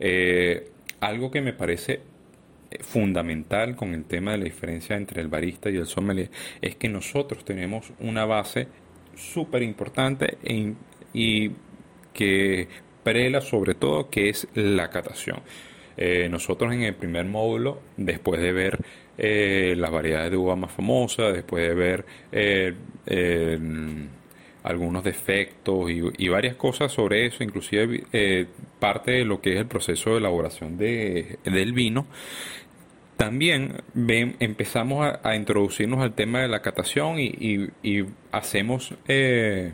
eh, 0.00 0.70
algo 1.00 1.30
que 1.30 1.40
me 1.40 1.52
parece 1.52 2.00
fundamental 2.80 3.76
con 3.76 3.94
el 3.94 4.04
tema 4.04 4.32
de 4.32 4.38
la 4.38 4.44
diferencia 4.44 4.96
entre 4.96 5.20
el 5.20 5.28
barista 5.28 5.70
y 5.70 5.76
el 5.76 5.86
sommelier 5.86 6.30
es 6.60 6.76
que 6.76 6.88
nosotros 6.88 7.44
tenemos 7.44 7.92
una 8.00 8.24
base 8.24 8.68
súper 9.14 9.62
importante 9.62 10.38
e 10.42 10.74
y 11.12 11.52
que 12.12 12.68
prela 13.04 13.40
sobre 13.40 13.74
todo 13.74 14.10
que 14.10 14.28
es 14.28 14.48
la 14.54 14.90
catación. 14.90 15.40
Eh, 15.96 16.28
nosotros 16.28 16.72
en 16.72 16.82
el 16.82 16.94
primer 16.94 17.26
módulo, 17.26 17.80
después 17.96 18.40
de 18.40 18.52
ver 18.52 18.78
eh, 19.16 19.74
las 19.76 19.92
variedades 19.92 20.32
de 20.32 20.36
uva 20.36 20.56
más 20.56 20.72
famosas, 20.72 21.32
después 21.32 21.68
de 21.68 21.74
ver 21.74 22.04
eh, 22.32 22.74
algunos 24.64 25.04
defectos 25.04 25.90
y, 25.90 26.28
varias 26.28 26.56
cosas 26.56 26.90
sobre 26.90 27.26
eso, 27.26 27.44
inclusive 27.44 28.48
parte 28.80 29.12
de 29.12 29.24
lo 29.24 29.40
que 29.40 29.52
es 29.52 29.60
el 29.60 29.66
proceso 29.66 30.10
de 30.10 30.16
elaboración 30.16 30.76
de, 30.76 31.38
del 31.44 31.72
vino. 31.74 32.06
También 33.16 33.82
empezamos 34.40 35.06
a, 35.22 35.36
introducirnos 35.36 36.00
al 36.02 36.14
tema 36.14 36.40
de 36.40 36.48
la 36.48 36.62
catación 36.62 37.18
y, 37.20 37.70
hacemos 38.32 38.92
eh, 39.06 39.72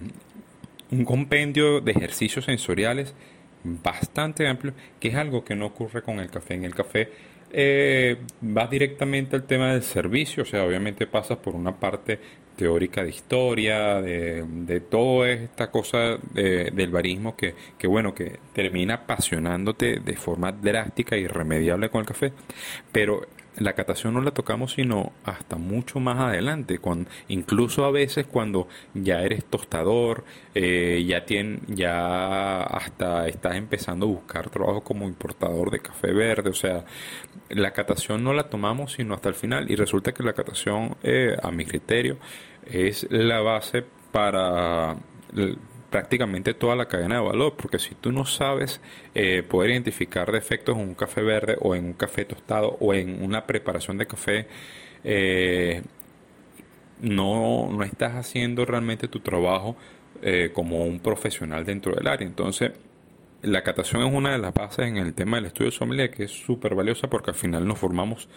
un 0.91 1.05
compendio 1.05 1.81
de 1.81 1.93
ejercicios 1.93 2.45
sensoriales 2.45 3.15
bastante 3.63 4.49
amplio, 4.49 4.73
que 4.99 5.09
es 5.09 5.15
algo 5.15 5.45
que 5.45 5.55
no 5.55 5.67
ocurre 5.67 6.03
con 6.03 6.19
el 6.21 6.31
café. 6.31 6.55
En 6.55 6.65
el 6.65 6.75
café 6.75 7.11
eh, 7.53 8.17
vas 8.41 8.71
directamente 8.71 9.37
al 9.37 9.45
tema 9.45 9.73
del 9.73 9.83
servicio, 9.83 10.45
o 10.45 10.47
sea, 10.47 10.65
obviamente 10.65 11.07
pasas 11.07 11.39
por 11.39 11.55
una 11.55 11.79
parte 11.79 12.19
teórica 12.57 13.03
de 13.03 13.11
historia, 13.11 14.03
de, 14.03 14.45
de 14.47 14.81
toda 14.81 15.31
esta 15.31 15.71
cosa 15.71 16.19
del 16.35 16.91
barismo 16.91 17.35
que, 17.35 17.55
que, 17.79 17.87
bueno, 17.87 18.15
que 18.15 18.39
termina 18.53 18.95
apasionándote 18.95 20.01
de 20.01 20.17
forma 20.17 20.53
drástica 20.53 21.17
y 21.17 21.23
irremediable 21.23 21.89
con 21.89 22.01
el 22.01 22.07
café. 22.07 22.33
Pero 22.93 23.27
la 23.61 23.75
catación 23.75 24.15
no 24.15 24.23
la 24.23 24.33
tocamos 24.33 24.73
sino 24.73 25.13
hasta 25.25 25.57
mucho 25.57 26.01
más 26.01 26.19
adelante, 26.19 26.79
cuando, 26.79 27.09
incluso 27.29 27.85
a 27.85 27.91
veces 27.91 28.27
cuando 28.27 28.67
ya 28.95 29.23
eres 29.23 29.45
tostador, 29.45 30.25
eh, 30.55 31.05
ya, 31.07 31.25
tien, 31.25 31.61
ya 31.69 32.63
hasta 32.63 33.29
estás 33.29 33.55
empezando 33.57 34.07
a 34.07 34.09
buscar 34.09 34.51
trabajo 34.51 34.83
como 34.83 35.07
importador 35.07 35.71
de 35.71 35.81
café 35.81 36.13
verde, 36.13 36.51
o 36.51 36.55
sea, 36.55 36.85
la 37.51 37.73
catación 37.73 38.25
no 38.25 38.33
la 38.33 38.49
tomamos 38.49 38.93
sino 38.93 39.15
hasta 39.15 39.29
el 39.29 39.35
final 39.35 39.71
y 39.71 39.77
resulta 39.77 40.13
que 40.13 40.23
la 40.23 40.33
catación, 40.33 40.97
eh, 41.03 41.37
a 41.41 41.51
mi 41.51 41.65
criterio, 41.67 42.19
es 42.67 43.07
la 43.11 43.41
base 43.41 43.85
para 44.11 44.97
prácticamente 45.91 46.55
toda 46.55 46.77
la 46.77 46.87
cadena 46.87 47.17
de 47.17 47.23
valor, 47.23 47.57
porque 47.57 47.79
si 47.79 47.95
tú 47.95 48.13
no 48.13 48.25
sabes 48.25 48.81
eh, 49.15 49.43
poder 49.43 49.71
identificar 49.71 50.31
defectos 50.31 50.77
en 50.77 50.83
un 50.83 50.95
café 50.95 51.23
verde 51.23 51.57
o 51.61 51.75
en 51.75 51.85
un 51.87 51.93
café 51.95 52.25
tostado 52.25 52.77
o 52.81 52.95
en 52.95 53.23
una 53.23 53.47
preparación 53.47 53.99
de 53.99 54.07
café, 54.07 54.47
eh, 55.05 55.83
no, 57.01 57.71
no 57.71 57.83
estás 57.83 58.15
haciendo 58.15 58.65
realmente 58.65 59.09
tu 59.09 59.21
trabajo 59.21 59.77
eh, 60.23 60.51
como 60.55 60.85
un 60.85 61.01
profesional 61.01 61.65
dentro 61.65 61.95
del 61.95 62.07
área. 62.07 62.27
Entonces, 62.27 62.73
la 63.43 63.63
catación 63.63 64.03
es 64.03 64.13
una 64.13 64.33
de 64.33 64.39
las 64.39 64.55
bases 64.55 64.87
en 64.87 64.97
el 64.99 65.15
tema 65.15 65.39
del 65.39 65.47
estudio 65.47 65.71
de 65.71 65.77
sommelier 65.77 66.11
que 66.11 66.25
es 66.25 66.31
súper 66.31 66.75
valiosa 66.75 67.09
porque 67.09 67.31
al 67.31 67.37
final 67.37 67.67
nos 67.67 67.79
formamos 67.79 68.29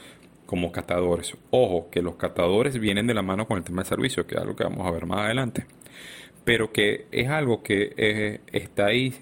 como 0.45 0.72
catadores. 0.72 1.38
Ojo, 1.51 1.89
que 1.91 2.01
los 2.01 2.16
catadores 2.16 2.80
vienen 2.80 3.06
de 3.08 3.14
la 3.14 3.22
mano 3.22 3.45
con 3.47 3.58
el 3.58 3.64
tema 3.64 3.82
del 3.82 3.89
servicio, 3.89 4.26
que 4.26 4.36
es 4.36 4.41
algo 4.41 4.56
que 4.56 4.64
vamos 4.64 4.88
a 4.88 4.91
ver 4.91 5.06
más 5.06 5.20
adelante 5.20 5.66
pero 6.44 6.72
que 6.72 7.08
es 7.12 7.30
algo 7.30 7.64
que 7.64 7.94
eh, 7.98 8.41
está 8.52 8.88
ahí 8.88 9.14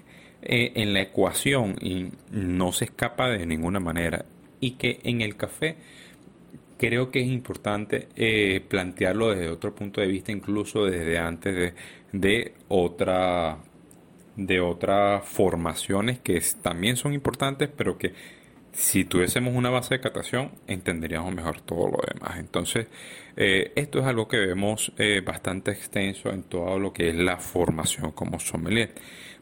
eh, 0.42 0.72
en 0.74 0.92
la 0.92 1.02
ecuación 1.02 1.76
y 1.80 2.12
no 2.30 2.72
se 2.72 2.86
escapa 2.86 3.28
de 3.28 3.46
ninguna 3.46 3.80
manera. 3.80 4.24
Y 4.60 4.72
que 4.72 5.00
en 5.04 5.20
el 5.20 5.36
café 5.36 5.76
creo 6.78 7.10
que 7.10 7.20
es 7.20 7.28
importante 7.28 8.08
eh, 8.16 8.60
plantearlo 8.68 9.30
desde 9.30 9.48
otro 9.48 9.74
punto 9.74 10.00
de 10.00 10.08
vista, 10.08 10.32
incluso 10.32 10.84
desde 10.84 11.18
antes 11.18 11.54
de, 11.54 11.74
de 12.12 12.54
otra 12.68 13.58
de 14.34 14.60
otras 14.60 15.24
formaciones 15.26 16.18
que 16.20 16.42
también 16.62 16.96
son 16.96 17.12
importantes, 17.12 17.68
pero 17.76 17.98
que 17.98 18.14
si 18.72 19.04
tuviésemos 19.04 19.54
una 19.54 19.70
base 19.70 19.94
de 19.94 20.00
catación, 20.00 20.52
entenderíamos 20.66 21.34
mejor 21.34 21.60
todo 21.60 21.88
lo 21.88 21.98
demás. 22.12 22.38
Entonces, 22.38 22.86
eh, 23.36 23.72
esto 23.74 24.00
es 24.00 24.06
algo 24.06 24.28
que 24.28 24.38
vemos 24.38 24.92
eh, 24.98 25.22
bastante 25.24 25.70
extenso 25.70 26.30
en 26.30 26.44
todo 26.44 26.78
lo 26.78 26.92
que 26.92 27.10
es 27.10 27.14
la 27.14 27.38
formación 27.38 28.12
como 28.12 28.38
sommelier. 28.38 28.94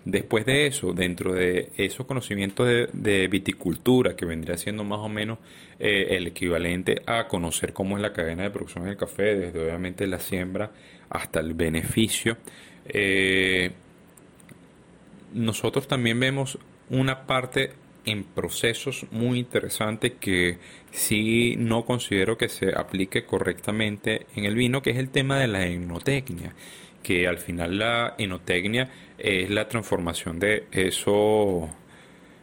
Después 0.04 0.46
de 0.46 0.66
eso, 0.66 0.92
dentro 0.92 1.34
de 1.34 1.72
esos 1.76 2.06
conocimientos 2.06 2.66
de, 2.92 3.28
viticultura, 3.28 4.16
que 4.16 4.24
vendría 4.24 4.56
siendo 4.56 4.82
más 4.82 5.00
o 5.00 5.08
menos 5.08 5.38
eh, 5.78 6.16
el 6.16 6.28
equivalente 6.28 7.02
a 7.06 7.28
conocer 7.28 7.72
cómo 7.74 7.96
es 7.96 8.02
la 8.02 8.12
cadena 8.12 8.44
de 8.44 8.50
producción 8.50 8.84
del 8.84 8.96
café, 8.96 9.36
desde 9.36 9.62
obviamente 9.62 10.06
la 10.06 10.18
siembra 10.18 10.70
hasta 11.10 11.40
el 11.40 11.52
beneficio, 11.54 12.38
nosotros 15.34 15.86
también 15.86 16.18
vemos 16.18 16.58
una 16.88 17.26
parte 17.26 17.72
en 18.04 18.24
procesos 18.24 19.06
muy 19.10 19.38
interesantes 19.38 20.12
que 20.20 20.58
sí 20.90 21.56
no 21.58 21.84
considero 21.84 22.38
que 22.38 22.48
se 22.48 22.74
aplique 22.74 23.24
correctamente 23.24 24.26
en 24.36 24.44
el 24.44 24.54
vino, 24.54 24.82
que 24.82 24.90
es 24.90 24.96
el 24.96 25.10
tema 25.10 25.38
de 25.38 25.48
la 25.48 25.66
enotecnia, 25.66 26.54
que 27.02 27.26
al 27.26 27.38
final 27.38 27.78
la 27.78 28.14
enotecnia 28.18 28.90
es 29.18 29.50
la 29.50 29.68
transformación 29.68 30.38
de 30.38 30.66
eso, 30.72 31.68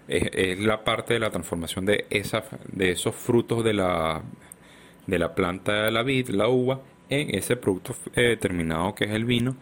es, 0.08 0.60
la 0.60 0.84
parte 0.84 1.14
de 1.16 1.20
la 1.20 1.30
transformación 1.30 1.86
de, 1.86 2.06
esa, 2.10 2.44
de 2.72 2.92
esos 2.92 3.16
frutos 3.16 3.64
de 3.64 3.74
la, 3.74 4.22
de 5.06 5.20
la 5.20 5.34
planta 5.36 5.84
de 5.84 5.92
la 5.92 6.04
vid, 6.04 6.30
la 6.30 6.48
uva, 6.48 6.82
en 7.10 7.36
ese 7.36 7.56
producto 7.56 7.96
eh, 8.16 8.22
determinado 8.22 8.94
que 8.94 9.06
es 9.06 9.12
el 9.12 9.26
vino, 9.26 9.56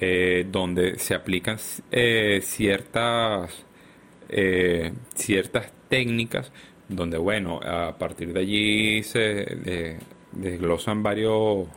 eh, 0.00 0.46
donde 0.50 0.98
se 0.98 1.14
aplican 1.14 1.58
eh, 1.90 2.40
ciertas 2.42 3.65
eh, 4.28 4.92
ciertas 5.14 5.72
técnicas 5.88 6.52
donde, 6.88 7.18
bueno, 7.18 7.60
a 7.62 7.96
partir 7.98 8.32
de 8.32 8.40
allí 8.40 9.02
se 9.02 9.98
desglosan 10.32 11.02
varios 11.02 11.68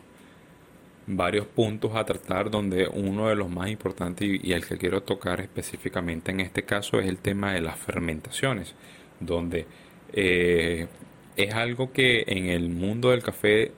varios 1.11 1.47
puntos 1.47 1.95
a 1.95 2.05
tratar 2.05 2.51
donde 2.51 2.87
uno 2.87 3.29
de 3.29 3.35
los 3.35 3.49
más 3.49 3.69
importantes 3.69 4.29
y, 4.43 4.53
el 4.53 4.65
que 4.67 4.77
quiero 4.77 5.01
tocar 5.01 5.41
específicamente 5.41 6.31
en 6.31 6.39
este 6.39 6.63
caso 6.63 6.99
es 6.99 7.07
el 7.07 7.17
tema 7.17 7.53
de 7.53 7.61
las 7.61 7.79
fermentaciones 7.79 8.75
donde 9.19 9.65
eh, 10.13 10.87
es 11.35 11.53
algo 11.55 11.91
que 11.91 12.25
en 12.27 12.45
el 12.45 12.69
mundo 12.69 13.09
del 13.09 13.23
café 13.23 13.71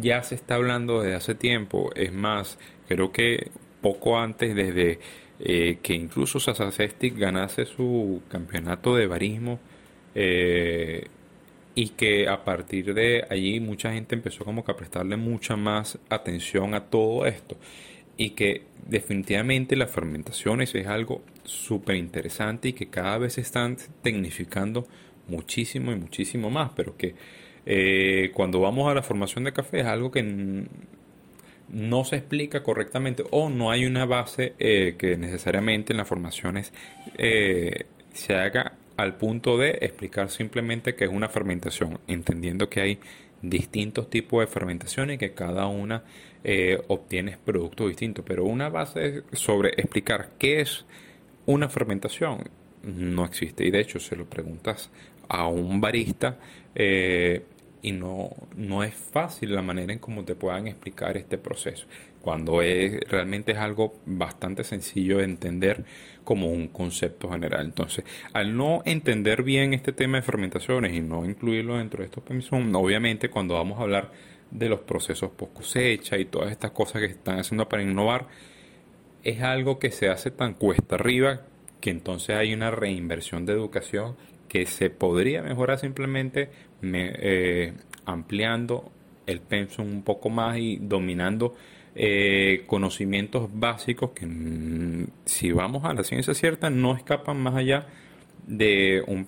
ya 0.00 0.22
se 0.22 0.36
está 0.36 0.54
hablando 0.54 1.02
desde 1.02 1.16
hace 1.16 1.34
tiempo. 1.34 1.90
Es 1.94 2.12
más 2.12 2.58
creo 2.88 3.12
que 3.12 3.50
poco 3.82 4.18
antes 4.18 4.54
desde 4.54 5.00
eh, 5.40 5.78
que 5.82 5.94
incluso 5.94 6.40
Sasa 6.40 6.70
ganase 7.00 7.64
su 7.64 8.22
campeonato 8.28 8.96
de 8.96 9.06
barismo 9.06 9.60
eh, 10.14 11.06
y 11.74 11.90
que 11.90 12.28
a 12.28 12.44
partir 12.44 12.92
de 12.92 13.24
allí 13.30 13.60
mucha 13.60 13.92
gente 13.92 14.16
empezó 14.16 14.44
como 14.44 14.64
que 14.64 14.72
a 14.72 14.76
prestarle 14.76 15.16
mucha 15.16 15.56
más 15.56 15.98
atención 16.08 16.74
a 16.74 16.86
todo 16.86 17.24
esto 17.26 17.56
y 18.16 18.30
que 18.30 18.62
definitivamente 18.84 19.76
las 19.76 19.90
fermentaciones 19.90 20.74
es 20.74 20.86
algo 20.88 21.22
súper 21.44 21.96
interesante 21.96 22.70
y 22.70 22.72
que 22.72 22.88
cada 22.88 23.18
vez 23.18 23.34
se 23.34 23.42
están 23.42 23.76
tecnificando 24.02 24.88
muchísimo 25.28 25.92
y 25.92 25.96
muchísimo 25.96 26.50
más, 26.50 26.72
pero 26.74 26.96
que 26.96 27.14
eh, 27.64 28.32
cuando 28.34 28.60
vamos 28.60 28.90
a 28.90 28.94
la 28.94 29.02
formación 29.02 29.44
de 29.44 29.52
café 29.52 29.80
es 29.80 29.86
algo 29.86 30.10
que 30.10 30.66
no 31.68 32.04
se 32.04 32.16
explica 32.16 32.62
correctamente 32.62 33.24
o 33.30 33.50
no 33.50 33.70
hay 33.70 33.86
una 33.86 34.06
base 34.06 34.54
eh, 34.58 34.96
que 34.98 35.16
necesariamente 35.16 35.92
en 35.92 35.98
las 35.98 36.08
formaciones 36.08 36.72
eh, 37.16 37.86
se 38.12 38.34
haga 38.34 38.72
al 38.96 39.16
punto 39.16 39.58
de 39.58 39.78
explicar 39.82 40.30
simplemente 40.30 40.94
que 40.94 41.04
es 41.04 41.10
una 41.10 41.28
fermentación, 41.28 42.00
entendiendo 42.08 42.68
que 42.68 42.80
hay 42.80 42.98
distintos 43.42 44.10
tipos 44.10 44.40
de 44.40 44.48
fermentaciones 44.48 45.14
y 45.14 45.18
que 45.18 45.32
cada 45.32 45.66
una 45.66 46.02
eh, 46.42 46.80
obtiene 46.88 47.38
productos 47.44 47.88
distintos. 47.88 48.24
Pero 48.26 48.44
una 48.44 48.68
base 48.68 49.22
sobre 49.32 49.70
explicar 49.76 50.30
qué 50.38 50.60
es 50.60 50.84
una 51.46 51.68
fermentación 51.68 52.50
no 52.82 53.24
existe. 53.24 53.64
Y 53.64 53.70
de 53.70 53.80
hecho, 53.80 54.00
se 54.00 54.16
lo 54.16 54.24
preguntas 54.24 54.90
a 55.28 55.46
un 55.46 55.80
barista, 55.80 56.38
y 57.82 57.92
no, 57.92 58.30
no 58.56 58.82
es 58.82 58.94
fácil 58.94 59.54
la 59.54 59.62
manera 59.62 59.92
en 59.92 59.98
cómo 59.98 60.24
te 60.24 60.34
puedan 60.34 60.66
explicar 60.66 61.16
este 61.16 61.38
proceso, 61.38 61.86
cuando 62.20 62.62
es, 62.62 63.00
realmente 63.08 63.52
es 63.52 63.58
algo 63.58 63.94
bastante 64.04 64.64
sencillo 64.64 65.18
de 65.18 65.24
entender 65.24 65.84
como 66.24 66.48
un 66.48 66.68
concepto 66.68 67.30
general. 67.30 67.66
Entonces, 67.66 68.04
al 68.32 68.56
no 68.56 68.82
entender 68.84 69.42
bien 69.42 69.74
este 69.74 69.92
tema 69.92 70.18
de 70.18 70.22
fermentaciones 70.22 70.92
y 70.94 71.00
no 71.00 71.24
incluirlo 71.24 71.78
dentro 71.78 72.00
de 72.00 72.06
estos 72.06 72.22
permisos, 72.24 72.58
obviamente 72.74 73.30
cuando 73.30 73.54
vamos 73.54 73.78
a 73.78 73.82
hablar 73.82 74.10
de 74.50 74.68
los 74.68 74.80
procesos 74.80 75.30
post 75.30 75.54
cosecha 75.54 76.18
y 76.18 76.24
todas 76.24 76.50
estas 76.50 76.70
cosas 76.72 77.00
que 77.00 77.06
están 77.06 77.38
haciendo 77.38 77.68
para 77.68 77.82
innovar, 77.82 78.26
es 79.24 79.42
algo 79.42 79.78
que 79.78 79.90
se 79.90 80.08
hace 80.08 80.30
tan 80.30 80.54
cuesta 80.54 80.94
arriba 80.94 81.42
que 81.80 81.90
entonces 81.90 82.36
hay 82.36 82.54
una 82.54 82.70
reinversión 82.70 83.46
de 83.46 83.52
educación 83.52 84.16
que 84.48 84.66
se 84.66 84.90
podría 84.90 85.42
mejorar 85.42 85.78
simplemente 85.78 86.50
eh, 86.82 87.72
ampliando 88.04 88.90
el 89.26 89.40
pensum 89.40 89.86
un 89.86 90.02
poco 90.02 90.30
más 90.30 90.58
y 90.58 90.76
dominando 90.76 91.54
eh, 91.94 92.64
conocimientos 92.66 93.48
básicos 93.52 94.10
que 94.10 94.26
mm, 94.26 95.06
si 95.24 95.52
vamos 95.52 95.84
a 95.84 95.92
la 95.94 96.04
ciencia 96.04 96.34
cierta 96.34 96.70
no 96.70 96.94
escapan 96.94 97.40
más 97.40 97.54
allá 97.56 97.86
de 98.46 99.02
un 99.06 99.26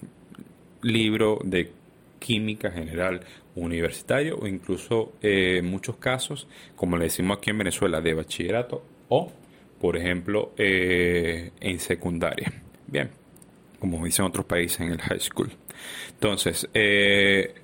libro 0.82 1.40
de 1.44 1.72
química 2.18 2.70
general 2.70 3.20
universitario 3.55 4.38
o 4.38 4.46
incluso 4.46 5.12
eh, 5.20 5.61
muchos 5.62 5.96
casos, 5.96 6.46
como 6.76 6.96
le 6.96 7.05
decimos 7.05 7.38
aquí 7.38 7.51
en 7.51 7.59
Venezuela, 7.59 8.01
de 8.01 8.14
bachillerato 8.14 8.84
o 9.09 9.32
por 9.80 9.96
ejemplo, 9.96 10.53
eh, 10.59 11.53
en 11.59 11.80
secundaria. 11.80 12.53
Bien, 12.86 13.09
como 13.78 14.05
dicen 14.05 14.26
otros 14.26 14.44
países 14.44 14.80
en 14.80 14.92
el 14.92 15.01
high 15.01 15.20
school. 15.20 15.51
Entonces, 16.12 16.68
eh, 16.74 17.55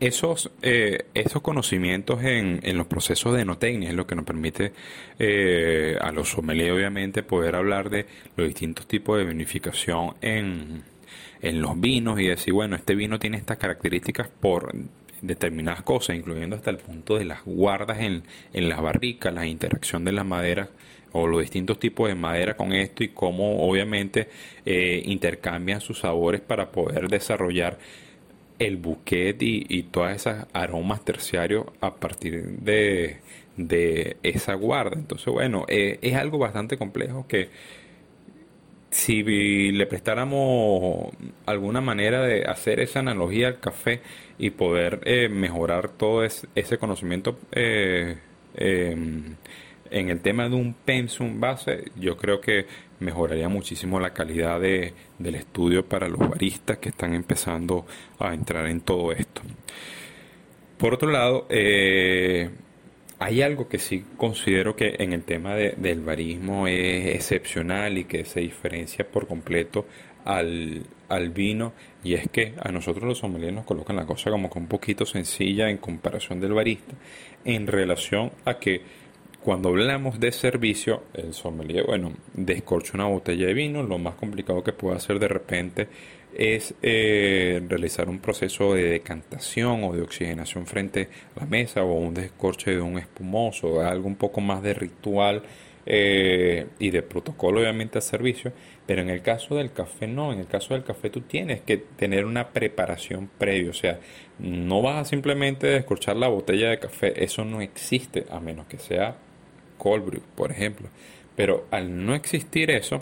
esos, 0.00 0.50
eh, 0.62 1.06
esos 1.14 1.42
conocimientos 1.42 2.24
en, 2.24 2.58
en, 2.64 2.76
los 2.76 2.88
procesos 2.88 3.34
de 3.34 3.42
enotecnia 3.42 3.90
es 3.90 3.94
lo 3.94 4.06
que 4.06 4.16
nos 4.16 4.24
permite 4.24 4.72
eh, 5.18 5.96
a 6.00 6.10
los 6.10 6.30
sommeliers, 6.30 6.74
obviamente, 6.74 7.22
poder 7.22 7.54
hablar 7.54 7.88
de 7.88 8.06
los 8.36 8.48
distintos 8.48 8.88
tipos 8.88 9.18
de 9.18 9.24
vinificación 9.24 10.16
en, 10.20 10.82
en 11.40 11.62
los 11.62 11.80
vinos 11.80 12.18
y 12.20 12.26
decir, 12.26 12.52
bueno, 12.52 12.74
este 12.74 12.96
vino 12.96 13.20
tiene 13.20 13.36
estas 13.36 13.58
características 13.58 14.28
por 14.28 14.74
determinadas 15.20 15.82
cosas, 15.82 16.16
incluyendo 16.16 16.56
hasta 16.56 16.70
el 16.70 16.78
punto 16.78 17.16
de 17.16 17.24
las 17.24 17.44
guardas 17.44 18.00
en, 18.00 18.24
en 18.52 18.68
las 18.68 18.82
barricas, 18.82 19.32
la 19.32 19.46
interacción 19.46 20.04
de 20.04 20.10
las 20.10 20.26
maderas 20.26 20.68
o 21.12 21.26
los 21.26 21.40
distintos 21.40 21.78
tipos 21.78 22.08
de 22.08 22.14
madera 22.14 22.56
con 22.56 22.72
esto 22.72 23.04
y 23.04 23.08
cómo 23.08 23.66
obviamente 23.68 24.28
eh, 24.64 25.02
intercambian 25.04 25.80
sus 25.80 26.00
sabores 26.00 26.40
para 26.40 26.70
poder 26.70 27.08
desarrollar 27.08 27.78
el 28.58 28.76
bouquet 28.76 29.42
y, 29.42 29.66
y 29.68 29.84
todas 29.84 30.16
esas 30.16 30.46
aromas 30.52 31.04
terciarios 31.04 31.66
a 31.80 31.94
partir 31.96 32.44
de, 32.60 33.18
de 33.56 34.16
esa 34.22 34.54
guarda. 34.54 34.96
Entonces, 34.96 35.32
bueno, 35.32 35.64
eh, 35.68 35.98
es 36.02 36.14
algo 36.14 36.38
bastante 36.38 36.76
complejo 36.76 37.26
que 37.26 37.48
si 38.92 39.72
le 39.72 39.86
prestáramos 39.86 41.08
alguna 41.46 41.80
manera 41.80 42.22
de 42.22 42.44
hacer 42.44 42.78
esa 42.78 43.00
analogía 43.00 43.48
al 43.48 43.58
café 43.58 44.02
y 44.38 44.50
poder 44.50 45.00
eh, 45.04 45.28
mejorar 45.30 45.88
todo 45.88 46.24
ese 46.24 46.78
conocimiento 46.78 47.38
eh, 47.52 48.18
eh, 48.54 48.96
en 49.92 50.08
el 50.08 50.20
tema 50.20 50.48
de 50.48 50.56
un 50.56 50.74
pensum 50.74 51.38
base, 51.40 51.90
yo 51.96 52.16
creo 52.16 52.40
que 52.40 52.66
mejoraría 53.00 53.48
muchísimo 53.48 54.00
la 54.00 54.12
calidad 54.12 54.60
de, 54.60 54.94
del 55.18 55.34
estudio 55.34 55.84
para 55.86 56.08
los 56.08 56.18
baristas 56.18 56.78
que 56.78 56.88
están 56.88 57.14
empezando 57.14 57.86
a 58.18 58.32
entrar 58.32 58.66
en 58.66 58.80
todo 58.80 59.12
esto. 59.12 59.42
Por 60.78 60.94
otro 60.94 61.10
lado, 61.10 61.46
eh, 61.48 62.50
hay 63.18 63.42
algo 63.42 63.68
que 63.68 63.78
sí 63.78 64.04
considero 64.16 64.74
que 64.74 64.96
en 64.98 65.12
el 65.12 65.22
tema 65.22 65.54
de, 65.54 65.74
del 65.76 66.00
barismo 66.00 66.66
es 66.66 67.14
excepcional 67.14 67.98
y 67.98 68.04
que 68.04 68.24
se 68.24 68.40
diferencia 68.40 69.06
por 69.08 69.28
completo 69.28 69.86
al, 70.24 70.82
al, 71.08 71.30
vino 71.30 71.72
y 72.02 72.14
es 72.14 72.28
que 72.28 72.54
a 72.60 72.72
nosotros 72.72 73.04
los 73.04 73.18
sommeliers 73.18 73.54
nos 73.54 73.64
colocan 73.64 73.96
la 73.96 74.06
cosa 74.06 74.30
como 74.30 74.50
que 74.50 74.58
un 74.58 74.66
poquito 74.66 75.06
sencilla 75.06 75.68
en 75.70 75.78
comparación 75.78 76.40
del 76.40 76.52
barista 76.52 76.94
en 77.44 77.66
relación 77.66 78.32
a 78.44 78.54
que 78.54 78.82
cuando 79.42 79.70
hablamos 79.70 80.20
de 80.20 80.30
servicio, 80.32 81.02
el 81.14 81.34
sommelier, 81.34 81.84
bueno, 81.84 82.12
descorcha 82.34 82.92
una 82.94 83.06
botella 83.06 83.46
de 83.46 83.54
vino, 83.54 83.82
lo 83.82 83.98
más 83.98 84.14
complicado 84.14 84.62
que 84.62 84.72
puede 84.72 84.96
hacer 84.96 85.18
de 85.18 85.28
repente 85.28 85.88
es 86.34 86.74
eh, 86.80 87.60
realizar 87.68 88.08
un 88.08 88.20
proceso 88.20 88.74
de 88.74 88.84
decantación 88.84 89.84
o 89.84 89.92
de 89.92 90.02
oxigenación 90.02 90.66
frente 90.66 91.08
a 91.36 91.40
la 91.40 91.46
mesa 91.46 91.82
o 91.82 91.92
un 91.94 92.14
descorche 92.14 92.70
de 92.70 92.80
un 92.80 92.98
espumoso, 92.98 93.80
algo 93.80 94.06
un 94.06 94.16
poco 94.16 94.40
más 94.40 94.62
de 94.62 94.74
ritual 94.74 95.42
eh, 95.84 96.68
y 96.78 96.90
de 96.90 97.02
protocolo 97.02 97.60
obviamente 97.60 97.98
al 97.98 98.02
servicio, 98.02 98.52
pero 98.86 99.02
en 99.02 99.10
el 99.10 99.22
caso 99.22 99.56
del 99.56 99.72
café 99.72 100.06
no, 100.06 100.32
en 100.32 100.38
el 100.38 100.46
caso 100.46 100.74
del 100.74 100.84
café 100.84 101.10
tú 101.10 101.22
tienes 101.22 101.60
que 101.62 101.76
tener 101.78 102.24
una 102.24 102.50
preparación 102.50 103.28
previa, 103.38 103.70
o 103.70 103.74
sea, 103.74 103.98
no 104.38 104.82
vas 104.82 105.00
a 105.00 105.04
simplemente 105.04 105.66
descorchar 105.66 106.16
la 106.16 106.28
botella 106.28 106.70
de 106.70 106.78
café, 106.78 107.24
eso 107.24 107.44
no 107.44 107.60
existe 107.60 108.24
a 108.30 108.38
menos 108.38 108.66
que 108.66 108.78
sea 108.78 109.16
cold 109.78 110.20
por 110.34 110.50
ejemplo. 110.50 110.88
Pero 111.36 111.66
al 111.70 112.04
no 112.04 112.14
existir 112.14 112.70
eso, 112.70 113.00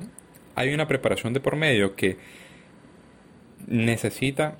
hay 0.54 0.72
una 0.72 0.86
preparación 0.86 1.32
de 1.32 1.40
por 1.40 1.56
medio 1.56 1.96
que 1.96 2.16
necesita 3.66 4.56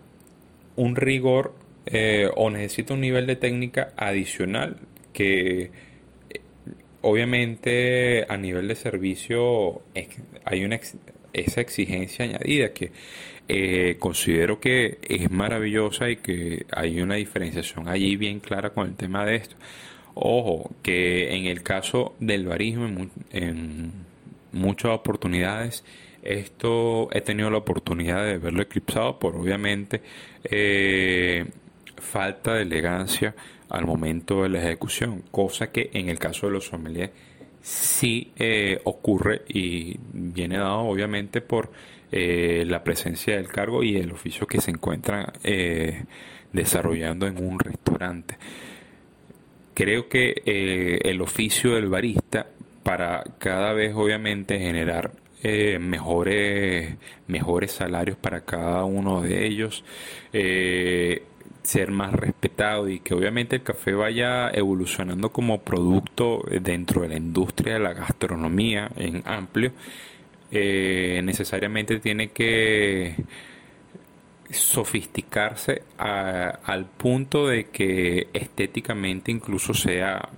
un 0.77 0.97
rigor 0.97 1.55
eh, 1.87 2.29
o 2.37 2.51
necesita 2.51 2.95
un 2.95 3.01
nivel 3.01 3.27
de 3.27 3.37
técnica 3.37 3.93
adicional 3.97 4.77
que 5.13 5.63
eh, 6.31 6.41
obviamente 7.03 8.25
a 8.29 8.37
nivel 8.37 8.69
de 8.69 8.77
servicio 8.77 9.83
hay 10.45 10.65
una 10.65 10.79
esa 11.33 11.61
exigencia 11.61 12.25
añadida 12.25 12.73
que 12.73 12.93
eh, 13.49 13.97
considero 13.99 14.61
que 14.61 14.99
es 15.03 15.31
maravillosa 15.31 16.11
y 16.11 16.17
que 16.17 16.67
hay 16.71 17.01
una 17.01 17.17
diferenciación 17.17 17.89
allí 17.89 18.17
bien 18.17 18.41
clara 18.41 18.71
con 18.71 18.89
el 18.89 18.95
tema 18.95 19.25
de 19.25 19.37
esto. 19.37 19.57
Ojo, 20.15 20.71
que 20.83 21.35
en 21.35 21.47
el 21.47 21.63
caso 21.63 22.15
del 22.19 22.47
barismo, 22.47 23.09
en, 23.31 23.93
muchas 24.53 24.93
oportunidades, 24.93 25.85
esto 26.23 27.09
he 27.13 27.21
tenido 27.21 27.51
la 27.51 27.59
oportunidad 27.59 28.27
de 28.27 28.39
verlo 28.39 28.63
eclipsado 28.63 29.19
por 29.19 29.37
obviamente 29.37 30.03
eh, 30.45 31.47
falta 31.97 32.55
de 32.55 32.63
elegancia 32.63 33.35
al 33.69 33.87
momento 33.87 34.43
de 34.43 34.49
la 34.49 34.59
ejecución, 34.59 35.23
cosa 35.31 35.71
que 35.71 35.91
en 35.95 36.09
el 36.09 36.19
caso 36.19 36.47
de 36.47 36.53
los 36.53 36.67
sommeliers 36.67 37.11
sí 37.63 38.33
eh, 38.37 38.81
ocurre 38.85 39.43
y 39.49 39.99
viene 40.13 40.59
dado 40.59 40.81
obviamente 40.81 41.41
por 41.41 41.71
eh, 42.11 42.65
la 42.67 42.83
presencia 42.83 43.37
del 43.37 43.47
cargo 43.47 43.83
y 43.85 43.97
el 43.97 44.11
oficio 44.11 44.47
que 44.47 44.61
se 44.61 44.73
encuentran 44.73 45.27
desarrollando 46.53 47.29
en 47.29 47.39
un 47.39 47.61
restaurante 47.61 48.37
creo 49.75 50.09
que 50.09 50.43
eh, 50.45 50.99
el 51.05 51.21
oficio 51.21 51.75
del 51.75 51.89
barista 51.89 52.47
para 52.83 53.25
cada 53.39 53.73
vez 53.73 53.95
obviamente 53.95 54.59
generar 54.59 55.13
eh, 55.43 55.79
mejores 55.79 56.97
mejores 57.27 57.73
salarios 57.73 58.17
para 58.17 58.43
cada 58.43 58.85
uno 58.85 59.23
de 59.23 59.47
ellos 59.47 59.85
eh, 60.33 61.23
ser 61.63 61.91
más 61.91 62.13
respetado 62.13 62.89
y 62.89 63.01
que 63.01 63.15
obviamente 63.15 63.57
el 63.57 63.63
café 63.63 63.93
vaya 63.93 64.51
evolucionando 64.51 65.31
como 65.31 65.61
producto 65.63 66.43
dentro 66.61 67.03
de 67.03 67.09
la 67.09 67.17
industria 67.17 67.75
de 67.75 67.81
la 67.81 67.93
gastronomía 67.93 68.91
en 68.97 69.23
amplio 69.27 69.73
necesariamente 70.51 72.01
tiene 72.01 72.31
que 72.31 73.15
sofisticarse 74.51 75.83
al 75.97 76.87
punto 76.87 77.49
de 77.49 77.67
que 77.69 78.29
estéticamente 78.33 79.31
incluso 79.31 79.75
sea 79.75 80.29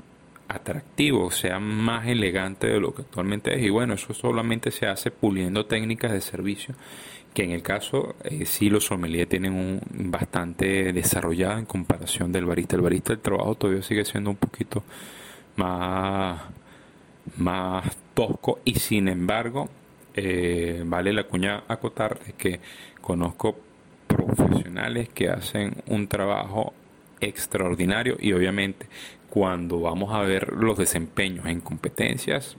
atractivo, 0.48 1.30
sea 1.30 1.58
más 1.58 2.06
elegante 2.06 2.66
de 2.66 2.80
lo 2.80 2.94
que 2.94 3.02
actualmente 3.02 3.54
es. 3.54 3.62
Y 3.62 3.70
bueno, 3.70 3.94
eso 3.94 4.12
solamente 4.14 4.70
se 4.70 4.86
hace 4.86 5.10
puliendo 5.10 5.66
técnicas 5.66 6.12
de 6.12 6.20
servicio, 6.20 6.74
que 7.34 7.44
en 7.44 7.52
el 7.52 7.62
caso 7.62 8.16
eh, 8.24 8.44
sí 8.44 8.68
los 8.68 8.84
sommeliers 8.84 9.28
tienen 9.28 9.54
un 9.54 9.80
bastante 10.10 10.92
desarrollado 10.92 11.58
en 11.58 11.64
comparación 11.64 12.32
del 12.32 12.44
barista. 12.44 12.76
El 12.76 12.82
barista 12.82 13.12
el 13.14 13.20
trabajo 13.20 13.54
todavía 13.54 13.82
sigue 13.82 14.04
siendo 14.04 14.30
un 14.30 14.36
poquito 14.36 14.84
más, 15.56 16.42
más 17.38 17.96
tosco 18.14 18.60
y 18.64 18.74
sin 18.74 19.08
embargo 19.08 19.70
eh, 20.14 20.82
vale 20.84 21.12
la 21.14 21.24
cuña 21.24 21.64
acotar 21.66 22.18
de 22.20 22.32
que 22.34 22.60
conozco 23.00 23.56
profesionales 24.14 25.08
que 25.08 25.28
hacen 25.28 25.76
un 25.86 26.08
trabajo 26.08 26.72
extraordinario 27.20 28.16
y 28.18 28.32
obviamente 28.32 28.86
cuando 29.30 29.80
vamos 29.80 30.12
a 30.12 30.20
ver 30.22 30.52
los 30.52 30.76
desempeños 30.76 31.46
en 31.46 31.60
competencias 31.60 32.56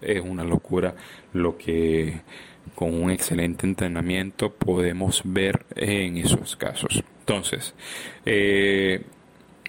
es 0.00 0.20
una 0.20 0.44
locura 0.44 0.94
lo 1.32 1.56
que 1.56 2.20
con 2.74 2.94
un 2.94 3.10
excelente 3.10 3.66
entrenamiento 3.66 4.52
podemos 4.52 5.22
ver 5.24 5.64
en 5.76 6.16
esos 6.16 6.56
casos. 6.56 7.02
Entonces, 7.20 7.74
eh, 8.24 9.02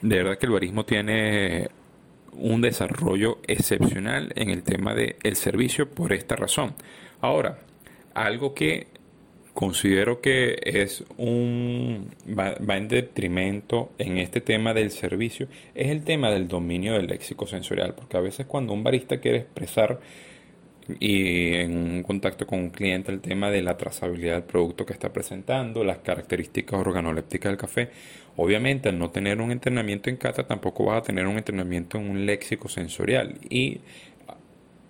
de 0.01 0.15
verdad 0.17 0.37
que 0.37 0.45
el 0.45 0.51
barismo 0.51 0.85
tiene 0.85 1.69
un 2.33 2.61
desarrollo 2.61 3.39
excepcional 3.47 4.31
en 4.35 4.49
el 4.49 4.63
tema 4.63 4.93
del 4.93 5.15
el 5.23 5.35
servicio 5.35 5.89
por 5.89 6.13
esta 6.13 6.35
razón. 6.35 6.73
Ahora, 7.21 7.59
algo 8.13 8.53
que 8.53 8.87
considero 9.53 10.19
que 10.21 10.59
es 10.63 11.03
un 11.17 12.09
va, 12.27 12.55
en 12.75 12.87
detrimento 12.87 13.91
en 13.97 14.17
este 14.17 14.41
tema 14.41 14.73
del 14.73 14.91
servicio 14.91 15.47
es 15.75 15.89
el 15.89 16.03
tema 16.03 16.31
del 16.31 16.47
dominio 16.47 16.93
del 16.93 17.07
léxico 17.07 17.45
sensorial 17.45 17.93
porque 17.93 18.17
a 18.17 18.21
veces 18.21 18.47
cuando 18.47 18.73
un 18.73 18.83
barista 18.83 19.19
quiere 19.19 19.39
expresar 19.39 19.99
y 20.99 21.55
en 21.55 21.77
un 21.77 22.03
contacto 22.03 22.45
con 22.45 22.59
un 22.59 22.69
cliente 22.69 23.11
el 23.11 23.21
tema 23.21 23.49
de 23.49 23.61
la 23.61 23.77
trazabilidad 23.77 24.33
del 24.35 24.43
producto 24.43 24.85
que 24.85 24.93
está 24.93 25.13
presentando, 25.13 25.83
las 25.83 25.99
características 25.99 26.79
organolépticas 26.79 27.51
del 27.51 27.57
café. 27.57 27.89
Obviamente, 28.35 28.89
al 28.89 28.99
no 28.99 29.11
tener 29.11 29.39
un 29.41 29.51
entrenamiento 29.51 30.09
en 30.09 30.17
cata, 30.17 30.45
tampoco 30.45 30.85
vas 30.85 30.99
a 30.99 31.03
tener 31.03 31.27
un 31.27 31.37
entrenamiento 31.37 31.97
en 31.97 32.09
un 32.09 32.25
léxico 32.25 32.67
sensorial. 32.67 33.35
Y 33.49 33.79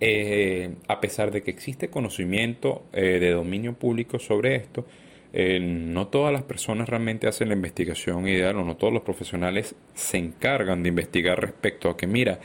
eh, 0.00 0.74
a 0.88 1.00
pesar 1.00 1.30
de 1.30 1.42
que 1.42 1.50
existe 1.50 1.88
conocimiento 1.88 2.82
eh, 2.92 3.18
de 3.20 3.30
dominio 3.30 3.74
público 3.74 4.18
sobre 4.18 4.56
esto, 4.56 4.84
eh, 5.32 5.60
no 5.60 6.08
todas 6.08 6.32
las 6.32 6.42
personas 6.42 6.88
realmente 6.88 7.28
hacen 7.28 7.48
la 7.48 7.54
investigación 7.54 8.26
ideal 8.28 8.56
o 8.56 8.64
no 8.64 8.76
todos 8.76 8.92
los 8.92 9.02
profesionales 9.02 9.74
se 9.94 10.18
encargan 10.18 10.82
de 10.82 10.88
investigar 10.90 11.40
respecto 11.40 11.88
a 11.90 11.96
que, 11.96 12.06
mira, 12.06 12.40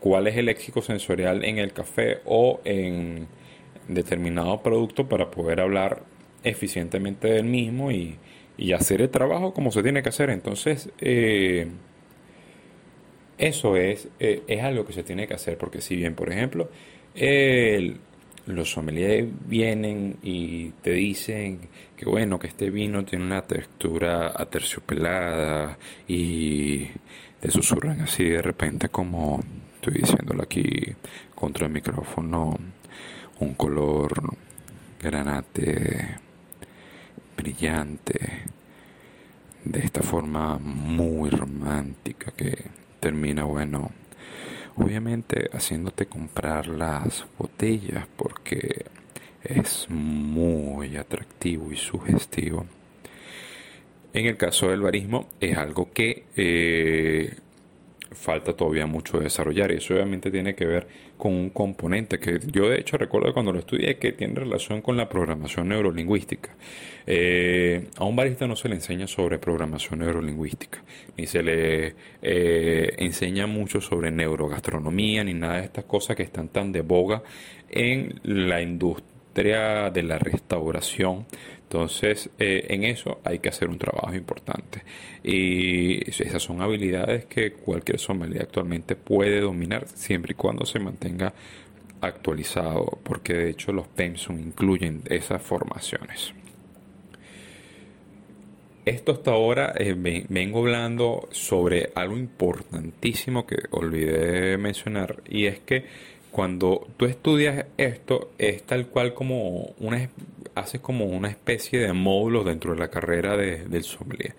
cuál 0.00 0.26
es 0.26 0.36
el 0.36 0.46
léxico 0.46 0.82
sensorial 0.82 1.44
en 1.44 1.58
el 1.58 1.72
café 1.72 2.18
o 2.24 2.60
en 2.64 3.28
determinado 3.88 4.62
producto 4.62 5.08
para 5.08 5.30
poder 5.30 5.60
hablar 5.60 6.02
eficientemente 6.42 7.28
del 7.28 7.44
mismo 7.44 7.92
y, 7.92 8.18
hacer 8.74 9.02
el 9.02 9.10
trabajo 9.10 9.52
como 9.52 9.72
se 9.72 9.82
tiene 9.82 10.02
que 10.02 10.08
hacer. 10.10 10.30
Entonces, 10.30 10.90
eso 13.38 13.76
es, 13.76 14.08
es 14.18 14.62
algo 14.62 14.86
que 14.86 14.92
se 14.92 15.02
tiene 15.02 15.26
que 15.26 15.34
hacer, 15.34 15.58
porque 15.58 15.80
si 15.80 15.96
bien, 15.96 16.14
por 16.14 16.30
ejemplo, 16.30 16.68
los 17.14 18.70
sommeliers 18.70 19.28
vienen 19.46 20.16
y 20.22 20.70
te 20.82 20.92
dicen 20.92 21.60
que 21.96 22.06
bueno, 22.06 22.38
que 22.38 22.48
este 22.48 22.70
vino 22.70 23.04
tiene 23.04 23.24
una 23.24 23.42
textura 23.42 24.32
aterciopelada 24.34 25.78
y 26.08 26.88
te 27.40 27.50
susurran 27.50 28.00
así 28.00 28.24
de 28.24 28.42
repente 28.42 28.88
como 28.88 29.40
estoy 29.76 30.00
diciéndolo 30.00 30.42
aquí 30.42 30.94
contra 31.34 31.66
el 31.66 31.72
micrófono, 31.72 32.58
un 33.40 33.54
color 33.54 34.34
granate 35.00 36.16
brillante, 37.36 38.18
de 39.64 39.80
esta 39.80 40.02
forma 40.02 40.58
muy 40.58 41.30
romántica 41.30 42.32
que 42.32 42.56
termina, 43.00 43.44
bueno, 43.44 43.90
obviamente 44.76 45.50
haciéndote 45.52 46.06
comprar 46.06 46.66
las 46.66 47.26
botellas 47.38 48.06
porque 48.16 48.84
es 49.42 49.86
muy 49.90 50.96
atractivo 50.96 51.70
y 51.70 51.76
sugestivo. 51.76 52.66
En 54.12 54.26
el 54.26 54.36
caso 54.36 54.68
del 54.68 54.80
barismo 54.80 55.28
es 55.40 55.56
algo 55.56 55.92
que 55.92 56.24
eh, 56.36 57.36
falta 58.14 58.56
todavía 58.56 58.86
mucho 58.86 59.18
desarrollar 59.18 59.72
y 59.72 59.76
eso 59.76 59.94
obviamente 59.94 60.30
tiene 60.30 60.54
que 60.54 60.64
ver 60.64 60.86
con 61.16 61.32
un 61.32 61.50
componente 61.50 62.18
que 62.18 62.38
yo 62.52 62.68
de 62.68 62.80
hecho 62.80 62.96
recuerdo 62.96 63.32
cuando 63.32 63.52
lo 63.52 63.58
estudié 63.58 63.98
que 63.98 64.12
tiene 64.12 64.34
relación 64.34 64.82
con 64.82 64.96
la 64.96 65.08
programación 65.08 65.68
neurolingüística. 65.68 66.54
Eh, 67.06 67.88
a 67.96 68.04
un 68.04 68.16
barista 68.16 68.46
no 68.46 68.56
se 68.56 68.68
le 68.68 68.76
enseña 68.76 69.06
sobre 69.06 69.38
programación 69.38 70.00
neurolingüística, 70.00 70.82
ni 71.16 71.26
se 71.26 71.42
le 71.42 71.94
eh, 72.22 72.94
enseña 72.98 73.46
mucho 73.46 73.80
sobre 73.80 74.10
neurogastronomía, 74.10 75.22
ni 75.24 75.34
nada 75.34 75.58
de 75.58 75.64
estas 75.64 75.84
cosas 75.84 76.16
que 76.16 76.22
están 76.22 76.48
tan 76.48 76.72
de 76.72 76.80
boga 76.80 77.22
en 77.70 78.20
la 78.22 78.62
industria 78.62 79.90
de 79.90 80.02
la 80.02 80.18
restauración 80.18 81.26
entonces, 81.74 82.30
eh, 82.38 82.66
en 82.68 82.84
eso 82.84 83.20
hay 83.24 83.40
que 83.40 83.48
hacer 83.48 83.68
un 83.68 83.78
trabajo 83.78 84.14
importante. 84.14 84.84
Y 85.24 86.08
esas 86.08 86.40
son 86.40 86.62
habilidades 86.62 87.24
que 87.24 87.52
cualquier 87.52 87.98
sommelier 87.98 88.42
actualmente 88.42 88.94
puede 88.94 89.40
dominar 89.40 89.88
siempre 89.88 90.32
y 90.32 90.34
cuando 90.36 90.66
se 90.66 90.78
mantenga 90.78 91.34
actualizado, 92.00 93.00
porque 93.02 93.34
de 93.34 93.50
hecho 93.50 93.72
los 93.72 93.88
PEMSUM 93.88 94.38
incluyen 94.38 95.02
esas 95.06 95.42
formaciones. 95.42 96.32
Esto 98.84 99.10
hasta 99.10 99.32
ahora 99.32 99.74
eh, 99.76 99.96
vengo 100.28 100.60
hablando 100.60 101.28
sobre 101.32 101.90
algo 101.96 102.16
importantísimo 102.16 103.48
que 103.48 103.56
olvidé 103.72 104.58
mencionar 104.58 105.24
y 105.28 105.46
es 105.46 105.58
que 105.58 105.86
cuando 106.30 106.86
tú 106.96 107.06
estudias 107.06 107.66
esto 107.78 108.30
es 108.38 108.62
tal 108.62 108.86
cual 108.88 109.14
como 109.14 109.72
una 109.78 110.08
haces 110.54 110.80
como 110.80 111.06
una 111.06 111.28
especie 111.28 111.80
de 111.80 111.92
módulo 111.92 112.44
dentro 112.44 112.72
de 112.72 112.78
la 112.80 112.88
carrera 112.88 113.36
del 113.36 113.84
sommelier. 113.84 114.34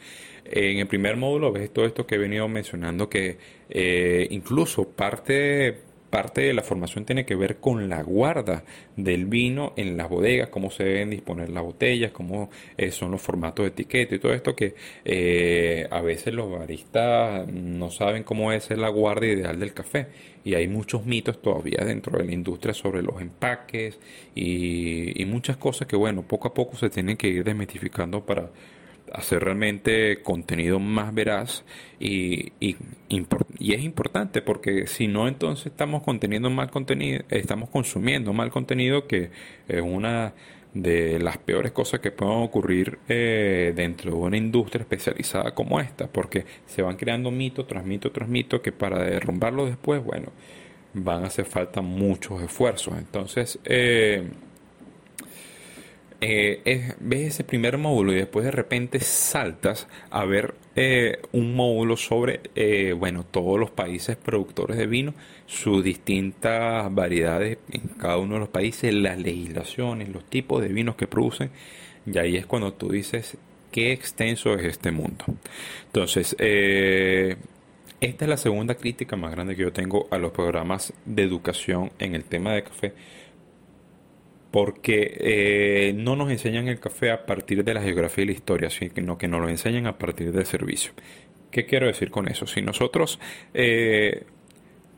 En 0.46 0.78
el 0.78 0.88
primer 0.88 1.18
módulo 1.18 1.52
ves 1.52 1.72
todo 1.72 1.86
esto 1.86 2.06
que 2.06 2.16
he 2.16 2.20
venido 2.20 2.48
mencionando 2.48 3.10
que 3.10 3.38
eh, 3.70 4.28
incluso 4.30 4.88
parte 4.88 5.85
parte 6.16 6.40
de 6.44 6.54
la 6.54 6.62
formación 6.62 7.04
tiene 7.04 7.26
que 7.26 7.36
ver 7.36 7.58
con 7.58 7.90
la 7.90 8.02
guarda 8.02 8.64
del 8.96 9.26
vino 9.26 9.74
en 9.76 9.98
las 9.98 10.08
bodegas, 10.08 10.48
cómo 10.48 10.72
se 10.72 10.86
deben 10.86 11.10
disponer 11.10 11.50
las 11.50 11.62
botellas, 11.62 12.14
cómo 12.14 12.50
eh, 12.78 12.92
son 12.92 13.12
los 13.12 13.22
formatos 13.22 13.66
de 13.66 13.72
etiqueta 13.72 14.16
y 14.16 14.20
todo 14.20 14.34
esto 14.34 14.56
que 14.56 14.76
eh, 15.04 15.86
a 15.92 16.00
veces 16.00 16.34
los 16.34 16.50
baristas 16.50 17.46
no 17.50 17.92
saben 17.92 18.24
cómo 18.24 18.54
es 18.54 18.70
la 18.70 18.88
guarda 18.88 19.26
ideal 19.26 19.60
del 19.60 19.74
café. 19.74 20.08
Y 20.46 20.54
hay 20.54 20.70
muchos 20.70 21.06
mitos 21.06 21.42
todavía 21.42 21.84
dentro 21.84 22.18
de 22.18 22.24
la 22.24 22.32
industria 22.32 22.74
sobre 22.74 23.02
los 23.02 23.20
empaques 23.20 24.00
y, 24.34 25.22
y 25.22 25.26
muchas 25.26 25.58
cosas 25.58 25.86
que 25.86 25.98
bueno, 25.98 26.22
poco 26.22 26.48
a 26.48 26.54
poco 26.54 26.78
se 26.78 26.90
tienen 26.90 27.18
que 27.18 27.28
ir 27.28 27.44
desmitificando 27.44 28.26
para 28.26 28.52
hacer 29.14 29.44
realmente 29.44 30.22
contenido 30.22 30.80
más 30.80 31.14
veraz 31.14 31.64
y, 32.00 32.52
y, 32.60 32.76
y, 33.10 33.74
es 33.74 33.84
importante 33.84 34.42
porque 34.42 34.88
si 34.88 35.08
no 35.08 35.28
entonces 35.28 35.68
estamos 35.68 36.04
conteniendo 36.04 36.50
mal 36.50 36.70
contenido, 36.70 37.24
estamos 37.30 37.70
consumiendo 37.70 38.34
mal 38.34 38.50
contenido 38.52 39.08
que 39.08 39.30
es 39.68 39.82
una 39.82 40.34
de 40.76 41.20
las 41.20 41.38
peores 41.38 41.72
cosas 41.72 42.02
que 42.02 42.12
pueden 42.12 42.44
ocurrir 42.44 43.00
eh, 43.08 43.72
dentro 43.76 44.12
de 44.12 44.18
una 44.18 44.38
industria 44.38 44.82
especializada 44.82 45.56
como 45.56 45.80
esta, 45.80 46.08
porque 46.08 46.46
se 46.66 46.82
van 46.82 46.98
creando 46.98 47.32
mito 47.32 47.66
tras 47.66 47.86
mito 47.86 48.12
tras 48.12 48.28
mito 48.28 48.62
que 48.62 48.74
para 48.74 49.02
derrumbarlo 49.04 49.66
después, 49.66 50.04
bueno, 50.04 50.34
van 50.94 51.24
a 51.24 51.28
hacer 51.28 51.46
falta 51.46 51.82
muchos 51.82 52.42
esfuerzos. 52.42 52.98
Entonces, 52.98 53.58
eh, 53.64 54.28
eh, 56.28 56.94
ves 57.00 57.28
ese 57.28 57.44
primer 57.44 57.78
módulo 57.78 58.12
y 58.12 58.16
después 58.16 58.46
de 58.46 58.52
repente 58.52 59.00
saltas 59.00 59.88
a 60.10 60.26
ver 60.26 60.56
eh, 60.76 61.20
un 61.34 61.56
módulo 61.56 61.98
sobre, 61.98 62.42
eh, 62.56 62.94
bueno, 62.94 63.24
todos 63.24 63.60
los 63.60 63.70
países 63.70 64.16
productores 64.16 64.78
de 64.78 64.88
vino, 64.88 65.14
sus 65.46 65.84
distintas 65.84 66.94
variedades 66.94 67.60
en 67.72 67.82
cada 68.00 68.18
uno 68.18 68.36
de 68.36 68.40
los 68.40 68.50
países, 68.50 68.94
las 68.94 69.20
legislaciones, 69.20 70.10
los 70.10 70.26
tipos 70.26 70.62
de 70.62 70.70
vinos 70.70 70.96
que 70.96 71.06
producen, 71.06 71.52
y 72.06 72.18
ahí 72.18 72.38
es 72.38 72.46
cuando 72.46 72.74
tú 72.74 72.90
dices 72.90 73.38
qué 73.72 73.92
extenso 73.92 74.56
es 74.56 74.66
este 74.66 74.92
mundo. 74.92 75.26
Entonces, 75.88 76.36
esta 76.40 78.26
es 78.26 78.30
la 78.30 78.38
segunda 78.38 78.76
crítica 78.76 79.16
más 79.16 79.32
grande 79.32 79.56
que 79.56 79.64
yo 79.64 79.74
tengo 79.74 80.08
a 80.12 80.18
los 80.18 80.32
programas 80.32 80.94
de 81.06 81.24
educación 81.24 81.92
en 82.00 82.16
el 82.16 82.24
tema 82.24 82.54
de 82.54 82.64
café 82.64 82.94
porque 84.56 85.18
eh, 85.20 85.94
no 85.98 86.16
nos 86.16 86.32
enseñan 86.32 86.70
el 86.70 86.80
café 86.80 87.12
a 87.12 87.26
partir 87.26 87.66
de 87.66 87.74
la 87.74 87.82
geografía 87.82 88.24
y 88.24 88.28
la 88.28 88.32
historia, 88.32 88.70
sino 88.70 89.18
que 89.18 89.28
nos 89.28 89.42
lo 89.42 89.50
enseñan 89.50 89.86
a 89.86 89.98
partir 89.98 90.32
del 90.32 90.46
servicio. 90.46 90.94
¿Qué 91.52 91.66
quiero 91.66 91.88
decir 91.88 92.10
con 92.10 92.30
eso? 92.30 92.48
Si 92.48 92.62
nosotros 92.62 93.20
eh, 93.54 94.24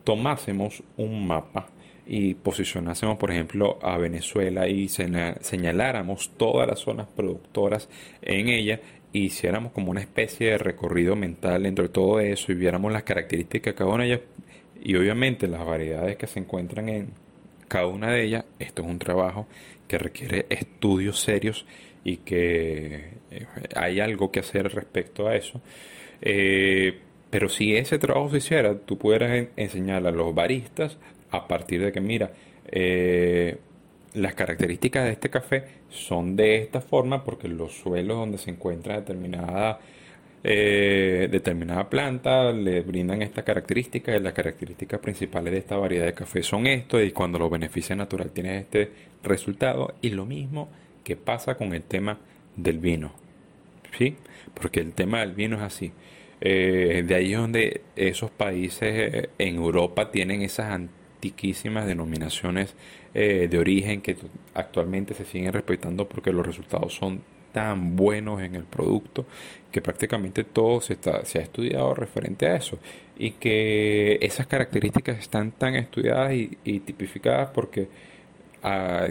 tomásemos 0.04 0.84
un 0.96 1.26
mapa 1.26 1.70
y 2.06 2.36
posicionásemos, 2.36 3.18
por 3.18 3.32
ejemplo, 3.32 3.80
a 3.82 3.98
Venezuela 3.98 4.68
y 4.68 4.90
señaláramos 4.90 6.34
todas 6.38 6.68
las 6.68 6.78
zonas 6.78 7.08
productoras 7.08 7.90
en 8.22 8.50
ella, 8.50 8.80
y 9.12 9.22
hiciéramos 9.22 9.72
como 9.72 9.90
una 9.90 10.02
especie 10.02 10.52
de 10.52 10.60
recorrido 10.60 11.16
mental 11.16 11.64
dentro 11.64 11.82
de 11.82 11.90
todo 11.90 12.20
eso 12.20 12.52
y 12.52 12.56
viéramos 12.56 12.94
las 12.94 13.02
características 13.02 13.74
de 13.74 13.76
cada 13.76 13.90
una 13.90 14.04
de 14.04 14.10
ellas 14.12 14.22
y 14.84 14.96
obviamente 14.96 15.48
las 15.48 15.66
variedades 15.66 16.16
que 16.16 16.28
se 16.28 16.42
encuentran 16.42 16.90
en 16.90 17.27
cada 17.68 17.88
una 17.88 18.12
de 18.12 18.24
ellas. 18.24 18.46
Esto 18.60 18.82
es 18.84 18.88
un 18.88 19.00
trabajo 19.00 19.48
que 19.88 19.98
requiere 19.98 20.46
estudios 20.50 21.20
serios 21.20 21.66
y 22.04 22.18
que 22.18 23.12
eh, 23.32 23.46
hay 23.76 24.00
algo 24.00 24.32
que 24.32 24.40
hacer 24.40 24.74
respecto 24.74 25.28
a 25.28 25.36
eso. 25.36 25.62
Eh, 26.22 27.00
pero 27.30 27.50
si 27.50 27.76
ese 27.76 28.00
trabajo 28.00 28.30
se 28.30 28.38
hiciera, 28.38 28.78
tú 28.80 28.98
pudieras 28.98 29.48
enseñar 29.56 30.06
a 30.08 30.12
los 30.12 30.34
baristas 30.34 30.98
a 31.32 31.48
partir 31.48 31.84
de 31.84 31.92
que, 31.92 32.00
mira, 32.02 32.32
eh, 32.72 33.58
las 34.14 34.34
características 34.34 35.06
de 35.06 35.12
este 35.12 35.30
café 35.30 35.66
son 35.90 36.36
de 36.36 36.58
esta 36.58 36.82
forma 36.82 37.24
porque 37.24 37.48
los 37.48 37.74
suelos 37.74 38.18
donde 38.18 38.38
se 38.38 38.52
encuentra 38.52 38.96
determinada 38.96 39.80
eh, 40.50 41.28
determinada 41.30 41.90
planta, 41.90 42.54
le 42.54 42.80
brindan 42.80 43.22
esta 43.22 43.44
característica 43.44 44.16
y 44.16 44.22
las 44.22 44.32
características 44.32 45.02
principales 45.02 45.52
de 45.52 45.60
esta 45.60 45.76
variedad 45.76 46.06
de 46.06 46.14
café 46.14 46.42
son 46.42 46.68
esto 46.68 47.02
y 47.02 47.12
cuando 47.12 47.38
lo 47.38 47.50
beneficia 47.50 47.98
natural 47.98 48.32
tiene 48.32 48.60
este 48.60 48.90
resultado 49.24 49.96
y 50.02 50.12
lo 50.12 50.26
mismo 50.26 50.70
que 51.04 51.18
pasa 51.18 51.56
con 51.56 51.74
el 51.74 51.84
tema 51.84 52.20
del 52.56 52.80
vino, 52.80 53.12
¿sí? 53.98 54.16
Porque 54.54 54.80
el 54.80 54.94
tema 54.94 55.20
del 55.20 55.34
vino 55.34 55.58
es 55.58 55.64
así. 55.64 55.92
Eh, 56.40 57.04
de 57.06 57.16
ahí 57.16 57.34
es 57.34 57.40
donde 57.40 57.82
esos 57.98 58.32
países 58.32 59.14
eh, 59.14 59.30
en 59.38 59.56
Europa 59.58 60.12
tienen 60.12 60.44
esas 60.44 60.72
antiquísimas 60.72 61.86
denominaciones 61.88 62.74
de 63.14 63.58
origen 63.58 64.02
que 64.02 64.16
actualmente 64.54 65.16
se 65.16 65.26
siguen 65.26 65.52
respetando 65.52 66.08
porque 66.08 66.32
los 66.32 66.46
resultados 66.46 66.94
son 66.94 67.24
tan 67.58 67.96
buenos 67.96 68.40
en 68.44 68.54
el 68.54 68.66
producto 68.66 69.26
que 69.72 69.82
prácticamente 69.82 70.44
todo 70.44 70.80
se, 70.80 70.94
está, 70.94 71.26
se 71.26 71.40
ha 71.40 71.42
estudiado 71.42 71.96
referente 71.96 72.46
a 72.46 72.56
eso. 72.56 72.78
Y 73.18 73.32
que 73.32 74.20
esas 74.22 74.46
características 74.46 75.18
están 75.18 75.50
tan 75.50 75.74
estudiadas 75.74 76.34
y, 76.36 76.80
tipificadas 76.82 77.50
porque 77.50 77.88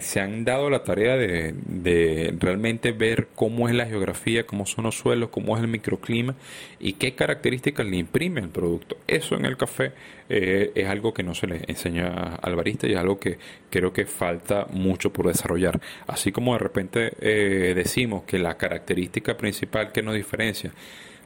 se 0.00 0.20
han 0.20 0.44
dado 0.44 0.70
la 0.70 0.82
tarea 0.82 1.16
de, 1.16 2.34
realmente 2.38 2.92
ver 2.92 3.28
cómo 3.34 3.68
es 3.68 3.74
la 3.74 3.86
geografía, 3.86 4.46
cómo 4.46 4.66
son 4.66 4.84
los 4.84 4.96
suelos, 4.96 5.30
cómo 5.30 5.56
es 5.56 5.62
el 5.62 5.68
microclima 5.68 6.34
y 6.78 6.94
qué 6.94 7.14
características 7.14 7.86
le 7.86 7.96
imprime 7.96 8.40
el 8.40 8.48
producto. 8.48 8.96
Eso 9.06 9.36
en 9.36 9.44
el 9.44 9.56
café 9.56 9.92
eh, 10.28 10.72
es 10.74 10.88
algo 10.88 11.14
que 11.14 11.22
no 11.22 11.34
se 11.34 11.46
le 11.46 11.62
enseña 11.66 12.36
al 12.36 12.56
barista 12.56 12.86
y 12.86 12.92
es 12.92 12.98
algo 12.98 13.18
que 13.18 13.38
creo 13.70 13.92
que 13.92 14.06
falta 14.06 14.66
mucho 14.70 15.12
por 15.12 15.26
desarrollar. 15.28 15.80
Así 16.06 16.32
como 16.32 16.52
de 16.54 16.58
repente 16.58 17.12
eh, 17.20 17.74
decimos 17.74 18.24
que 18.24 18.38
la 18.38 18.56
característica 18.56 19.36
principal 19.36 19.92
que 19.92 20.02
nos 20.02 20.14
diferencia 20.14 20.72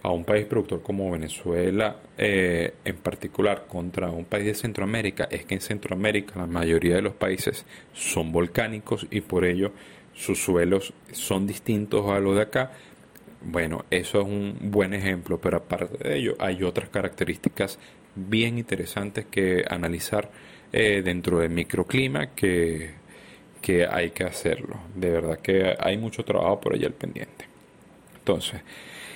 a 0.02 0.10
un 0.10 0.24
país 0.24 0.46
productor 0.46 0.82
como 0.82 1.10
Venezuela 1.10 1.96
eh, 2.16 2.74
en 2.84 2.96
particular 2.96 3.66
contra 3.68 4.10
un 4.10 4.24
país 4.24 4.46
de 4.46 4.54
Centroamérica 4.54 5.28
es 5.30 5.44
que 5.44 5.54
en 5.54 5.60
Centroamérica 5.60 6.38
la 6.38 6.46
mayoría 6.46 6.96
de 6.96 7.02
los 7.02 7.14
países 7.14 7.66
son 7.92 8.32
volcánicos 8.32 9.06
y 9.10 9.20
por 9.20 9.44
ello 9.44 9.72
sus 10.14 10.42
suelos 10.42 10.92
son 11.12 11.46
distintos 11.46 12.10
a 12.10 12.20
los 12.20 12.36
de 12.36 12.42
acá. 12.42 12.72
Bueno, 13.42 13.86
eso 13.90 14.20
es 14.20 14.26
un 14.26 14.56
buen 14.60 14.92
ejemplo, 14.92 15.38
pero 15.40 15.58
aparte 15.58 16.08
de 16.08 16.18
ello 16.18 16.36
hay 16.38 16.62
otras 16.62 16.90
características 16.90 17.78
bien 18.14 18.58
interesantes 18.58 19.26
que 19.26 19.64
analizar 19.68 20.30
eh, 20.72 21.00
dentro 21.02 21.38
del 21.38 21.50
microclima 21.50 22.34
que, 22.34 22.90
que 23.62 23.86
hay 23.86 24.10
que 24.10 24.24
hacerlo. 24.24 24.76
De 24.94 25.10
verdad 25.10 25.38
que 25.38 25.74
hay 25.78 25.96
mucho 25.96 26.24
trabajo 26.24 26.60
por 26.60 26.74
allá 26.74 26.86
al 26.86 26.94
pendiente. 26.94 27.46
Entonces, 28.18 28.60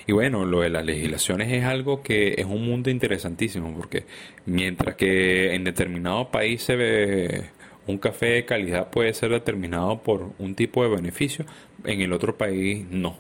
y 0.07 0.13
bueno, 0.13 0.45
lo 0.45 0.61
de 0.61 0.71
las 0.71 0.85
legislaciones 0.85 1.53
es 1.53 1.65
algo 1.65 2.03
que 2.03 2.35
es 2.39 2.47
un 2.47 2.65
mundo 2.65 2.91
interesantísimo, 2.91 3.75
porque 3.75 4.05
mientras 4.47 4.97
que 4.97 5.55
en 5.55 5.65
determinado 5.65 6.31
país 6.31 6.63
se 6.63 6.77
ve 6.77 7.45
un 7.87 7.99
café 7.99 8.27
de 8.27 8.45
calidad 8.45 8.91
puede 8.91 9.13
ser 9.15 9.31
determinado 9.31 10.03
por 10.03 10.33
un 10.39 10.55
tipo 10.55 10.83
de 10.83 10.91
beneficio, 10.95 11.47
en 11.85 12.01
el 12.01 12.13
otro 12.13 12.37
país 12.37 12.85
no. 12.91 13.17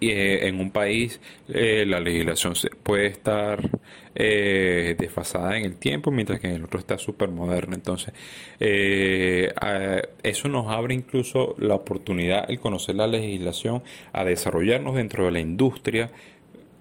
Eh, 0.00 0.46
en 0.46 0.60
un 0.60 0.70
país 0.70 1.20
eh, 1.48 1.84
la 1.84 1.98
legislación 1.98 2.54
puede 2.84 3.06
estar 3.06 3.58
eh, 4.20 4.96
desfasada 4.98 5.56
en 5.56 5.64
el 5.64 5.76
tiempo, 5.76 6.10
mientras 6.10 6.40
que 6.40 6.48
en 6.48 6.54
el 6.56 6.64
otro 6.64 6.80
está 6.80 6.98
súper 6.98 7.28
moderna. 7.30 7.76
Entonces, 7.76 8.12
eso 10.22 10.48
nos 10.48 10.66
abre 10.68 10.94
incluso 10.94 11.54
la 11.58 11.76
oportunidad, 11.76 12.50
el 12.50 12.58
conocer 12.58 12.96
la 12.96 13.06
legislación, 13.06 13.82
a 14.12 14.24
desarrollarnos 14.24 14.96
dentro 14.96 15.24
de 15.24 15.30
la 15.30 15.40
industria, 15.40 16.10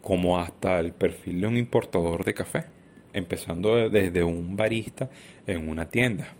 como 0.01 0.39
hasta 0.39 0.79
el 0.79 0.93
perfil 0.93 1.41
de 1.41 1.47
un 1.47 1.57
importador 1.57 2.23
de 2.23 2.33
café, 2.33 2.65
empezando 3.13 3.89
desde 3.89 4.23
un 4.23 4.55
barista 4.55 5.09
en 5.45 5.69
una 5.69 5.89
tienda, 5.89 6.33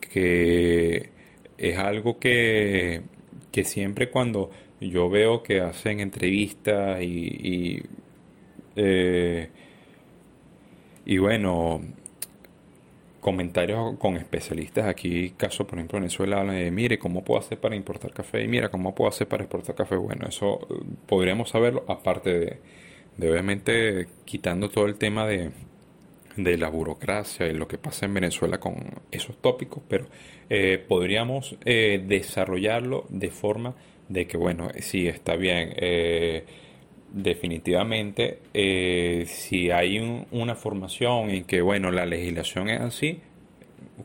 que 0.00 1.10
es 1.58 1.78
algo 1.78 2.18
que, 2.18 3.02
que 3.50 3.64
siempre 3.64 4.10
cuando 4.10 4.50
yo 4.80 5.08
veo 5.08 5.42
que 5.42 5.60
hacen 5.60 6.00
entrevistas 6.00 7.00
y, 7.02 7.82
eh, 8.76 9.48
y, 11.06 11.18
bueno, 11.18 11.80
comentarios 13.24 13.96
con 13.98 14.16
especialistas. 14.16 14.86
Aquí, 14.86 15.30
caso 15.30 15.66
por 15.66 15.78
ejemplo, 15.78 15.98
Venezuela 15.98 16.40
hablan 16.40 16.56
de, 16.56 16.70
mire, 16.70 16.98
¿cómo 16.98 17.24
puedo 17.24 17.40
hacer 17.40 17.58
para 17.58 17.74
importar 17.74 18.12
café? 18.12 18.42
Y 18.42 18.48
mira, 18.48 18.68
¿cómo 18.68 18.94
puedo 18.94 19.08
hacer 19.08 19.26
para 19.26 19.44
exportar 19.44 19.74
café? 19.74 19.96
Bueno, 19.96 20.26
eso 20.28 20.60
eh, 20.68 20.84
podríamos 21.06 21.48
saberlo, 21.48 21.84
aparte 21.88 22.60
de, 23.16 23.30
obviamente 23.30 24.08
quitando 24.26 24.68
todo 24.68 24.84
el 24.84 24.96
tema 24.96 25.26
de, 25.26 25.52
de 26.36 26.58
la 26.58 26.68
burocracia 26.68 27.46
y 27.46 27.54
lo 27.54 27.66
que 27.66 27.78
pasa 27.78 28.04
en 28.04 28.12
Venezuela 28.12 28.60
con 28.60 28.74
esos 29.10 29.38
tópicos, 29.38 29.82
pero 29.88 30.06
eh, 30.50 30.84
podríamos 30.86 31.56
desarrollarlo 31.64 33.06
de 33.08 33.30
forma 33.30 33.74
de 34.08 34.26
que, 34.26 34.36
bueno, 34.36 34.68
sí, 34.80 35.08
está 35.08 35.36
bien. 35.36 35.72
Eh, 35.76 36.44
definitivamente, 37.14 38.40
eh, 38.52 39.24
si 39.28 39.70
hay 39.70 40.26
una 40.32 40.56
formación 40.56 41.30
en 41.30 41.44
que, 41.44 41.62
bueno, 41.62 41.92
la 41.92 42.06
legislación 42.06 42.68
es 42.68 42.80
así, 42.80 43.20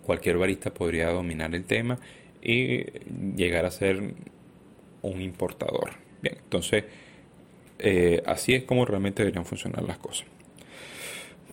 cualquier 0.04 0.38
barista 0.38 0.72
podría 0.72 1.10
dominar 1.10 1.56
el 1.56 1.66
tema 1.66 2.00
y 2.42 2.86
llegar 3.36 3.66
a 3.66 3.72
ser 3.72 4.14
un 5.02 5.22
importador. 5.22 5.92
Bien, 6.22 6.38
entonces, 6.44 6.84
eh, 7.80 8.22
así 8.28 8.54
es 8.54 8.64
como 8.64 8.86
realmente 8.86 9.24
deberían 9.24 9.46
funcionar 9.46 9.84
las 9.84 9.98
cosas. 9.98 10.28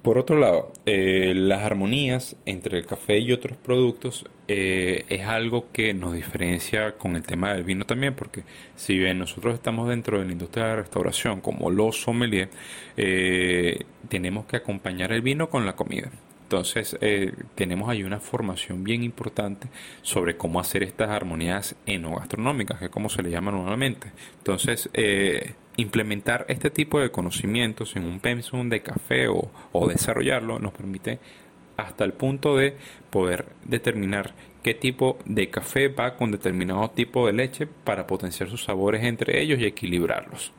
Por 0.07 0.19
otro 0.19 0.39
lado, 0.39 0.73
eh, 0.87 1.33
las 1.35 1.65
armonías 1.65 2.37
entre 2.47 2.79
el 2.79 2.87
café 2.87 3.19
y 3.19 3.33
otros 3.33 3.57
productos 3.59 4.25
eh, 4.47 5.05
es 5.09 5.27
algo 5.27 5.73
que 5.73 5.95
nos 5.95 6.15
diferencia 6.15 6.97
con 6.97 7.17
el 7.17 7.25
tema 7.25 7.53
del 7.53 7.65
vino 7.65 7.87
también, 7.87 8.15
porque 8.15 8.45
si 8.77 8.97
bien 8.97 9.19
nosotros 9.19 9.55
estamos 9.55 9.89
dentro 9.89 10.21
de 10.21 10.27
la 10.27 10.31
industria 10.31 10.67
de 10.67 10.71
la 10.71 10.83
restauración 10.83 11.41
como 11.41 11.71
los 11.71 12.03
sommeliers, 12.03 12.51
eh, 12.97 13.81
tenemos 14.09 14.47
que 14.47 14.59
acompañar 14.59 15.11
el 15.11 15.23
vino 15.23 15.51
con 15.51 15.67
la 15.67 15.75
comida. 15.75 16.09
Entonces 16.45 16.97
tenemos 17.57 17.89
ahí 17.89 18.05
una 18.05 18.21
formación 18.21 18.85
bien 18.85 19.03
importante 19.03 19.67
sobre 20.03 20.37
cómo 20.37 20.61
hacer 20.61 20.85
estas 20.85 21.11
armonías 21.11 21.75
enogastronómicas, 21.85 22.79
que 22.79 22.85
es 22.85 22.91
como 22.93 23.09
se 23.09 23.25
le 23.25 23.31
llama 23.33 23.51
normalmente. 23.51 24.13
Entonces, 24.39 24.89
implementar 25.77 26.47
este 26.49 26.71
tipo 26.71 27.01
de 27.01 27.11
conocimientos 27.11 27.97
en 27.97 28.05
un 28.05 28.21
pensum 28.21 28.69
de 28.69 28.83
café 28.83 29.29
o, 29.29 29.51
desarrollarlo 29.89 30.59
nos 30.59 30.73
permite 30.73 31.19
hasta 31.77 32.05
el 32.05 32.13
punto 32.13 32.57
de 32.57 32.77
poder 33.11 33.47
determinar 33.65 34.35
qué 34.63 34.75
tipo 34.75 35.19
de 35.27 35.51
café 35.51 35.89
va 35.89 36.17
con 36.17 36.31
determinado 36.31 36.91
tipo 36.91 37.27
de 37.27 37.35
leche 37.35 37.67
para 37.67 38.07
potenciar 38.07 38.49
sus 38.49 38.65
sabores 38.65 39.05
entre 39.05 39.43
ellos 39.43 39.61
y 39.61 39.67
equilibrarlos. 39.67 40.53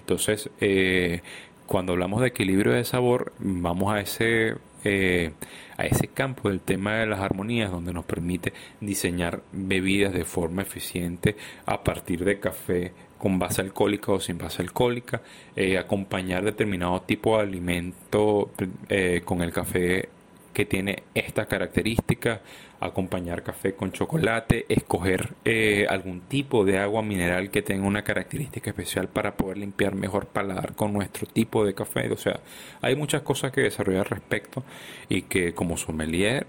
Entonces, 0.00 0.50
eh, 0.60 1.22
cuando 1.66 1.92
hablamos 1.92 2.20
de 2.20 2.28
equilibrio 2.28 2.72
de 2.72 2.84
sabor, 2.84 3.32
vamos 3.38 3.92
a 3.92 4.00
ese, 4.00 4.54
eh, 4.84 5.32
a 5.76 5.86
ese 5.86 6.08
campo 6.08 6.48
del 6.48 6.60
tema 6.60 6.96
de 6.96 7.06
las 7.06 7.20
armonías, 7.20 7.70
donde 7.70 7.92
nos 7.92 8.04
permite 8.04 8.52
diseñar 8.80 9.42
bebidas 9.52 10.12
de 10.12 10.24
forma 10.24 10.62
eficiente 10.62 11.36
a 11.66 11.82
partir 11.82 12.24
de 12.24 12.38
café 12.38 12.92
con 13.18 13.38
base 13.38 13.62
alcohólica 13.62 14.12
o 14.12 14.20
sin 14.20 14.36
base 14.36 14.60
alcohólica, 14.62 15.22
eh, 15.56 15.78
acompañar 15.78 16.44
determinado 16.44 17.00
tipo 17.02 17.36
de 17.36 17.42
alimento 17.44 18.50
eh, 18.88 19.22
con 19.24 19.40
el 19.40 19.50
café 19.52 20.10
que 20.54 20.64
tiene 20.64 21.02
esta 21.14 21.44
característica, 21.46 22.40
acompañar 22.80 23.42
café 23.42 23.74
con 23.74 23.92
chocolate, 23.92 24.64
escoger 24.68 25.34
eh, 25.44 25.86
algún 25.88 26.22
tipo 26.22 26.64
de 26.64 26.78
agua 26.78 27.02
mineral 27.02 27.50
que 27.50 27.60
tenga 27.60 27.86
una 27.86 28.02
característica 28.02 28.70
especial 28.70 29.08
para 29.08 29.36
poder 29.36 29.58
limpiar 29.58 29.94
mejor 29.94 30.28
paladar 30.28 30.74
con 30.74 30.94
nuestro 30.94 31.26
tipo 31.26 31.66
de 31.66 31.74
café. 31.74 32.10
O 32.10 32.16
sea, 32.16 32.40
hay 32.80 32.96
muchas 32.96 33.20
cosas 33.20 33.52
que 33.52 33.60
desarrollar 33.60 34.06
al 34.06 34.10
respecto 34.10 34.64
y 35.10 35.22
que 35.22 35.52
como 35.52 35.76
sommelier 35.76 36.46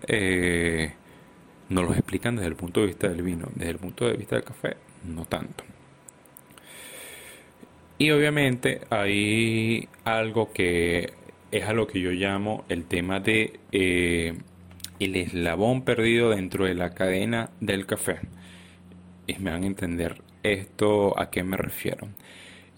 nos 1.70 1.84
los 1.84 1.98
explican 1.98 2.36
desde 2.36 2.48
el 2.50 2.56
punto 2.56 2.82
de 2.82 2.88
vista 2.88 3.10
del 3.10 3.22
vino, 3.22 3.48
desde 3.56 3.72
el 3.72 3.78
punto 3.80 4.08
de 4.08 4.14
vista 4.14 4.36
del 4.36 4.46
café, 4.46 4.78
no 5.04 5.26
tanto. 5.26 5.64
Y 7.98 8.12
obviamente 8.12 8.82
hay 8.90 9.88
algo 10.04 10.52
que 10.52 11.14
es 11.58 11.66
a 11.66 11.74
lo 11.74 11.88
que 11.88 12.02
yo 12.02 12.12
llamo 12.12 12.66
el 12.70 12.86
tema 12.86 13.20
de 13.20 13.60
eh, 13.72 14.38
el 15.00 15.16
eslabón 15.16 15.84
perdido 15.84 16.32
dentro 16.32 16.66
de 16.66 16.74
la 16.74 16.94
cadena 16.94 17.50
del 17.60 17.86
café. 17.86 18.20
Y 19.28 19.36
me 19.36 19.52
van 19.52 19.64
a 19.64 19.68
entender 19.68 20.22
esto 20.44 21.18
a 21.20 21.30
qué 21.30 21.44
me 21.44 21.58
refiero. 21.58 22.08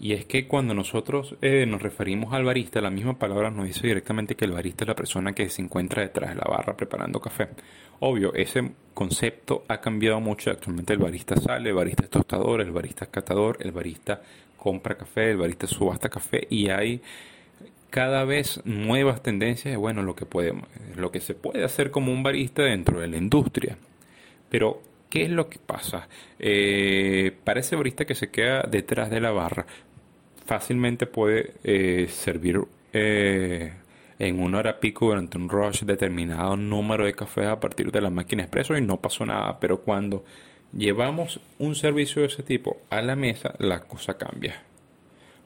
Y 0.00 0.12
es 0.12 0.26
que 0.26 0.46
cuando 0.46 0.74
nosotros 0.74 1.34
eh, 1.42 1.66
nos 1.66 1.82
referimos 1.82 2.32
al 2.32 2.44
barista, 2.44 2.80
la 2.80 2.90
misma 2.90 3.18
palabra 3.18 3.50
nos 3.50 3.66
dice 3.66 3.84
directamente 3.84 4.36
que 4.36 4.44
el 4.44 4.52
barista 4.52 4.84
es 4.84 4.88
la 4.88 4.94
persona 4.94 5.32
que 5.32 5.48
se 5.48 5.60
encuentra 5.60 6.02
detrás 6.02 6.30
de 6.30 6.36
la 6.36 6.46
barra 6.48 6.76
preparando 6.76 7.20
café. 7.20 7.48
Obvio, 7.98 8.32
ese 8.34 8.70
concepto 8.94 9.64
ha 9.66 9.80
cambiado 9.80 10.20
mucho. 10.20 10.52
Actualmente 10.52 10.92
el 10.92 11.00
barista 11.00 11.36
sale, 11.36 11.70
el 11.70 11.74
barista 11.74 12.04
es 12.04 12.10
tostador, 12.10 12.60
el 12.60 12.70
barista 12.70 13.06
es 13.06 13.10
catador, 13.10 13.58
el 13.60 13.72
barista 13.72 14.22
compra 14.56 14.96
café, 14.96 15.32
el 15.32 15.36
barista 15.36 15.66
subasta 15.66 16.08
café 16.08 16.46
y 16.48 16.68
hay 16.68 17.02
cada 17.90 18.24
vez 18.24 18.60
nuevas 18.64 19.22
tendencias 19.22 19.72
de 19.72 19.76
bueno 19.76 20.02
lo 20.02 20.14
que 20.14 20.26
podemos, 20.26 20.68
lo 20.96 21.10
que 21.10 21.20
se 21.20 21.34
puede 21.34 21.64
hacer 21.64 21.90
como 21.90 22.12
un 22.12 22.22
barista 22.22 22.62
dentro 22.62 23.00
de 23.00 23.08
la 23.08 23.16
industria. 23.16 23.76
Pero 24.50 24.82
¿qué 25.10 25.24
es 25.24 25.30
lo 25.30 25.48
que 25.48 25.58
pasa? 25.58 26.08
Eh, 26.38 27.32
para 27.44 27.60
ese 27.60 27.76
barista 27.76 28.04
que 28.04 28.14
se 28.14 28.30
queda 28.30 28.62
detrás 28.62 29.10
de 29.10 29.20
la 29.20 29.30
barra, 29.30 29.66
fácilmente 30.46 31.06
puede 31.06 31.54
eh, 31.64 32.08
servir 32.10 32.60
eh, 32.92 33.72
en 34.18 34.40
una 34.40 34.58
hora 34.58 34.80
pico 34.80 35.06
durante 35.06 35.38
un 35.38 35.48
rush 35.48 35.84
determinado 35.84 36.56
número 36.56 37.04
de 37.04 37.14
cafés 37.14 37.46
a 37.46 37.60
partir 37.60 37.92
de 37.92 38.00
la 38.00 38.10
máquina 38.10 38.42
expreso 38.42 38.76
y 38.76 38.80
no 38.80 38.98
pasó 38.98 39.24
nada. 39.24 39.58
Pero 39.60 39.80
cuando 39.80 40.24
llevamos 40.72 41.40
un 41.58 41.74
servicio 41.74 42.22
de 42.22 42.28
ese 42.28 42.42
tipo 42.42 42.78
a 42.90 43.02
la 43.02 43.16
mesa, 43.16 43.54
la 43.58 43.80
cosa 43.80 44.16
cambia. 44.16 44.62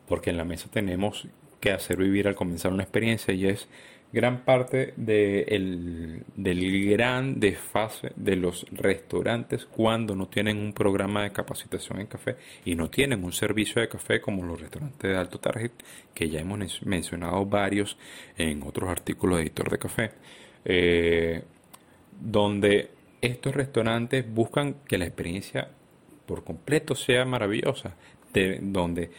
Porque 0.08 0.30
en 0.30 0.36
la 0.36 0.44
mesa 0.44 0.68
tenemos 0.70 1.26
que 1.62 1.70
hacer 1.70 1.96
vivir 1.96 2.26
al 2.26 2.34
comenzar 2.34 2.72
una 2.72 2.82
experiencia 2.82 3.32
y 3.32 3.46
es 3.46 3.68
gran 4.12 4.44
parte 4.44 4.92
del 4.96 6.24
gran 6.90 7.38
desfase 7.38 8.12
de 8.16 8.34
los 8.36 8.66
restaurantes 8.72 9.64
cuando 9.64 10.16
no 10.16 10.26
tienen 10.26 10.58
un 10.58 10.72
programa 10.72 11.22
de 11.22 11.30
capacitación 11.30 12.00
en 12.00 12.08
café 12.08 12.36
y 12.64 12.74
no 12.74 12.90
tienen 12.90 13.22
un 13.24 13.32
servicio 13.32 13.80
de 13.80 13.88
café 13.88 14.20
como 14.20 14.44
los 14.44 14.60
restaurantes 14.60 15.10
de 15.10 15.16
alto 15.16 15.38
target, 15.38 15.70
que 16.12 16.28
ya 16.28 16.40
hemos 16.40 16.82
mencionado 16.84 17.46
varios 17.46 17.96
en 18.36 18.62
otros 18.64 18.90
artículos 18.90 19.36
de 19.36 19.42
editor 19.44 19.70
de 19.70 19.78
café, 19.78 20.10
eh, 20.64 21.42
donde 22.20 22.90
estos 23.22 23.54
restaurantes 23.54 24.26
buscan 24.28 24.74
que 24.86 24.98
la 24.98 25.06
experiencia 25.06 25.68
por 26.26 26.42
completo 26.42 26.96
sea 26.96 27.24
maravillosa, 27.24 27.94
de, 28.34 28.58
donde 28.60 29.10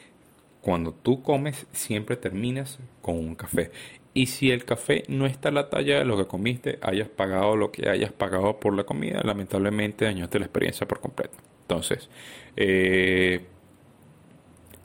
cuando 0.64 0.94
tú 0.94 1.22
comes 1.22 1.68
siempre 1.74 2.16
terminas 2.16 2.80
con 3.02 3.18
un 3.18 3.36
café. 3.36 3.70
Y 4.14 4.28
si 4.28 4.50
el 4.50 4.64
café 4.64 5.04
no 5.10 5.26
está 5.26 5.50
a 5.50 5.52
la 5.52 5.70
talla 5.70 6.00
de 6.00 6.06
lo 6.06 6.16
que 6.18 6.26
comiste, 6.26 6.80
hayas 6.82 7.10
pagado 7.10 7.58
lo 7.58 7.72
que 7.72 7.90
hayas 7.90 8.14
pagado 8.14 8.60
por 8.60 8.74
la 8.74 8.86
comida, 8.86 9.22
lamentablemente 9.24 10.06
dañaste 10.06 10.40
la 10.40 10.46
experiencia 10.46 10.88
por 10.88 11.02
completo. 11.02 11.36
Entonces, 11.64 12.10
eh, 12.56 13.42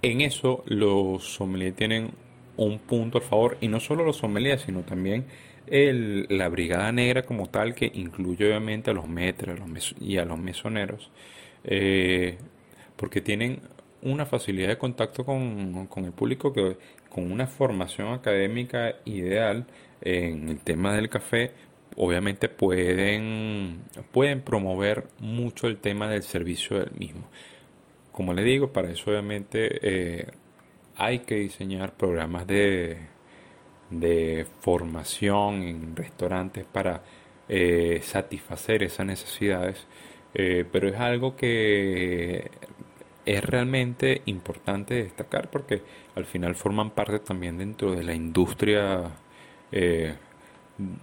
en 0.02 0.20
eso 0.20 0.64
los 0.66 1.22
sommeliers 1.34 1.76
tienen 1.76 2.10
un 2.56 2.80
punto 2.80 3.18
a 3.18 3.20
favor, 3.20 3.56
y 3.60 3.68
no 3.68 3.78
solo 3.78 4.04
los 4.04 4.16
sommeliers, 4.16 4.62
sino 4.62 4.82
también 4.82 5.26
la 5.70 6.48
brigada 6.48 6.90
negra 6.90 7.22
como 7.22 7.48
tal, 7.48 7.74
que 7.74 7.90
incluye 7.94 8.46
obviamente 8.46 8.90
a 8.90 8.94
los 8.94 9.06
metres 9.06 9.60
y 10.00 10.16
a 10.16 10.24
los 10.24 10.38
mesoneros, 10.38 11.12
eh, 11.62 12.38
porque 12.96 13.20
tienen 13.20 13.60
una 14.02 14.26
facilidad 14.26 14.68
de 14.68 14.78
contacto 14.78 15.24
con, 15.24 15.88
el 15.96 16.12
público 16.12 16.52
que 16.52 16.76
con 17.08 17.30
una 17.30 17.46
formación 17.46 18.12
académica 18.12 18.96
ideal 19.04 19.66
en 20.00 20.48
el 20.48 20.60
tema 20.60 20.94
del 20.94 21.08
café, 21.08 21.52
obviamente 21.96 22.48
pueden, 22.48 23.82
pueden 24.12 24.42
promover 24.42 25.08
mucho 25.18 25.66
el 25.66 25.78
tema 25.78 26.08
del 26.08 26.22
servicio 26.22 26.78
del 26.78 26.92
mismo. 26.92 27.24
Como 28.12 28.34
le 28.34 28.42
digo, 28.42 28.72
para 28.72 28.90
eso 28.90 29.10
obviamente 29.10 29.78
eh, 29.82 30.26
hay 30.96 31.20
que 31.20 31.36
diseñar 31.36 31.94
programas 31.96 32.46
de, 32.46 32.98
de 33.90 34.46
formación 34.60 35.62
en 35.62 35.96
restaurantes 35.96 36.64
para 36.66 37.02
eh, 37.48 38.00
satisfacer 38.02 38.82
esas 38.82 39.06
necesidades, 39.06 39.86
eh, 40.34 40.64
pero 40.70 40.88
es 40.88 40.96
algo 40.96 41.34
que 41.36 42.50
es 43.28 43.44
realmente 43.44 44.22
importante 44.24 44.94
destacar 45.02 45.50
porque 45.50 45.82
al 46.14 46.24
final 46.24 46.54
forman 46.54 46.90
parte 46.90 47.18
también 47.18 47.58
dentro 47.58 47.94
de 47.94 48.02
la 48.02 48.14
industria 48.14 49.10
eh, 49.70 50.14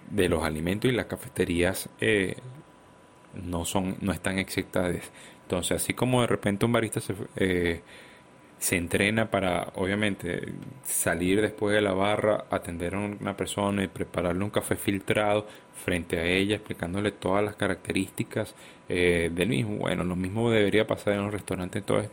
de 0.09 0.29
los 0.29 0.43
alimentos 0.43 0.89
y 0.89 0.95
las 0.95 1.05
cafeterías 1.05 1.87
eh, 2.01 2.35
no 3.43 3.63
son 3.63 3.97
no 4.01 4.11
están 4.11 4.39
exceptas 4.39 4.95
entonces 5.43 5.83
así 5.83 5.93
como 5.93 6.21
de 6.21 6.27
repente 6.27 6.65
un 6.65 6.71
barista 6.71 6.99
se, 6.99 7.13
eh, 7.35 7.81
se 8.57 8.75
entrena 8.75 9.29
para 9.29 9.71
obviamente 9.75 10.53
salir 10.83 11.41
después 11.41 11.75
de 11.75 11.81
la 11.81 11.93
barra 11.93 12.45
atender 12.49 12.95
a 12.95 12.99
una 12.99 13.37
persona 13.37 13.83
y 13.83 13.87
prepararle 13.87 14.43
un 14.43 14.49
café 14.49 14.75
filtrado 14.75 15.45
frente 15.75 16.19
a 16.19 16.25
ella 16.25 16.55
explicándole 16.55 17.11
todas 17.11 17.43
las 17.43 17.55
características 17.55 18.55
eh, 18.89 19.29
del 19.33 19.49
mismo. 19.49 19.77
Bueno, 19.77 20.03
lo 20.03 20.15
mismo 20.15 20.49
debería 20.49 20.87
pasar 20.87 21.13
en 21.13 21.23
los 21.23 21.33
restaurantes, 21.33 21.81
entonces, 21.81 22.11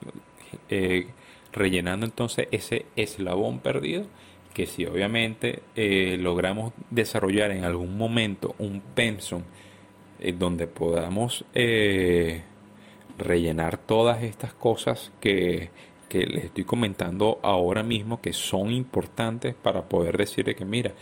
eh, 0.69 1.07
rellenando 1.53 2.07
entonces 2.07 2.49
ese 2.51 2.87
eslabón 2.97 3.61
perdido, 3.61 4.05
que 4.53 4.67
si 4.67 4.85
obviamente 4.85 5.63
eh, 5.77 6.17
logramos 6.21 6.73
desarrollar 6.91 7.53
en 7.53 7.65
algún 7.65 7.97
momento 7.97 8.55
un 8.59 8.81
pensum 8.81 9.43
donde 10.39 10.69
podamos 10.69 11.45
rellenar 13.19 13.77
todas 13.77 14.23
estas 14.23 14.55
cosas 14.55 15.11
que, 15.21 15.71
que 16.13 16.27
les 16.27 16.45
estoy 16.45 16.65
comentando 16.65 17.39
ahora 17.43 17.83
mismo 17.83 18.21
que 18.21 18.35
son 18.35 18.71
importantes 18.71 19.55
para 19.55 19.89
poder 19.89 20.19
decirle 20.19 20.55
que 20.55 20.67
mira, 20.67 20.93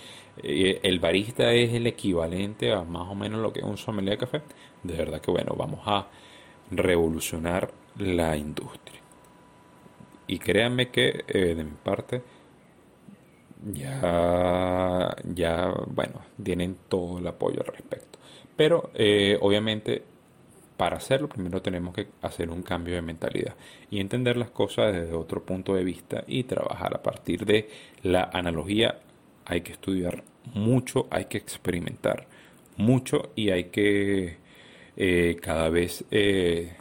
el 0.41 1.01
barista 1.01 1.53
es 1.53 1.75
el 1.75 1.89
equivalente 1.89 2.73
a 2.73 2.85
más 2.85 3.09
o 3.09 3.17
menos 3.17 3.43
lo 3.43 3.53
que 3.53 3.59
es 3.59 3.67
un 3.67 3.77
sommelier 3.77 4.13
de 4.13 4.19
café, 4.19 4.43
de 4.85 4.97
verdad 4.97 5.21
que 5.21 5.33
bueno, 5.33 5.57
vamos 5.57 5.81
a 5.85 6.07
revolucionar 6.71 7.73
la 7.99 8.37
industria. 8.37 9.01
Y 10.29 10.39
créanme 10.39 10.91
que 10.91 11.25
eh, 11.27 11.57
de 11.57 11.65
mi 11.65 11.75
parte 11.83 12.23
ya, 13.73 15.17
ya, 15.25 15.75
bueno, 15.89 16.21
tienen 16.41 16.77
todo 16.89 17.19
el 17.19 17.27
apoyo 17.27 17.63
al 17.63 17.67
respecto. 17.67 18.21
Pero 18.55 18.91
eh, 18.95 19.37
obviamente 19.41 20.05
para 20.81 20.97
hacerlo 20.97 21.29
primero 21.29 21.61
tenemos 21.61 21.95
que 21.95 22.07
hacer 22.23 22.49
un 22.49 22.63
cambio 22.63 22.95
de 22.95 23.03
mentalidad 23.03 23.55
y 23.91 24.01
entender 24.01 24.39
las 24.39 24.49
cosas 24.49 24.95
desde 24.95 25.13
otro 25.13 25.45
punto 25.45 25.75
de 25.75 25.85
vista 25.85 26.25
y 26.27 26.45
trabajar 26.45 26.95
a 26.95 27.03
partir 27.03 27.45
de 27.45 27.69
la 28.03 28.31
analogía. 28.33 28.99
Hay 29.45 29.61
que 29.61 29.73
estudiar 29.73 30.25
mucho, 30.55 31.07
hay 31.11 31.27
que 31.27 31.37
experimentar 31.37 32.27
mucho 32.79 33.31
y 33.37 33.51
hay 33.51 33.65
que 33.65 34.39
eh, 34.97 35.37
cada 35.43 35.69
vez 35.69 36.03
eh, 36.11 36.73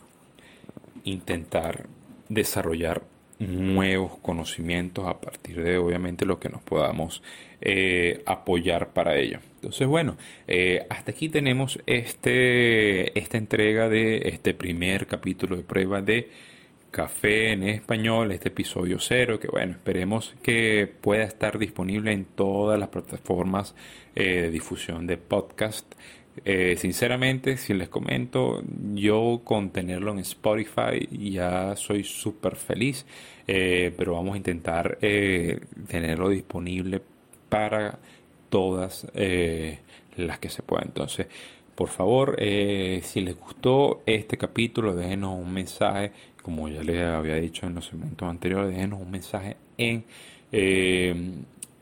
intentar 1.04 1.86
desarrollar 2.30 3.04
nuevos 3.40 4.18
conocimientos 4.20 5.08
a 5.08 5.20
partir 5.20 5.62
de 5.62 5.78
obviamente 5.78 6.26
lo 6.26 6.40
que 6.40 6.48
nos 6.48 6.62
podamos 6.62 7.22
eh, 7.60 8.24
apoyar 8.26 8.94
para 8.94 9.18
ello. 9.18 9.40
Entonces, 9.60 9.88
bueno, 9.88 10.16
hasta 10.90 11.12
aquí 11.12 11.28
tenemos 11.28 11.80
este, 11.86 13.18
esta 13.20 13.38
entrega 13.38 13.90
de 13.90 14.30
este 14.30 14.54
primer 14.54 15.06
capítulo 15.06 15.58
de 15.58 15.64
prueba 15.64 16.02
de 16.02 16.30
Café 16.92 17.52
en 17.52 17.64
Español, 17.64 18.32
este 18.32 18.48
episodio 18.48 19.00
cero, 19.00 19.38
que 19.38 19.50
bueno, 19.50 19.74
esperemos 19.74 20.34
que 20.42 20.90
pueda 21.02 21.24
estar 21.26 21.60
disponible 21.60 22.14
en 22.14 22.24
todas 22.24 22.80
las 22.80 22.88
plataformas 22.88 23.76
de 24.16 24.50
difusión 24.50 25.06
de 25.08 25.18
podcast. 25.18 25.94
Eh, 26.46 26.76
sinceramente, 26.78 27.58
si 27.58 27.74
les 27.74 27.90
comento, 27.90 28.64
yo 28.94 29.42
con 29.44 29.72
tenerlo 29.72 30.12
en 30.12 30.20
Spotify 30.20 31.08
ya 31.12 31.76
soy 31.76 32.04
súper 32.04 32.56
feliz, 32.56 33.06
eh, 33.48 33.94
pero 33.98 34.14
vamos 34.14 34.36
a 34.36 34.38
intentar 34.38 34.98
eh, 35.02 35.60
tenerlo 35.88 36.30
disponible 36.30 37.02
para 37.50 38.00
todas 38.50 39.08
las 39.14 40.40
que 40.40 40.50
se 40.50 40.64
pueda. 40.64 40.84
Entonces, 40.86 41.28
por 41.76 41.90
favor, 41.90 42.38
si 42.40 43.22
les 43.22 43.38
gustó 43.38 44.02
este 44.06 44.38
capítulo, 44.38 44.96
déjenos 44.96 45.40
un 45.40 45.54
mensaje, 45.54 46.12
como 46.42 46.68
ya 46.68 46.84
les 46.84 47.02
había 47.02 47.36
dicho 47.36 47.66
en 47.66 47.76
los 47.76 47.86
segmentos 47.86 48.28
anteriores, 48.28 48.70
déjenos 48.70 49.00
un 49.02 49.12
mensaje 49.12 49.58
en 49.78 50.04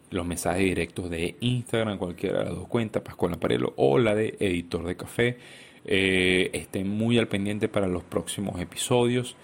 los 0.10 0.26
mensajes 0.26 0.64
directos 0.64 1.10
de 1.10 1.36
Instagram, 1.40 1.98
cualquiera 1.98 2.40
de 2.40 2.46
las 2.46 2.56
dos 2.56 2.68
cuentas, 2.68 3.02
Pascual 3.02 3.34
Aparelo 3.34 3.74
o 3.76 4.00
la 4.00 4.16
de 4.16 4.36
Editor 4.40 4.86
de 4.86 4.96
Café. 4.96 5.38
Eh, 5.86 6.50
estén 6.54 6.90
muy 6.90 7.18
al 7.18 7.28
pendiente 7.28 7.68
para 7.68 7.88
los 7.88 8.04
próximos 8.04 8.60
episodios. 8.60 9.36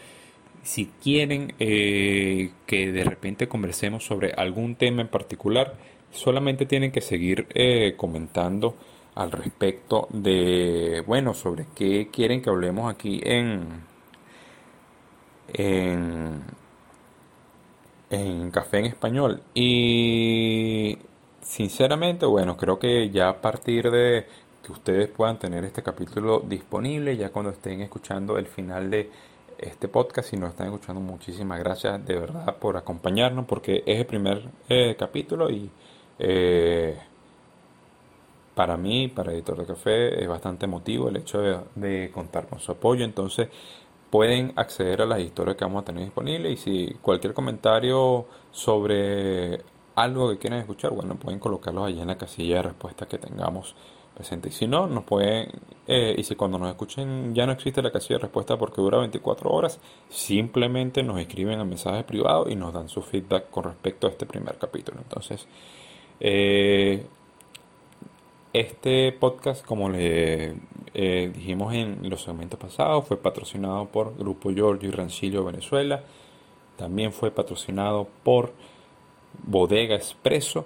Si 0.62 0.90
quieren 1.02 1.54
eh, 1.60 2.52
que 2.66 2.92
de 2.92 3.04
repente 3.04 3.48
conversemos 3.48 4.06
sobre 4.06 4.32
algún 4.32 4.76
tema 4.76 5.02
en 5.02 5.10
particular, 5.10 5.76
solamente 6.14 6.66
tienen 6.66 6.92
que 6.92 7.02
seguir 7.02 7.48
eh, 7.54 7.96
comentando 7.98 8.76
al 9.16 9.32
respecto 9.32 10.08
de, 10.12 11.04
bueno, 11.06 11.34
sobre 11.34 11.66
qué 11.76 12.10
quieren 12.12 12.42
que 12.42 12.50
hablemos 12.50 12.92
aquí 12.92 13.22
en, 13.24 13.84
en 15.54 16.44
en 18.14 18.52
Café 18.52 18.80
en 18.80 18.86
Español. 18.86 19.42
Y 19.54 20.98
sinceramente, 21.42 22.26
bueno, 22.26 22.56
creo 22.58 22.80
que 22.80 23.10
ya 23.10 23.30
a 23.30 23.42
partir 23.42 23.90
de 23.92 24.26
que 24.64 24.72
ustedes 24.72 25.10
puedan 25.10 25.40
tener 25.40 25.66
este 25.66 25.84
capítulo 25.84 26.40
disponible, 26.40 27.18
ya 27.18 27.32
cuando 27.32 27.52
estén 27.52 27.82
escuchando 27.82 28.38
el 28.38 28.46
final 28.48 28.90
de 28.92 29.10
este 29.58 29.88
podcast, 29.88 30.30
si 30.30 30.38
no 30.38 30.48
están 30.48 30.68
escuchando, 30.68 31.02
muchísimas 31.02 31.60
gracias 31.60 32.06
de 32.06 32.16
verdad 32.16 32.56
por 32.58 32.78
acompañarnos, 32.78 33.46
porque 33.46 33.84
es 33.86 34.00
el 34.00 34.06
primer 34.06 34.44
eh, 34.70 34.96
capítulo 34.98 35.50
y 35.50 35.70
eh, 36.20 36.98
para 38.56 38.78
mí, 38.78 39.08
para 39.08 39.34
Editor 39.34 39.58
de 39.58 39.66
Café, 39.66 40.22
es 40.22 40.28
bastante 40.28 40.66
emotivo 40.66 41.10
el 41.10 41.18
hecho 41.18 41.42
de, 41.76 42.12
contar 42.14 42.48
con 42.48 42.60
su 42.60 42.72
apoyo. 42.72 43.04
Entonces, 43.04 43.50
pueden 44.10 44.54
acceder 44.56 45.02
a 45.02 45.06
las 45.06 45.20
historias 45.20 45.58
que 45.58 45.66
vamos 45.66 45.82
a 45.82 45.86
tener 45.86 46.04
disponibles 46.04 46.54
y 46.54 46.58
si 46.58 46.94
cualquier 47.02 47.34
comentario 47.34 48.28
sobre 48.52 49.62
algo 49.96 50.30
que 50.30 50.38
quieran 50.38 50.60
escuchar, 50.60 50.92
bueno, 50.92 51.16
pueden 51.16 51.40
colocarlos 51.40 51.88
allí 51.88 52.00
en 52.00 52.08
la 52.08 52.18
casilla 52.18 52.58
de 52.58 52.62
respuesta 52.64 53.08
que 53.08 53.18
tengamos 53.18 53.76
presente. 54.14 54.50
Y 54.50 54.52
si 54.52 54.68
no, 54.68 54.86
nos 54.86 55.04
pueden, 55.04 55.50
eh, 55.88 56.14
y 56.16 56.24
si 56.24 56.36
cuando 56.36 56.60
nos 56.60 56.70
escuchen 56.70 57.34
ya 57.34 57.48
no 57.48 57.54
existe 57.54 57.82
la 57.82 57.92
casilla 57.92 58.18
de 58.18 58.24
respuesta 58.24 58.58
porque 58.58 58.82
dura 58.82 59.00
24 59.00 59.50
horas, 59.50 59.80
simplemente 60.10 61.02
nos 61.02 61.20
escriben 61.20 61.60
a 61.60 61.66
mensaje 61.66 62.04
privado 62.04 62.50
y 62.50 62.56
nos 62.56 62.74
dan 62.74 62.90
su 62.90 63.02
feedback 63.02 63.50
con 63.50 63.64
respecto 63.64 64.06
a 64.06 64.12
este 64.12 64.28
primer 64.28 64.58
capítulo. 64.58 65.00
Entonces, 65.02 65.48
eh, 66.24 67.06
Este 68.54 69.12
podcast, 69.12 69.66
como 69.66 69.90
le 69.90 70.54
eh, 70.94 71.32
dijimos 71.34 71.74
en 71.74 72.10
los 72.10 72.24
segmentos 72.24 72.60
pasados, 72.60 73.06
fue 73.06 73.18
patrocinado 73.18 73.88
por 73.88 74.16
Grupo 74.18 74.52
Giorgio 74.52 74.90
y 74.90 74.92
Rancillo 74.92 75.44
Venezuela. 75.44 76.04
También 76.78 77.12
fue 77.12 77.32
patrocinado 77.32 78.08
por 78.24 78.54
Bodega 79.46 79.96
Espresso. 79.96 80.66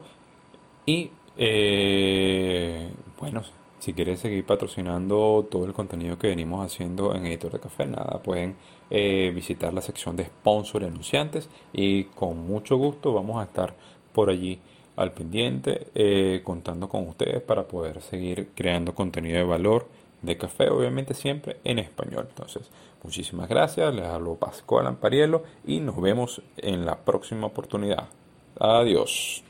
Y 0.85 1.09
eh, 1.37 2.89
bueno, 3.19 3.41
si 3.79 3.93
quieres 3.93 4.19
seguir 4.19 4.45
patrocinando 4.45 5.47
todo 5.49 5.65
el 5.65 5.73
contenido 5.73 6.19
que 6.19 6.27
venimos 6.27 6.65
haciendo 6.65 7.15
en 7.15 7.25
Editor 7.25 7.53
de 7.53 7.59
Café, 7.59 7.87
nada, 7.87 8.21
pueden 8.21 8.55
visitar 8.89 9.73
la 9.73 9.81
sección 9.81 10.15
de 10.15 10.25
sponsor 10.25 10.83
y 10.83 10.85
anunciantes 10.85 11.49
y 11.73 12.05
con 12.05 12.47
mucho 12.47 12.77
gusto 12.77 13.11
vamos 13.13 13.37
a 13.37 13.43
estar 13.43 13.75
por 14.13 14.29
allí 14.29 14.61
al 14.97 15.13
pendiente 15.13 15.87
eh, 15.95 16.41
contando 16.43 16.89
con 16.89 17.07
ustedes 17.07 17.41
para 17.41 17.67
poder 17.67 18.01
seguir 18.01 18.49
creando 18.53 18.93
contenido 18.93 19.37
de 19.37 19.43
valor 19.43 19.87
de 20.21 20.37
café, 20.37 20.69
obviamente 20.69 21.13
siempre 21.13 21.57
en 21.63 21.79
español. 21.79 22.25
Entonces, 22.29 22.69
muchísimas 23.03 23.47
gracias, 23.47 23.93
les 23.93 24.05
hablo 24.05 24.35
Pascual 24.35 24.87
Amparielo 24.87 25.43
y 25.65 25.79
nos 25.79 26.01
vemos 26.01 26.41
en 26.57 26.85
la 26.85 26.97
próxima 26.97 27.47
oportunidad. 27.47 28.09
Adiós. 28.59 29.43